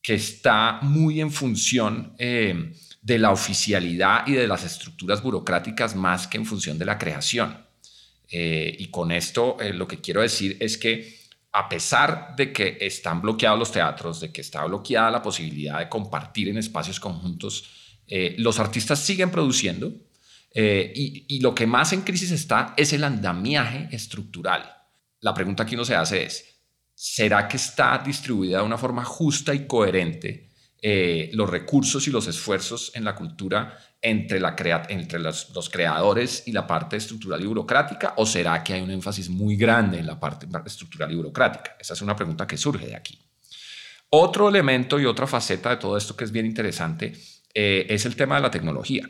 que 0.00 0.14
está 0.14 0.78
muy 0.80 1.20
en 1.20 1.30
función 1.30 2.14
eh, 2.18 2.72
de 3.02 3.18
la 3.18 3.30
oficialidad 3.30 4.26
y 4.26 4.32
de 4.32 4.46
las 4.46 4.64
estructuras 4.64 5.22
burocráticas 5.22 5.94
más 5.94 6.26
que 6.26 6.38
en 6.38 6.46
función 6.46 6.78
de 6.78 6.86
la 6.86 6.96
creación. 6.96 7.66
Eh, 8.30 8.74
y 8.78 8.86
con 8.86 9.12
esto 9.12 9.58
lo 9.74 9.86
que 9.86 10.00
quiero 10.00 10.22
decir 10.22 10.56
es 10.60 10.78
que 10.78 11.18
a 11.52 11.68
pesar 11.68 12.34
de 12.36 12.52
que 12.52 12.78
están 12.80 13.20
bloqueados 13.20 13.58
los 13.58 13.72
teatros, 13.72 14.20
de 14.20 14.32
que 14.32 14.40
está 14.40 14.64
bloqueada 14.64 15.10
la 15.10 15.22
posibilidad 15.22 15.78
de 15.78 15.88
compartir 15.88 16.48
en 16.48 16.58
espacios 16.58 17.00
conjuntos, 17.00 17.70
los 18.36 18.58
artistas 18.58 19.00
siguen 19.00 19.30
produciendo 19.30 19.92
y, 20.54 21.24
y 21.28 21.40
lo 21.40 21.54
que 21.54 21.66
más 21.66 21.92
en 21.92 22.02
crisis 22.02 22.30
está 22.30 22.74
es 22.76 22.92
el 22.92 23.04
andamiaje 23.04 23.88
estructural. 23.92 24.77
La 25.20 25.34
pregunta 25.34 25.66
que 25.66 25.74
uno 25.74 25.84
se 25.84 25.96
hace 25.96 26.24
es, 26.24 26.62
¿será 26.94 27.48
que 27.48 27.56
está 27.56 27.98
distribuida 28.04 28.58
de 28.58 28.64
una 28.64 28.78
forma 28.78 29.04
justa 29.04 29.54
y 29.54 29.66
coherente 29.66 30.48
eh, 30.80 31.30
los 31.32 31.50
recursos 31.50 32.06
y 32.06 32.10
los 32.10 32.28
esfuerzos 32.28 32.92
en 32.94 33.04
la 33.04 33.16
cultura 33.16 33.76
entre, 34.00 34.38
los, 34.38 35.70
creadores 35.70 36.44
y 36.46 36.52
la 36.52 36.66
parte 36.66 36.96
estructural 36.96 37.42
y 37.42 37.46
burocrática? 37.46 38.14
¿O 38.16 38.26
será 38.26 38.62
que 38.62 38.74
hay 38.74 38.80
un 38.80 38.92
énfasis 38.92 39.28
muy 39.28 39.56
grande 39.56 39.98
en 39.98 40.06
la 40.06 40.20
parte 40.20 40.46
estructural 40.66 41.10
y 41.10 41.16
burocrática? 41.16 41.76
Esa 41.80 41.94
es 41.94 42.02
una 42.02 42.14
pregunta 42.14 42.46
que 42.46 42.56
surge 42.56 42.86
de 42.86 42.96
aquí. 42.96 43.18
Otro 44.10 44.48
elemento 44.48 45.00
y 45.00 45.04
otra 45.04 45.26
faceta 45.26 45.70
de 45.70 45.76
todo 45.76 45.96
esto 45.96 46.16
que 46.16 46.24
es 46.24 46.32
bien 46.32 46.46
interesante 46.46 47.12
eh, 47.52 47.86
es 47.88 48.06
el 48.06 48.14
tema 48.14 48.36
de 48.36 48.42
la 48.42 48.50
tecnología. 48.50 49.08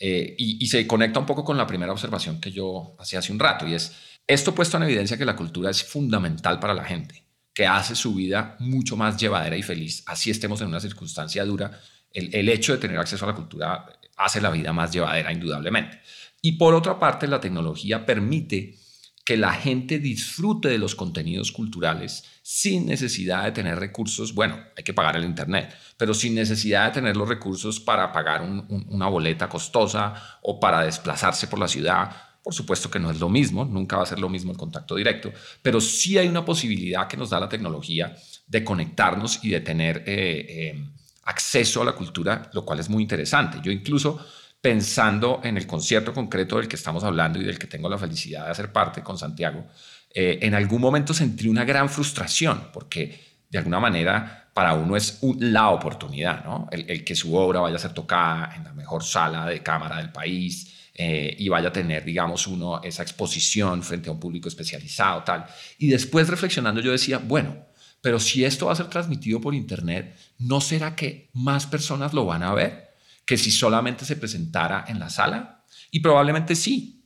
Eh, 0.00 0.36
y, 0.38 0.64
y, 0.64 0.68
se 0.68 0.86
conecta 0.86 1.18
un 1.18 1.26
poco 1.26 1.44
con 1.44 1.56
la 1.56 1.66
primera 1.66 1.90
observación 1.90 2.40
que 2.40 2.52
yo 2.52 2.94
hacía 3.00 3.18
hace 3.18 3.32
un 3.32 3.40
rato, 3.40 3.66
y 3.66 3.74
es 3.74 3.92
esto 4.28 4.54
puesto 4.54 4.76
en 4.76 4.82
evidencia 4.82 5.16
que 5.16 5.24
la 5.24 5.34
cultura 5.34 5.70
es 5.70 5.82
fundamental 5.82 6.60
para 6.60 6.74
la 6.74 6.84
gente, 6.84 7.24
que 7.54 7.66
hace 7.66 7.96
su 7.96 8.14
vida 8.14 8.56
mucho 8.60 8.94
más 8.94 9.16
llevadera 9.16 9.56
y 9.56 9.62
feliz, 9.62 10.04
así 10.06 10.30
estemos 10.30 10.60
en 10.60 10.68
una 10.68 10.80
circunstancia 10.80 11.44
dura. 11.46 11.80
El, 12.12 12.48
hecho 12.48 12.72
de 12.72 12.78
tener 12.78 12.98
acceso 12.98 13.24
a 13.24 13.28
la 13.28 13.34
cultura 13.34 13.86
hace 14.16 14.40
la 14.40 14.50
vida 14.50 14.72
más 14.72 14.92
llevadera, 14.92 15.32
indudablemente. 15.32 16.00
Y 16.42 16.52
por 16.52 16.74
otra 16.74 16.98
parte, 16.98 17.26
la 17.26 17.40
tecnología 17.40 18.04
permite 18.04 18.78
que 19.24 19.36
la 19.36 19.52
gente 19.52 19.98
disfrute 19.98 20.68
de 20.68 20.78
los 20.78 20.94
contenidos 20.94 21.52
culturales 21.52 22.24
sin 22.42 22.86
necesidad 22.86 23.44
de 23.44 23.52
tener 23.52 23.78
recursos, 23.78 24.34
bueno, 24.34 24.58
hay 24.76 24.84
que 24.84 24.94
pagar 24.94 25.16
el 25.16 25.24
Internet, 25.24 25.74
pero 25.96 26.14
sin 26.14 26.34
necesidad 26.34 26.86
de 26.86 26.92
tener 26.92 27.16
los 27.16 27.28
recursos 27.28 27.80
para 27.80 28.12
pagar 28.12 28.42
una 28.42 29.08
boleta 29.08 29.48
costosa 29.48 30.38
o 30.42 30.58
para 30.60 30.82
desplazarse 30.82 31.46
por 31.46 31.58
la 31.58 31.68
ciudad 31.68 32.27
por 32.48 32.54
supuesto 32.54 32.90
que 32.90 32.98
no 32.98 33.10
es 33.10 33.20
lo 33.20 33.28
mismo, 33.28 33.66
nunca 33.66 33.98
va 33.98 34.04
a 34.04 34.06
ser 34.06 34.18
lo 34.18 34.30
mismo 34.30 34.50
el 34.52 34.56
contacto 34.56 34.94
directo, 34.94 35.30
pero 35.60 35.82
sí 35.82 36.16
hay 36.16 36.28
una 36.28 36.46
posibilidad 36.46 37.06
que 37.06 37.18
nos 37.18 37.28
da 37.28 37.38
la 37.38 37.46
tecnología 37.46 38.16
de 38.46 38.64
conectarnos 38.64 39.44
y 39.44 39.50
de 39.50 39.60
tener 39.60 39.98
eh, 40.06 40.46
eh, 40.48 40.84
acceso 41.24 41.82
a 41.82 41.84
la 41.84 41.92
cultura, 41.92 42.48
lo 42.54 42.64
cual 42.64 42.80
es 42.80 42.88
muy 42.88 43.02
interesante. 43.02 43.58
Yo 43.62 43.70
incluso 43.70 44.18
pensando 44.62 45.42
en 45.44 45.58
el 45.58 45.66
concierto 45.66 46.14
concreto 46.14 46.56
del 46.56 46.68
que 46.68 46.76
estamos 46.76 47.04
hablando 47.04 47.38
y 47.38 47.44
del 47.44 47.58
que 47.58 47.66
tengo 47.66 47.86
la 47.86 47.98
felicidad 47.98 48.46
de 48.46 48.52
hacer 48.52 48.72
parte 48.72 49.02
con 49.02 49.18
Santiago, 49.18 49.66
eh, 50.14 50.38
en 50.40 50.54
algún 50.54 50.80
momento 50.80 51.12
sentí 51.12 51.48
una 51.48 51.66
gran 51.66 51.90
frustración 51.90 52.68
porque 52.72 53.42
de 53.50 53.58
alguna 53.58 53.78
manera 53.78 54.48
para 54.54 54.72
uno 54.72 54.96
es 54.96 55.18
la 55.38 55.68
oportunidad, 55.68 56.46
¿no? 56.46 56.66
El, 56.72 56.88
el, 56.88 57.04
que 57.04 57.14
su 57.14 57.36
obra 57.36 57.60
vaya 57.60 57.76
a 57.76 57.78
ser 57.78 57.92
tocada 57.92 58.54
en 58.56 58.64
la 58.64 58.72
mejor 58.72 59.04
sala 59.04 59.44
de 59.44 59.62
cámara 59.62 59.98
del 59.98 60.12
país, 60.12 60.67
eh, 61.00 61.36
y 61.38 61.48
vaya 61.48 61.68
a 61.68 61.72
tener, 61.72 62.04
digamos, 62.04 62.48
uno 62.48 62.82
esa 62.82 63.04
exposición 63.04 63.84
frente 63.84 64.08
a 64.08 64.12
un 64.12 64.18
público 64.18 64.48
especializado, 64.48 65.22
tal. 65.22 65.46
Y 65.78 65.86
después 65.86 66.28
reflexionando 66.28 66.80
yo 66.80 66.90
decía, 66.90 67.18
bueno, 67.18 67.66
pero 68.00 68.18
si 68.18 68.44
esto 68.44 68.66
va 68.66 68.72
a 68.72 68.76
ser 68.76 68.90
transmitido 68.90 69.40
por 69.40 69.54
Internet, 69.54 70.16
¿no 70.38 70.60
será 70.60 70.96
que 70.96 71.30
más 71.34 71.66
personas 71.66 72.14
lo 72.14 72.26
van 72.26 72.42
a 72.42 72.52
ver 72.52 72.96
que 73.24 73.36
si 73.36 73.52
solamente 73.52 74.04
se 74.04 74.16
presentara 74.16 74.86
en 74.88 74.98
la 74.98 75.08
sala? 75.08 75.64
Y 75.92 76.00
probablemente 76.00 76.56
sí. 76.56 77.04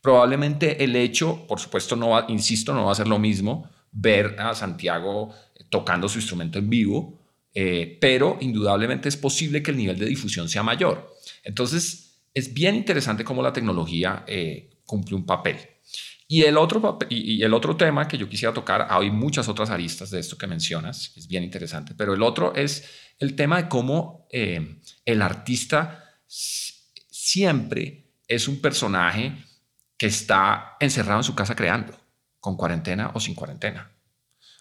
Probablemente 0.00 0.84
el 0.84 0.94
hecho, 0.94 1.44
por 1.48 1.58
supuesto, 1.58 1.96
no 1.96 2.28
insisto, 2.28 2.72
no 2.72 2.84
va 2.84 2.92
a 2.92 2.94
ser 2.94 3.08
lo 3.08 3.18
mismo 3.18 3.68
ver 3.90 4.36
a 4.38 4.54
Santiago 4.54 5.34
tocando 5.70 6.08
su 6.08 6.18
instrumento 6.18 6.60
en 6.60 6.70
vivo, 6.70 7.20
eh, 7.52 7.98
pero 8.00 8.38
indudablemente 8.40 9.08
es 9.08 9.16
posible 9.16 9.60
que 9.60 9.72
el 9.72 9.76
nivel 9.76 9.98
de 9.98 10.06
difusión 10.06 10.48
sea 10.48 10.62
mayor. 10.62 11.12
Entonces, 11.42 12.03
es 12.34 12.52
bien 12.52 12.74
interesante 12.74 13.24
cómo 13.24 13.42
la 13.42 13.52
tecnología 13.52 14.24
eh, 14.26 14.80
cumple 14.84 15.14
un 15.14 15.24
papel. 15.24 15.56
Y 16.26 16.42
el, 16.42 16.56
otro, 16.56 16.98
y, 17.08 17.42
el 17.42 17.54
otro 17.54 17.76
tema 17.76 18.08
que 18.08 18.18
yo 18.18 18.28
quisiera 18.28 18.52
tocar, 18.52 18.88
hay 18.90 19.10
muchas 19.10 19.48
otras 19.48 19.70
aristas 19.70 20.10
de 20.10 20.18
esto 20.18 20.36
que 20.36 20.46
mencionas, 20.46 21.12
es 21.16 21.28
bien 21.28 21.44
interesante, 21.44 21.94
pero 21.94 22.14
el 22.14 22.22
otro 22.22 22.54
es 22.54 22.90
el 23.18 23.36
tema 23.36 23.62
de 23.62 23.68
cómo 23.68 24.26
eh, 24.32 24.80
el 25.04 25.22
artista 25.22 26.02
siempre 26.26 28.10
es 28.26 28.48
un 28.48 28.60
personaje 28.60 29.36
que 29.96 30.06
está 30.06 30.76
encerrado 30.80 31.20
en 31.20 31.24
su 31.24 31.34
casa 31.34 31.54
creando, 31.54 31.94
con 32.40 32.56
cuarentena 32.56 33.12
o 33.14 33.20
sin 33.20 33.34
cuarentena. 33.34 33.92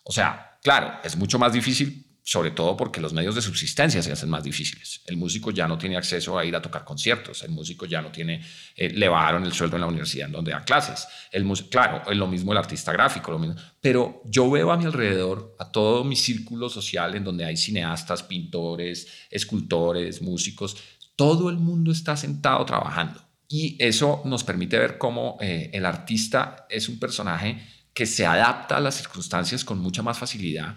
O 0.04 0.12
sea, 0.12 0.60
claro, 0.62 1.00
es 1.04 1.16
mucho 1.16 1.40
más 1.40 1.54
difícil 1.54 2.13
sobre 2.26 2.52
todo 2.52 2.78
porque 2.78 3.02
los 3.02 3.12
medios 3.12 3.36
de 3.36 3.42
subsistencia 3.42 4.02
se 4.02 4.14
hacen 4.14 4.30
más 4.30 4.44
difíciles. 4.44 5.02
El 5.06 5.18
músico 5.18 5.52
ya 5.52 5.68
no 5.68 5.78
tiene 5.78 5.98
acceso 5.98 6.40
a 6.40 6.46
ir 6.46 6.56
a 6.56 6.62
tocar 6.62 6.86
conciertos, 6.86 7.44
el 7.44 7.52
músico 7.52 7.86
ya 7.86 8.02
no 8.02 8.12
tiene, 8.12 8.42
eh, 8.78 8.90
le 8.90 9.10
bajaron 9.10 9.44
el 9.44 9.52
sueldo 9.52 9.76
en 9.76 9.82
la 9.82 9.88
universidad 9.88 10.28
en 10.28 10.32
donde 10.32 10.52
da 10.52 10.64
clases. 10.64 11.06
El 11.32 11.46
claro, 11.70 12.10
es 12.10 12.18
lo 12.18 12.28
mismo 12.28 12.54
el 12.54 12.58
artista 12.58 12.94
gráfico, 12.94 13.32
lo 13.32 13.40
mismo. 13.40 13.56
pero 13.82 14.22
yo 14.26 14.50
veo 14.50 14.72
a 14.72 14.78
mi 14.78 14.86
alrededor, 14.86 15.54
a 15.60 15.70
todo 15.70 16.06
mi 16.06 16.16
círculo 16.16 16.70
social 16.70 17.14
en 17.16 17.26
donde 17.26 17.44
hay 17.44 17.58
cineastas, 17.58 18.24
pintores, 18.24 19.06
escultores, 19.30 20.22
músicos, 20.22 20.78
todo 21.18 21.50
el 21.50 21.58
mundo 21.58 21.92
está 21.92 22.16
sentado 22.16 22.66
trabajando. 22.66 23.22
Y 23.50 23.76
eso 23.80 24.22
nos 24.24 24.46
permite 24.46 24.80
ver 24.80 24.98
cómo 24.98 25.38
eh, 25.42 25.70
el 25.74 25.86
artista 25.86 26.66
es 26.70 26.88
un 26.88 27.00
personaje 27.00 27.62
que 27.94 28.06
se 28.06 28.26
adapta 28.26 28.78
a 28.78 28.80
las 28.80 28.96
circunstancias 28.96 29.66
con 29.66 29.78
mucha 29.80 30.02
más 30.02 30.18
facilidad 30.18 30.76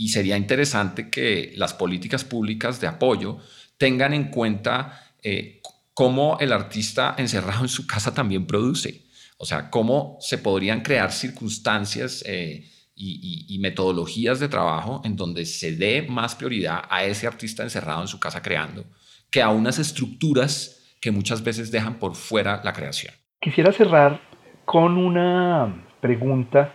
y 0.00 0.08
sería 0.08 0.38
interesante 0.38 1.10
que 1.10 1.52
las 1.56 1.74
políticas 1.74 2.24
públicas 2.24 2.80
de 2.80 2.86
apoyo 2.86 3.36
tengan 3.76 4.14
en 4.14 4.30
cuenta 4.30 5.12
eh, 5.22 5.60
cómo 5.92 6.38
el 6.40 6.54
artista 6.54 7.14
encerrado 7.18 7.64
en 7.64 7.68
su 7.68 7.86
casa 7.86 8.14
también 8.14 8.46
produce. 8.46 9.02
O 9.36 9.44
sea, 9.44 9.68
cómo 9.68 10.16
se 10.20 10.38
podrían 10.38 10.80
crear 10.80 11.12
circunstancias 11.12 12.24
eh, 12.26 12.66
y, 12.94 13.58
metodologías 13.60 14.40
de 14.40 14.48
trabajo 14.48 15.02
en 15.04 15.16
donde 15.16 15.44
se 15.44 15.76
dé 15.76 16.06
más 16.08 16.34
prioridad 16.34 16.82
a 16.88 17.04
ese 17.04 17.26
artista 17.26 17.62
encerrado 17.62 18.00
en 18.00 18.08
su 18.08 18.18
casa 18.18 18.40
creando 18.40 18.86
que 19.30 19.42
a 19.42 19.50
unas 19.50 19.78
estructuras 19.78 20.94
que 20.98 21.10
muchas 21.10 21.44
veces 21.44 21.70
dejan 21.70 21.98
por 21.98 22.14
fuera 22.14 22.62
la 22.64 22.72
creación. 22.72 23.12
Quisiera 23.38 23.70
cerrar 23.70 24.18
con 24.64 24.96
una 24.96 25.84
pregunta 26.00 26.72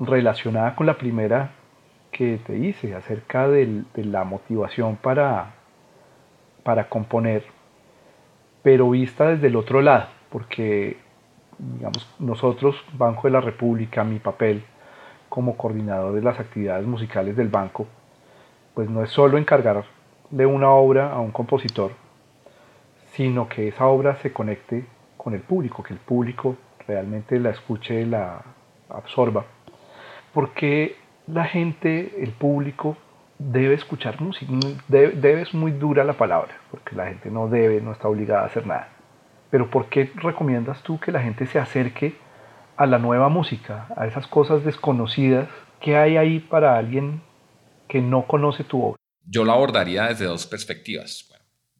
relacionada 0.00 0.74
con 0.74 0.86
la 0.86 0.98
primera 0.98 1.55
que 2.16 2.38
te 2.38 2.56
hice 2.56 2.94
acerca 2.94 3.46
de 3.46 3.84
la 3.96 4.24
motivación 4.24 4.96
para, 4.96 5.54
para 6.62 6.88
componer, 6.88 7.44
pero 8.62 8.90
vista 8.90 9.28
desde 9.28 9.48
el 9.48 9.56
otro 9.56 9.82
lado, 9.82 10.06
porque 10.30 10.96
digamos, 11.58 12.08
nosotros, 12.18 12.74
Banco 12.94 13.28
de 13.28 13.32
la 13.32 13.42
República, 13.42 14.02
mi 14.02 14.18
papel 14.18 14.64
como 15.28 15.58
coordinador 15.58 16.14
de 16.14 16.22
las 16.22 16.40
actividades 16.40 16.86
musicales 16.86 17.36
del 17.36 17.48
banco, 17.48 17.86
pues 18.74 18.88
no 18.88 19.02
es 19.02 19.10
solo 19.10 19.36
encargarle 19.36 20.46
una 20.46 20.70
obra 20.70 21.12
a 21.12 21.20
un 21.20 21.32
compositor, 21.32 21.92
sino 23.12 23.46
que 23.46 23.68
esa 23.68 23.86
obra 23.86 24.16
se 24.16 24.32
conecte 24.32 24.86
con 25.18 25.34
el 25.34 25.40
público, 25.40 25.82
que 25.82 25.92
el 25.92 26.00
público 26.00 26.56
realmente 26.88 27.38
la 27.38 27.50
escuche, 27.50 28.06
la 28.06 28.42
absorba. 28.88 29.44
Porque 30.32 30.96
la 31.26 31.44
gente, 31.44 32.22
el 32.22 32.32
público, 32.32 32.96
debe 33.38 33.74
escuchar 33.74 34.20
música. 34.20 34.52
Debe, 34.88 35.42
es 35.42 35.52
muy 35.52 35.72
dura 35.72 36.04
la 36.04 36.14
palabra, 36.14 36.58
porque 36.70 36.94
la 36.94 37.06
gente 37.06 37.30
no 37.30 37.48
debe, 37.48 37.80
no 37.80 37.92
está 37.92 38.08
obligada 38.08 38.42
a 38.42 38.46
hacer 38.46 38.66
nada. 38.66 38.88
Pero 39.50 39.70
¿por 39.70 39.88
qué 39.88 40.10
recomiendas 40.16 40.82
tú 40.82 40.98
que 40.98 41.12
la 41.12 41.22
gente 41.22 41.46
se 41.46 41.58
acerque 41.58 42.16
a 42.76 42.86
la 42.86 42.98
nueva 42.98 43.28
música, 43.28 43.88
a 43.96 44.06
esas 44.06 44.26
cosas 44.26 44.64
desconocidas? 44.64 45.48
¿Qué 45.80 45.96
hay 45.96 46.16
ahí 46.16 46.40
para 46.40 46.76
alguien 46.76 47.22
que 47.88 48.00
no 48.00 48.26
conoce 48.26 48.64
tu 48.64 48.82
obra? 48.82 48.96
Yo 49.24 49.44
lo 49.44 49.52
abordaría 49.52 50.06
desde 50.06 50.26
dos 50.26 50.46
perspectivas. 50.46 51.32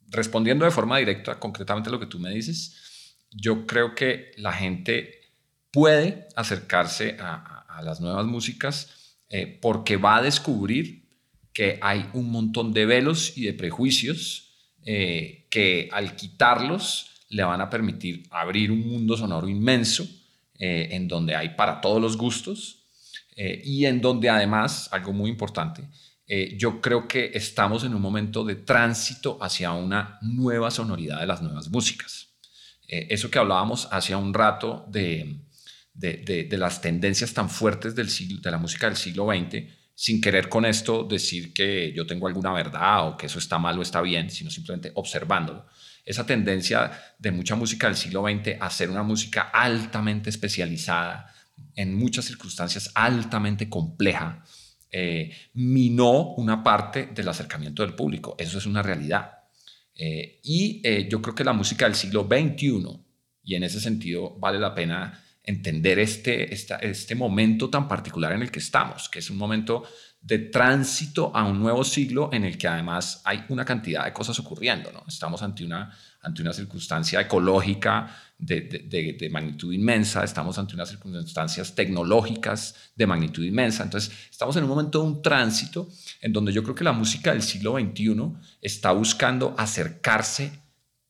respondiendo 0.09 0.65
de 0.65 0.71
forma 0.71 0.99
directa, 0.99 1.41
concretamente 1.41 1.89
a 1.89 1.93
lo 1.93 1.99
que 1.99 2.07
tú 2.07 2.21
me 2.21 2.31
dices, 2.31 3.19
yo 3.33 3.67
creo 3.67 3.97
que 3.97 4.31
la 4.37 4.53
gente 4.53 5.19
puede 5.73 6.29
acercarse 6.37 7.17
a 7.19 7.83
las 7.83 8.01
nuevas 8.01 8.25
músicas 8.25 8.96
eh, 9.29 9.59
porque 9.61 9.97
va 9.97 10.19
a 10.19 10.23
descubrir 10.23 11.05
que 11.53 11.81
hay 11.83 12.09
un 12.13 12.31
montón 12.31 12.73
de 12.73 12.87
velos 12.87 13.37
y 13.37 13.45
de 13.45 13.55
prejuicios 13.55 14.53
eh, 14.85 15.49
que 15.51 15.89
al 15.91 16.15
quitarlos 16.15 17.11
le 17.29 17.43
van 17.43 17.61
a 17.61 17.69
permitir 17.69 18.29
abrir 18.31 18.71
un 18.71 18.87
mundo 18.87 19.17
sonoro 19.17 19.49
inmenso 19.49 20.07
eh, 20.59 20.91
en 20.93 21.09
donde 21.09 21.35
hay 21.35 21.51
para 21.51 21.81
todos 21.81 22.01
los 22.01 22.17
gustos 22.17 22.85
y 23.39 23.85
en 23.85 24.01
donde 24.01 24.31
además, 24.31 24.89
algo 24.93 25.13
muy 25.13 25.29
importante, 25.29 25.83
yo 26.57 26.81
creo 26.81 27.07
que 27.07 27.33
estamos 27.35 27.85
en 27.85 27.95
un 27.95 28.01
momento 28.01 28.45
de 28.45 28.55
tránsito 28.55 29.37
hacia 29.43 29.73
una 29.73 30.19
nueva 30.23 30.71
sonoridad 30.71 31.21
de 31.21 31.27
las 31.27 31.43
nuevas 31.43 31.69
músicas. 31.69 32.29
Eso 32.89 33.31
que 33.31 33.39
hablábamos 33.39 33.89
hace 33.93 34.17
un 34.17 34.33
rato 34.33 34.87
de, 34.89 35.46
de, 35.97 36.49
las 36.59 36.81
tendencias 36.81 37.33
tan 37.33 37.49
fuertes 37.49 37.95
de 37.95 38.51
la 38.51 38.59
música 38.59 38.87
del 38.87 38.97
siglo 38.97 39.27
XX, 39.27 39.65
sin 39.95 40.21
querer 40.21 40.49
con 40.49 40.67
esto 40.67 41.05
decir 41.05 41.55
que 41.55 41.93
yo 41.95 42.07
tengo 42.07 42.27
alguna 42.27 42.53
verdad 42.53 43.09
o 43.09 43.17
que 43.17 43.27
eso 43.27 43.39
está 43.39 43.59
mal 43.59 43.79
o 43.79 43.83
está 43.83 44.03
bien, 44.03 44.31
sino 44.31 44.51
simplemente 44.51 44.93
observándolo. 44.95 45.67
Esa 46.05 46.27
tendencia 46.27 46.93
de 47.19 47.33
mucha 47.33 47.57
música 47.57 47.87
del 47.87 47.97
siglo 47.97 48.23
XX 48.23 48.61
a 48.61 48.71
ser 48.71 48.91
una 48.91 49.03
música 49.03 49.51
altamente 49.53 50.29
especializada, 50.29 51.33
en 51.75 51.95
muchas 51.95 52.27
circunstancias 52.27 52.91
altamente 52.95 53.71
compleja, 53.71 54.45
eh, 54.91 55.33
minó 55.55 56.35
una 56.35 56.63
parte 56.63 57.07
del 57.15 57.29
acercamiento 57.29 57.83
del 57.83 57.95
público. 57.95 58.37
Eso 58.39 58.59
es 58.59 58.67
una 58.67 58.83
realidad. 58.83 59.33
Eh, 59.95 60.41
y 60.43 60.81
eh, 60.85 61.09
yo 61.11 61.23
creo 61.23 61.35
que 61.35 61.45
la 61.45 61.55
música 61.55 61.87
del 61.87 61.95
siglo 61.95 62.29
XXI, 62.31 63.01
y 63.43 63.55
en 63.55 63.63
ese 63.63 63.81
sentido 63.81 64.39
vale 64.39 64.59
la 64.59 64.75
pena 64.75 65.23
entender 65.47 65.99
este, 66.01 66.53
este 66.53 67.15
momento 67.15 67.71
tan 67.71 67.89
particular 67.89 68.33
en 68.33 68.43
el 68.43 68.51
que 68.51 68.59
estamos, 68.59 69.09
que 69.09 69.21
es 69.21 69.31
un 69.31 69.39
momento 69.39 69.85
de 70.21 70.41
tránsito 70.41 71.31
a 71.37 71.45
un 71.45 71.61
nuevo 71.61 71.85
siglo 71.85 72.31
en 72.33 72.45
el 72.45 72.59
que 72.59 72.67
además 72.67 73.23
hay 73.25 73.45
una 73.49 73.65
cantidad 73.65 74.05
de 74.05 74.13
cosas 74.13 74.37
ocurriendo. 74.41 74.91
¿no? 74.91 75.05
Estamos 75.07 75.41
ante 75.41 75.65
una, 75.65 75.97
ante 76.21 76.43
una 76.43 76.53
circunstancia 76.53 77.21
ecológica 77.21 78.13
de, 78.37 78.61
de, 78.61 79.31
magnitud 79.31 79.73
inmensa, 79.73 80.25
estamos 80.25 80.59
ante 80.59 80.75
unas 80.75 80.91
circunstancias 80.91 81.75
tecnológicas 81.77 82.75
de 82.97 83.07
magnitud 83.07 83.45
inmensa. 83.45 83.85
Entonces, 83.85 84.13
estamos 84.29 84.57
en 84.57 84.65
un 84.65 84.69
momento 84.69 85.01
de 85.01 85.07
un 85.07 85.23
tránsito 85.23 85.89
en 86.21 86.33
donde 86.33 86.53
yo 86.53 86.65
creo 86.65 86.75
que 86.75 86.85
la 86.85 86.93
música 86.93 87.33
del 87.33 87.43
siglo 87.43 87.79
XXI 87.79 88.33
está 88.61 88.91
buscando 88.91 89.55
acercarse 89.57 90.61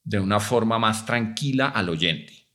de 0.05 0.21
una 0.21 0.41
forma 0.41 0.79
más 0.79 1.05
tranquila 1.07 1.69
al 1.69 1.89
oyente, 1.89 2.47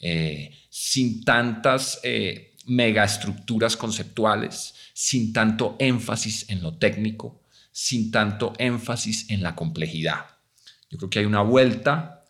eh, 0.00 0.56
sin 0.82 1.22
tantas 1.24 2.00
eh, 2.04 2.56
megaestructuras 2.64 3.76
conceptuales, 3.76 4.74
sin 4.94 5.30
tanto 5.30 5.76
énfasis 5.78 6.48
en 6.48 6.62
lo 6.62 6.78
técnico, 6.78 7.42
sin 7.70 8.10
tanto 8.10 8.54
énfasis 8.56 9.28
en 9.28 9.42
la 9.42 9.54
complejidad. 9.54 10.24
Yo 10.88 10.96
creo 10.96 11.10
que 11.10 11.18
hay 11.18 11.26
una 11.26 11.42
vuelta 11.42 12.24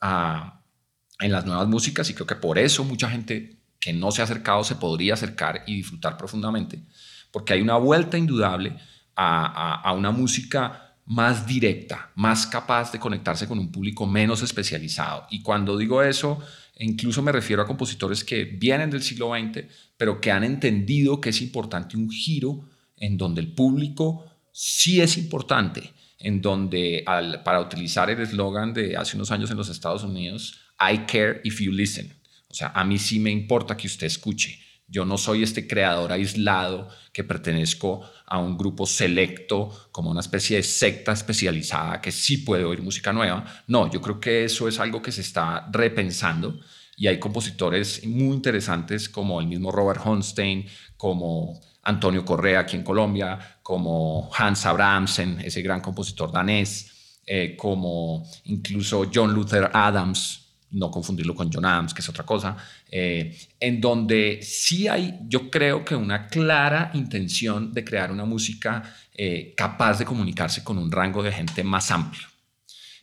en 1.20 1.30
las 1.30 1.46
nuevas 1.46 1.68
músicas 1.68 2.10
y 2.10 2.14
creo 2.14 2.26
que 2.26 2.34
por 2.34 2.58
eso 2.58 2.82
mucha 2.82 3.08
gente 3.08 3.62
que 3.78 3.92
no 3.92 4.10
se 4.10 4.20
ha 4.20 4.24
acercado 4.24 4.64
se 4.64 4.74
podría 4.74 5.14
acercar 5.14 5.62
y 5.68 5.76
disfrutar 5.76 6.16
profundamente, 6.16 6.84
porque 7.30 7.52
hay 7.52 7.60
una 7.60 7.76
vuelta 7.76 8.18
indudable 8.18 8.76
a, 9.14 9.92
una 9.96 10.10
música 10.10 10.89
más 11.10 11.44
directa, 11.44 12.12
más 12.14 12.46
capaz 12.46 12.92
de 12.92 13.00
conectarse 13.00 13.48
con 13.48 13.58
un 13.58 13.72
público 13.72 14.06
menos 14.06 14.42
especializado. 14.42 15.26
Y 15.28 15.42
cuando 15.42 15.76
digo 15.76 16.04
eso, 16.04 16.38
incluso 16.78 17.20
me 17.20 17.32
refiero 17.32 17.60
a 17.60 17.66
compositores 17.66 18.22
que 18.22 18.44
vienen 18.44 18.90
del 18.90 19.02
siglo 19.02 19.32
XX, 19.34 19.64
pero 19.96 20.20
que 20.20 20.30
han 20.30 20.44
entendido 20.44 21.20
que 21.20 21.30
es 21.30 21.42
importante 21.42 21.96
un 21.96 22.08
giro 22.08 22.60
en 22.96 23.18
donde 23.18 23.40
el 23.40 23.52
público 23.52 24.24
sí 24.52 25.00
es 25.00 25.18
importante, 25.18 25.92
en 26.20 26.40
donde 26.40 27.02
para 27.44 27.60
utilizar 27.60 28.08
el 28.08 28.20
eslogan 28.20 28.72
de 28.72 28.96
hace 28.96 29.16
unos 29.16 29.32
años 29.32 29.50
en 29.50 29.56
los 29.56 29.68
Estados 29.68 30.04
Unidos, 30.04 30.60
I 30.78 31.06
care 31.08 31.40
if 31.42 31.60
you 31.60 31.72
listen. 31.72 32.14
O 32.46 32.54
sea, 32.54 32.68
a 32.72 32.84
mí 32.84 32.98
sí 32.98 33.18
me 33.18 33.32
importa 33.32 33.76
que 33.76 33.88
usted 33.88 34.06
escuche. 34.06 34.60
Yo 34.90 35.04
no 35.04 35.16
soy 35.16 35.44
este 35.44 35.68
creador 35.68 36.10
aislado 36.10 36.88
que 37.12 37.22
pertenezco 37.22 38.02
a 38.26 38.38
un 38.38 38.58
grupo 38.58 38.86
selecto, 38.86 39.70
como 39.92 40.10
una 40.10 40.20
especie 40.20 40.56
de 40.56 40.62
secta 40.64 41.12
especializada 41.12 42.00
que 42.00 42.10
sí 42.10 42.38
puede 42.38 42.64
oír 42.64 42.82
música 42.82 43.12
nueva. 43.12 43.44
No, 43.68 43.88
yo 43.90 44.00
creo 44.00 44.18
que 44.18 44.44
eso 44.44 44.66
es 44.66 44.80
algo 44.80 45.00
que 45.00 45.12
se 45.12 45.20
está 45.20 45.68
repensando 45.72 46.58
y 46.96 47.06
hay 47.06 47.18
compositores 47.18 48.04
muy 48.06 48.34
interesantes 48.34 49.08
como 49.08 49.40
el 49.40 49.46
mismo 49.46 49.72
Robert 49.72 50.02
Honstein, 50.04 50.66
como 50.96 51.58
Antonio 51.82 52.24
Correa 52.24 52.60
aquí 52.60 52.76
en 52.76 52.82
Colombia, 52.82 53.38
como 53.62 54.28
Hans 54.36 54.66
Abrahamsen, 54.66 55.40
ese 55.40 55.62
gran 55.62 55.80
compositor 55.80 56.30
danés, 56.30 57.20
eh, 57.26 57.56
como 57.56 58.28
incluso 58.44 59.10
John 59.12 59.32
Luther 59.32 59.70
Adams, 59.72 60.49
no 60.72 60.90
confundirlo 60.90 61.34
con 61.34 61.50
John 61.52 61.64
Adams, 61.64 61.94
que 61.94 62.00
es 62.00 62.08
otra 62.08 62.24
cosa, 62.24 62.56
eh, 62.90 63.36
en 63.58 63.80
donde 63.80 64.40
sí 64.42 64.88
hay, 64.88 65.18
yo 65.28 65.50
creo 65.50 65.84
que 65.84 65.94
una 65.94 66.28
clara 66.28 66.90
intención 66.94 67.72
de 67.72 67.84
crear 67.84 68.12
una 68.12 68.24
música 68.24 68.94
eh, 69.14 69.54
capaz 69.56 69.98
de 69.98 70.04
comunicarse 70.04 70.62
con 70.62 70.78
un 70.78 70.90
rango 70.90 71.22
de 71.22 71.32
gente 71.32 71.64
más 71.64 71.90
amplio. 71.90 72.26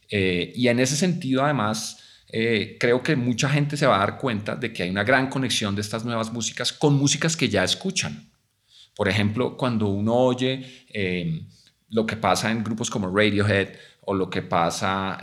y 0.09 0.68
en 0.70 0.80
ese 0.80 0.95
sentido, 0.95 1.43
además, 1.43 1.97
creo 2.80 3.03
que 3.03 3.15
mucha 3.15 3.49
gente 3.49 3.76
se 3.76 3.86
va 3.86 3.95
a 3.97 3.99
dar 3.99 4.18
cuenta 4.18 4.55
de 4.55 4.72
que 4.72 4.84
hay 4.84 4.89
una 4.89 5.03
gran 5.03 5.30
conexión 5.30 5.76
de 5.76 5.82
estas 5.82 6.05
nuevas 6.05 6.32
músicas 6.32 6.72
con 6.72 6.93
músicas 6.95 7.36
que 7.36 7.49
ya 7.49 7.63
escuchan. 7.63 8.28
Por 8.97 9.07
ejemplo, 9.07 9.55
cuando 9.55 9.88
uno 9.89 10.15
oye 10.15 10.86
eh, 10.89 11.45
lo 11.89 12.07
que 12.07 12.18
pasa 12.18 12.49
en 12.49 12.63
grupos 12.63 12.89
como 12.89 13.15
Radiohead 13.15 13.70
o 14.01 14.15
lo 14.15 14.28
que 14.28 14.41
pasa 14.41 15.20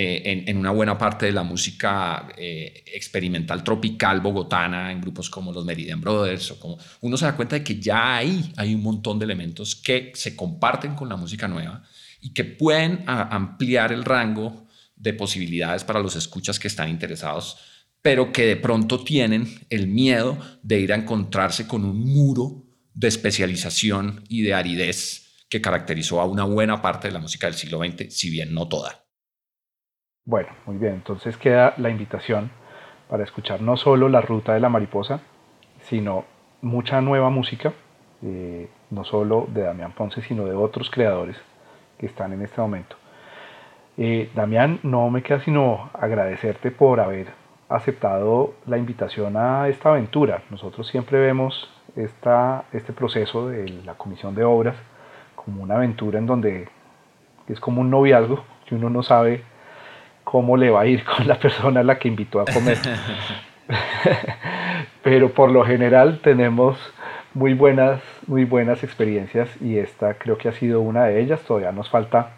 eh, 0.00 0.22
eh, 0.24 0.44
en, 0.46 0.56
una 0.56 0.70
buena 0.70 0.96
parte 0.96 1.26
de 1.26 1.32
la 1.32 1.42
música 1.42 2.28
experimental 2.36 3.64
tropical 3.64 4.20
bogotana, 4.20 4.92
en 4.92 5.00
grupos 5.00 5.28
como 5.28 5.52
los 5.52 5.64
Meridian 5.64 6.00
Brothers, 6.00 6.52
o 6.52 6.60
como, 6.60 6.78
uno 7.00 7.16
se 7.16 7.24
da 7.24 7.34
cuenta 7.34 7.56
de 7.56 7.64
que 7.64 7.80
ya 7.80 8.16
ahí 8.16 8.52
hay 8.56 8.74
un 8.74 8.82
montón 8.82 9.18
de 9.18 9.24
elementos 9.24 9.74
que 9.74 10.12
se 10.14 10.36
comparten 10.36 10.94
con 10.94 11.08
la 11.08 11.16
música 11.16 11.48
nueva 11.48 11.82
y 12.20 12.32
que 12.32 12.44
pueden 12.44 13.02
ampliar 13.06 13.92
el 13.92 14.04
rango 14.04 14.68
de 14.94 15.14
posibilidades 15.14 15.82
para 15.82 16.00
los 16.00 16.14
escuchas 16.14 16.60
que 16.60 16.68
están 16.68 16.88
interesados 16.88 17.56
pero 18.00 18.32
que 18.32 18.46
de 18.46 18.56
pronto 18.56 19.02
tienen 19.02 19.66
el 19.70 19.88
miedo 19.88 20.38
de 20.62 20.78
ir 20.80 20.92
a 20.92 20.96
encontrarse 20.96 21.66
con 21.66 21.84
un 21.84 21.98
muro 21.98 22.64
de 22.94 23.08
especialización 23.08 24.24
y 24.28 24.42
de 24.42 24.54
aridez 24.54 25.44
que 25.48 25.60
caracterizó 25.60 26.20
a 26.20 26.26
una 26.26 26.44
buena 26.44 26.80
parte 26.80 27.08
de 27.08 27.14
la 27.14 27.20
música 27.20 27.46
del 27.46 27.56
siglo 27.56 27.78
XX, 27.78 28.14
si 28.14 28.30
bien 28.30 28.54
no 28.54 28.68
toda. 28.68 29.07
Bueno, 30.28 30.50
muy 30.66 30.76
bien, 30.76 30.92
entonces 30.92 31.38
queda 31.38 31.72
la 31.78 31.88
invitación 31.88 32.50
para 33.08 33.24
escuchar 33.24 33.62
no 33.62 33.78
solo 33.78 34.10
La 34.10 34.20
Ruta 34.20 34.52
de 34.52 34.60
la 34.60 34.68
Mariposa, 34.68 35.20
sino 35.80 36.26
mucha 36.60 37.00
nueva 37.00 37.30
música, 37.30 37.72
eh, 38.20 38.68
no 38.90 39.04
solo 39.04 39.46
de 39.48 39.62
Damián 39.62 39.92
Ponce, 39.92 40.20
sino 40.20 40.44
de 40.44 40.54
otros 40.54 40.90
creadores 40.90 41.38
que 41.96 42.04
están 42.04 42.34
en 42.34 42.42
este 42.42 42.60
momento. 42.60 42.96
Eh, 43.96 44.30
Damián, 44.34 44.80
no 44.82 45.08
me 45.08 45.22
queda 45.22 45.40
sino 45.40 45.88
agradecerte 45.94 46.72
por 46.72 47.00
haber 47.00 47.28
aceptado 47.70 48.52
la 48.66 48.76
invitación 48.76 49.34
a 49.34 49.66
esta 49.68 49.88
aventura. 49.88 50.42
Nosotros 50.50 50.88
siempre 50.88 51.18
vemos 51.18 51.70
esta, 51.96 52.64
este 52.74 52.92
proceso 52.92 53.48
de 53.48 53.66
la 53.82 53.94
comisión 53.94 54.34
de 54.34 54.44
obras 54.44 54.76
como 55.34 55.62
una 55.62 55.76
aventura 55.76 56.18
en 56.18 56.26
donde 56.26 56.68
es 57.46 57.58
como 57.60 57.80
un 57.80 57.88
noviazgo 57.88 58.44
que 58.66 58.74
uno 58.74 58.90
no 58.90 59.02
sabe 59.02 59.42
cómo 60.30 60.58
le 60.58 60.68
va 60.68 60.82
a 60.82 60.86
ir 60.86 61.04
con 61.16 61.26
la 61.26 61.38
persona 61.38 61.80
a 61.80 61.82
la 61.82 61.98
que 61.98 62.08
invitó 62.08 62.40
a 62.40 62.44
comer. 62.44 62.76
Pero 65.02 65.32
por 65.32 65.50
lo 65.50 65.64
general 65.64 66.20
tenemos 66.22 66.76
muy 67.32 67.54
buenas, 67.54 68.02
muy 68.26 68.44
buenas 68.44 68.84
experiencias 68.84 69.48
y 69.62 69.78
esta 69.78 70.14
creo 70.14 70.36
que 70.36 70.50
ha 70.50 70.52
sido 70.52 70.82
una 70.82 71.04
de 71.04 71.20
ellas. 71.20 71.40
Todavía 71.40 71.72
nos 71.72 71.88
falta 71.88 72.32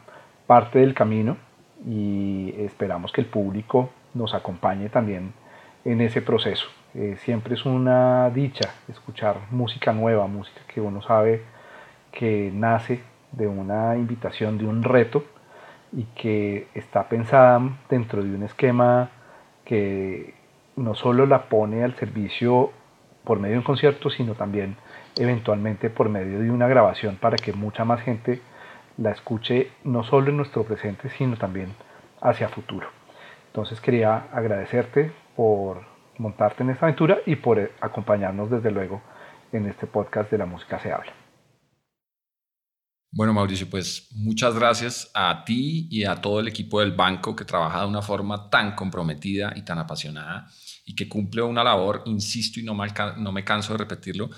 parte 0.46 0.78
del 0.78 0.94
camino 0.94 1.36
y 1.84 2.54
esperamos 2.58 3.10
que 3.10 3.22
el 3.22 3.26
público 3.26 3.90
nos 4.14 4.34
acompañe 4.34 4.88
también 4.88 5.32
en 5.84 6.00
ese 6.00 6.22
proceso. 6.22 6.68
Eh, 6.94 7.16
siempre 7.18 7.54
es 7.54 7.64
una 7.64 8.30
dicha 8.30 8.70
escuchar 8.88 9.36
música 9.50 9.92
nueva, 9.92 10.28
música 10.28 10.60
que 10.72 10.80
uno 10.80 11.02
sabe 11.02 11.42
que 12.12 12.52
nace 12.54 13.00
de 13.32 13.48
una 13.48 13.96
invitación, 13.96 14.58
de 14.58 14.66
un 14.66 14.84
reto 14.84 15.24
y 15.92 16.04
que 16.14 16.68
está 16.74 17.08
pensada 17.08 17.60
dentro 17.88 18.22
de 18.22 18.34
un 18.34 18.42
esquema 18.42 19.10
que 19.64 20.34
no 20.76 20.94
solo 20.94 21.26
la 21.26 21.48
pone 21.48 21.84
al 21.84 21.94
servicio 21.96 22.72
por 23.24 23.38
medio 23.38 23.54
de 23.54 23.58
un 23.58 23.64
concierto, 23.64 24.10
sino 24.10 24.34
también 24.34 24.76
eventualmente 25.18 25.90
por 25.90 26.08
medio 26.08 26.40
de 26.40 26.50
una 26.50 26.68
grabación 26.68 27.16
para 27.16 27.36
que 27.36 27.52
mucha 27.52 27.84
más 27.84 28.00
gente 28.00 28.40
la 28.96 29.10
escuche 29.10 29.70
no 29.84 30.02
solo 30.02 30.30
en 30.30 30.36
nuestro 30.36 30.64
presente, 30.64 31.10
sino 31.10 31.36
también 31.36 31.74
hacia 32.20 32.48
futuro. 32.48 32.88
Entonces 33.46 33.80
quería 33.80 34.26
agradecerte 34.32 35.12
por 35.34 35.82
montarte 36.18 36.62
en 36.62 36.70
esta 36.70 36.86
aventura 36.86 37.18
y 37.26 37.36
por 37.36 37.58
eh, 37.58 37.72
acompañarnos 37.80 38.50
desde 38.50 38.70
luego 38.70 39.00
en 39.52 39.66
este 39.66 39.86
podcast 39.86 40.30
de 40.30 40.38
la 40.38 40.46
música 40.46 40.78
se 40.78 40.92
habla. 40.92 41.12
Bueno, 43.12 43.34
Mauricio, 43.34 43.68
pues 43.68 44.06
muchas 44.12 44.54
gracias 44.54 45.10
a 45.14 45.42
ti 45.44 45.88
y 45.90 46.04
a 46.04 46.14
todo 46.20 46.38
el 46.38 46.46
equipo 46.46 46.78
del 46.78 46.92
banco 46.92 47.34
que 47.34 47.44
trabaja 47.44 47.80
de 47.80 47.88
una 47.88 48.02
forma 48.02 48.48
tan 48.48 48.76
comprometida 48.76 49.52
y 49.56 49.62
tan 49.62 49.78
apasionada 49.80 50.48
y 50.84 50.94
que 50.94 51.08
cumple 51.08 51.42
una 51.42 51.64
labor, 51.64 52.02
insisto 52.06 52.60
y 52.60 52.62
no 52.62 52.72
me, 52.72 52.86
no 53.16 53.32
me 53.32 53.42
canso 53.42 53.72
de 53.72 53.78
repetirlo, 53.78 54.30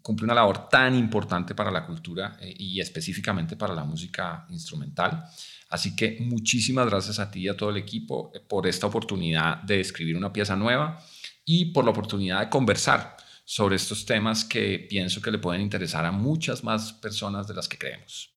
cumple 0.00 0.24
una 0.24 0.34
labor 0.34 0.70
tan 0.70 0.94
importante 0.94 1.54
para 1.54 1.70
la 1.70 1.84
cultura 1.84 2.38
eh, 2.40 2.54
y 2.56 2.80
específicamente 2.80 3.56
para 3.56 3.74
la 3.74 3.84
música 3.84 4.46
instrumental. 4.48 5.22
Así 5.68 5.94
que 5.94 6.16
muchísimas 6.20 6.86
gracias 6.86 7.18
a 7.18 7.30
ti 7.30 7.40
y 7.40 7.48
a 7.48 7.56
todo 7.56 7.68
el 7.68 7.76
equipo 7.76 8.32
eh, 8.34 8.40
por 8.40 8.66
esta 8.66 8.86
oportunidad 8.86 9.58
de 9.58 9.80
escribir 9.80 10.16
una 10.16 10.32
pieza 10.32 10.56
nueva 10.56 10.98
y 11.44 11.66
por 11.66 11.84
la 11.84 11.90
oportunidad 11.90 12.40
de 12.40 12.48
conversar 12.48 13.18
sobre 13.44 13.76
estos 13.76 14.06
temas 14.06 14.44
que 14.44 14.86
pienso 14.88 15.20
que 15.20 15.30
le 15.30 15.38
pueden 15.38 15.60
interesar 15.60 16.04
a 16.06 16.12
muchas 16.12 16.64
más 16.64 16.92
personas 16.94 17.46
de 17.46 17.54
las 17.54 17.68
que 17.68 17.78
creemos. 17.78 18.34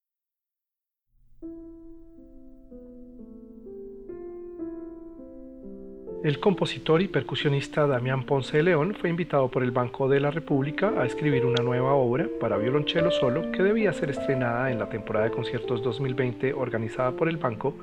El 6.23 6.39
compositor 6.39 7.01
y 7.01 7.07
percusionista 7.07 7.87
Damián 7.87 8.25
Ponce 8.25 8.57
de 8.57 8.63
León 8.63 8.95
fue 8.99 9.09
invitado 9.09 9.49
por 9.49 9.63
el 9.63 9.71
Banco 9.71 10.09
de 10.09 10.19
la 10.19 10.31
República 10.31 10.91
a 10.99 11.05
escribir 11.05 11.45
una 11.45 11.63
nueva 11.63 11.93
obra 11.93 12.27
para 12.41 12.57
violonchelo 12.57 13.11
solo 13.11 13.51
que 13.51 13.63
debía 13.63 13.93
ser 13.93 14.09
estrenada 14.09 14.71
en 14.71 14.79
la 14.79 14.89
temporada 14.89 15.27
de 15.27 15.31
conciertos 15.31 15.83
2020 15.83 16.53
organizada 16.53 17.11
por 17.11 17.29
el 17.29 17.37
banco, 17.37 17.75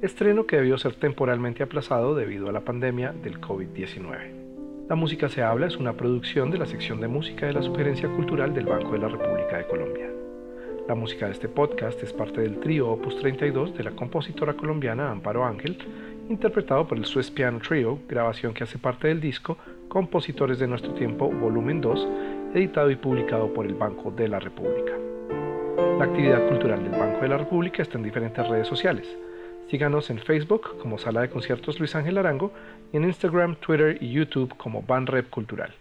estreno 0.00 0.46
que 0.46 0.56
debió 0.56 0.78
ser 0.78 0.94
temporalmente 0.96 1.62
aplazado 1.62 2.14
debido 2.14 2.48
a 2.48 2.52
la 2.52 2.64
pandemia 2.64 3.12
del 3.12 3.40
COVID-19. 3.40 4.43
La 4.86 4.96
música 4.96 5.30
se 5.30 5.42
habla 5.42 5.66
es 5.66 5.78
una 5.78 5.94
producción 5.94 6.50
de 6.50 6.58
la 6.58 6.66
sección 6.66 7.00
de 7.00 7.08
música 7.08 7.46
de 7.46 7.54
la 7.54 7.62
Sugerencia 7.62 8.06
Cultural 8.06 8.52
del 8.52 8.66
Banco 8.66 8.92
de 8.92 8.98
la 8.98 9.08
República 9.08 9.56
de 9.56 9.66
Colombia. 9.66 10.10
La 10.86 10.94
música 10.94 11.24
de 11.24 11.32
este 11.32 11.48
podcast 11.48 12.02
es 12.02 12.12
parte 12.12 12.42
del 12.42 12.60
trío 12.60 12.90
Opus 12.90 13.18
32 13.18 13.74
de 13.78 13.82
la 13.82 13.92
compositora 13.92 14.52
colombiana 14.52 15.10
Amparo 15.10 15.42
Ángel 15.42 15.78
interpretado 16.28 16.86
por 16.86 16.98
el 16.98 17.06
Swiss 17.06 17.30
Piano 17.30 17.60
Trio, 17.66 17.98
grabación 18.06 18.52
que 18.52 18.64
hace 18.64 18.76
parte 18.76 19.08
del 19.08 19.22
disco 19.22 19.56
Compositores 19.88 20.58
de 20.58 20.66
Nuestro 20.66 20.92
Tiempo, 20.92 21.30
volumen 21.30 21.80
2, 21.80 22.08
editado 22.54 22.90
y 22.90 22.96
publicado 22.96 23.54
por 23.54 23.64
el 23.64 23.74
Banco 23.74 24.10
de 24.10 24.28
la 24.28 24.38
República. 24.38 24.92
La 25.98 26.04
actividad 26.04 26.46
cultural 26.46 26.82
del 26.82 27.00
Banco 27.00 27.20
de 27.22 27.28
la 27.28 27.38
República 27.38 27.80
está 27.80 27.96
en 27.96 28.04
diferentes 28.04 28.46
redes 28.46 28.68
sociales. 28.68 29.08
Síganos 29.74 30.08
en 30.10 30.20
Facebook 30.20 30.78
como 30.80 30.98
Sala 30.98 31.22
de 31.22 31.30
Conciertos 31.30 31.80
Luis 31.80 31.96
Ángel 31.96 32.16
Arango 32.16 32.52
y 32.92 32.96
en 32.96 33.02
Instagram, 33.02 33.56
Twitter 33.56 33.98
y 34.00 34.12
YouTube 34.12 34.56
como 34.56 34.82
Banrep 34.82 35.28
Cultural. 35.28 35.74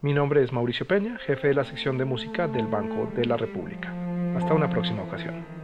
Mi 0.00 0.12
nombre 0.12 0.44
es 0.44 0.52
Mauricio 0.52 0.86
Peña, 0.86 1.18
jefe 1.18 1.48
de 1.48 1.54
la 1.54 1.64
sección 1.64 1.98
de 1.98 2.04
música 2.04 2.46
del 2.46 2.68
Banco 2.68 3.10
de 3.16 3.24
la 3.24 3.36
República. 3.36 3.92
Hasta 4.36 4.54
una 4.54 4.70
próxima 4.70 5.02
ocasión. 5.02 5.59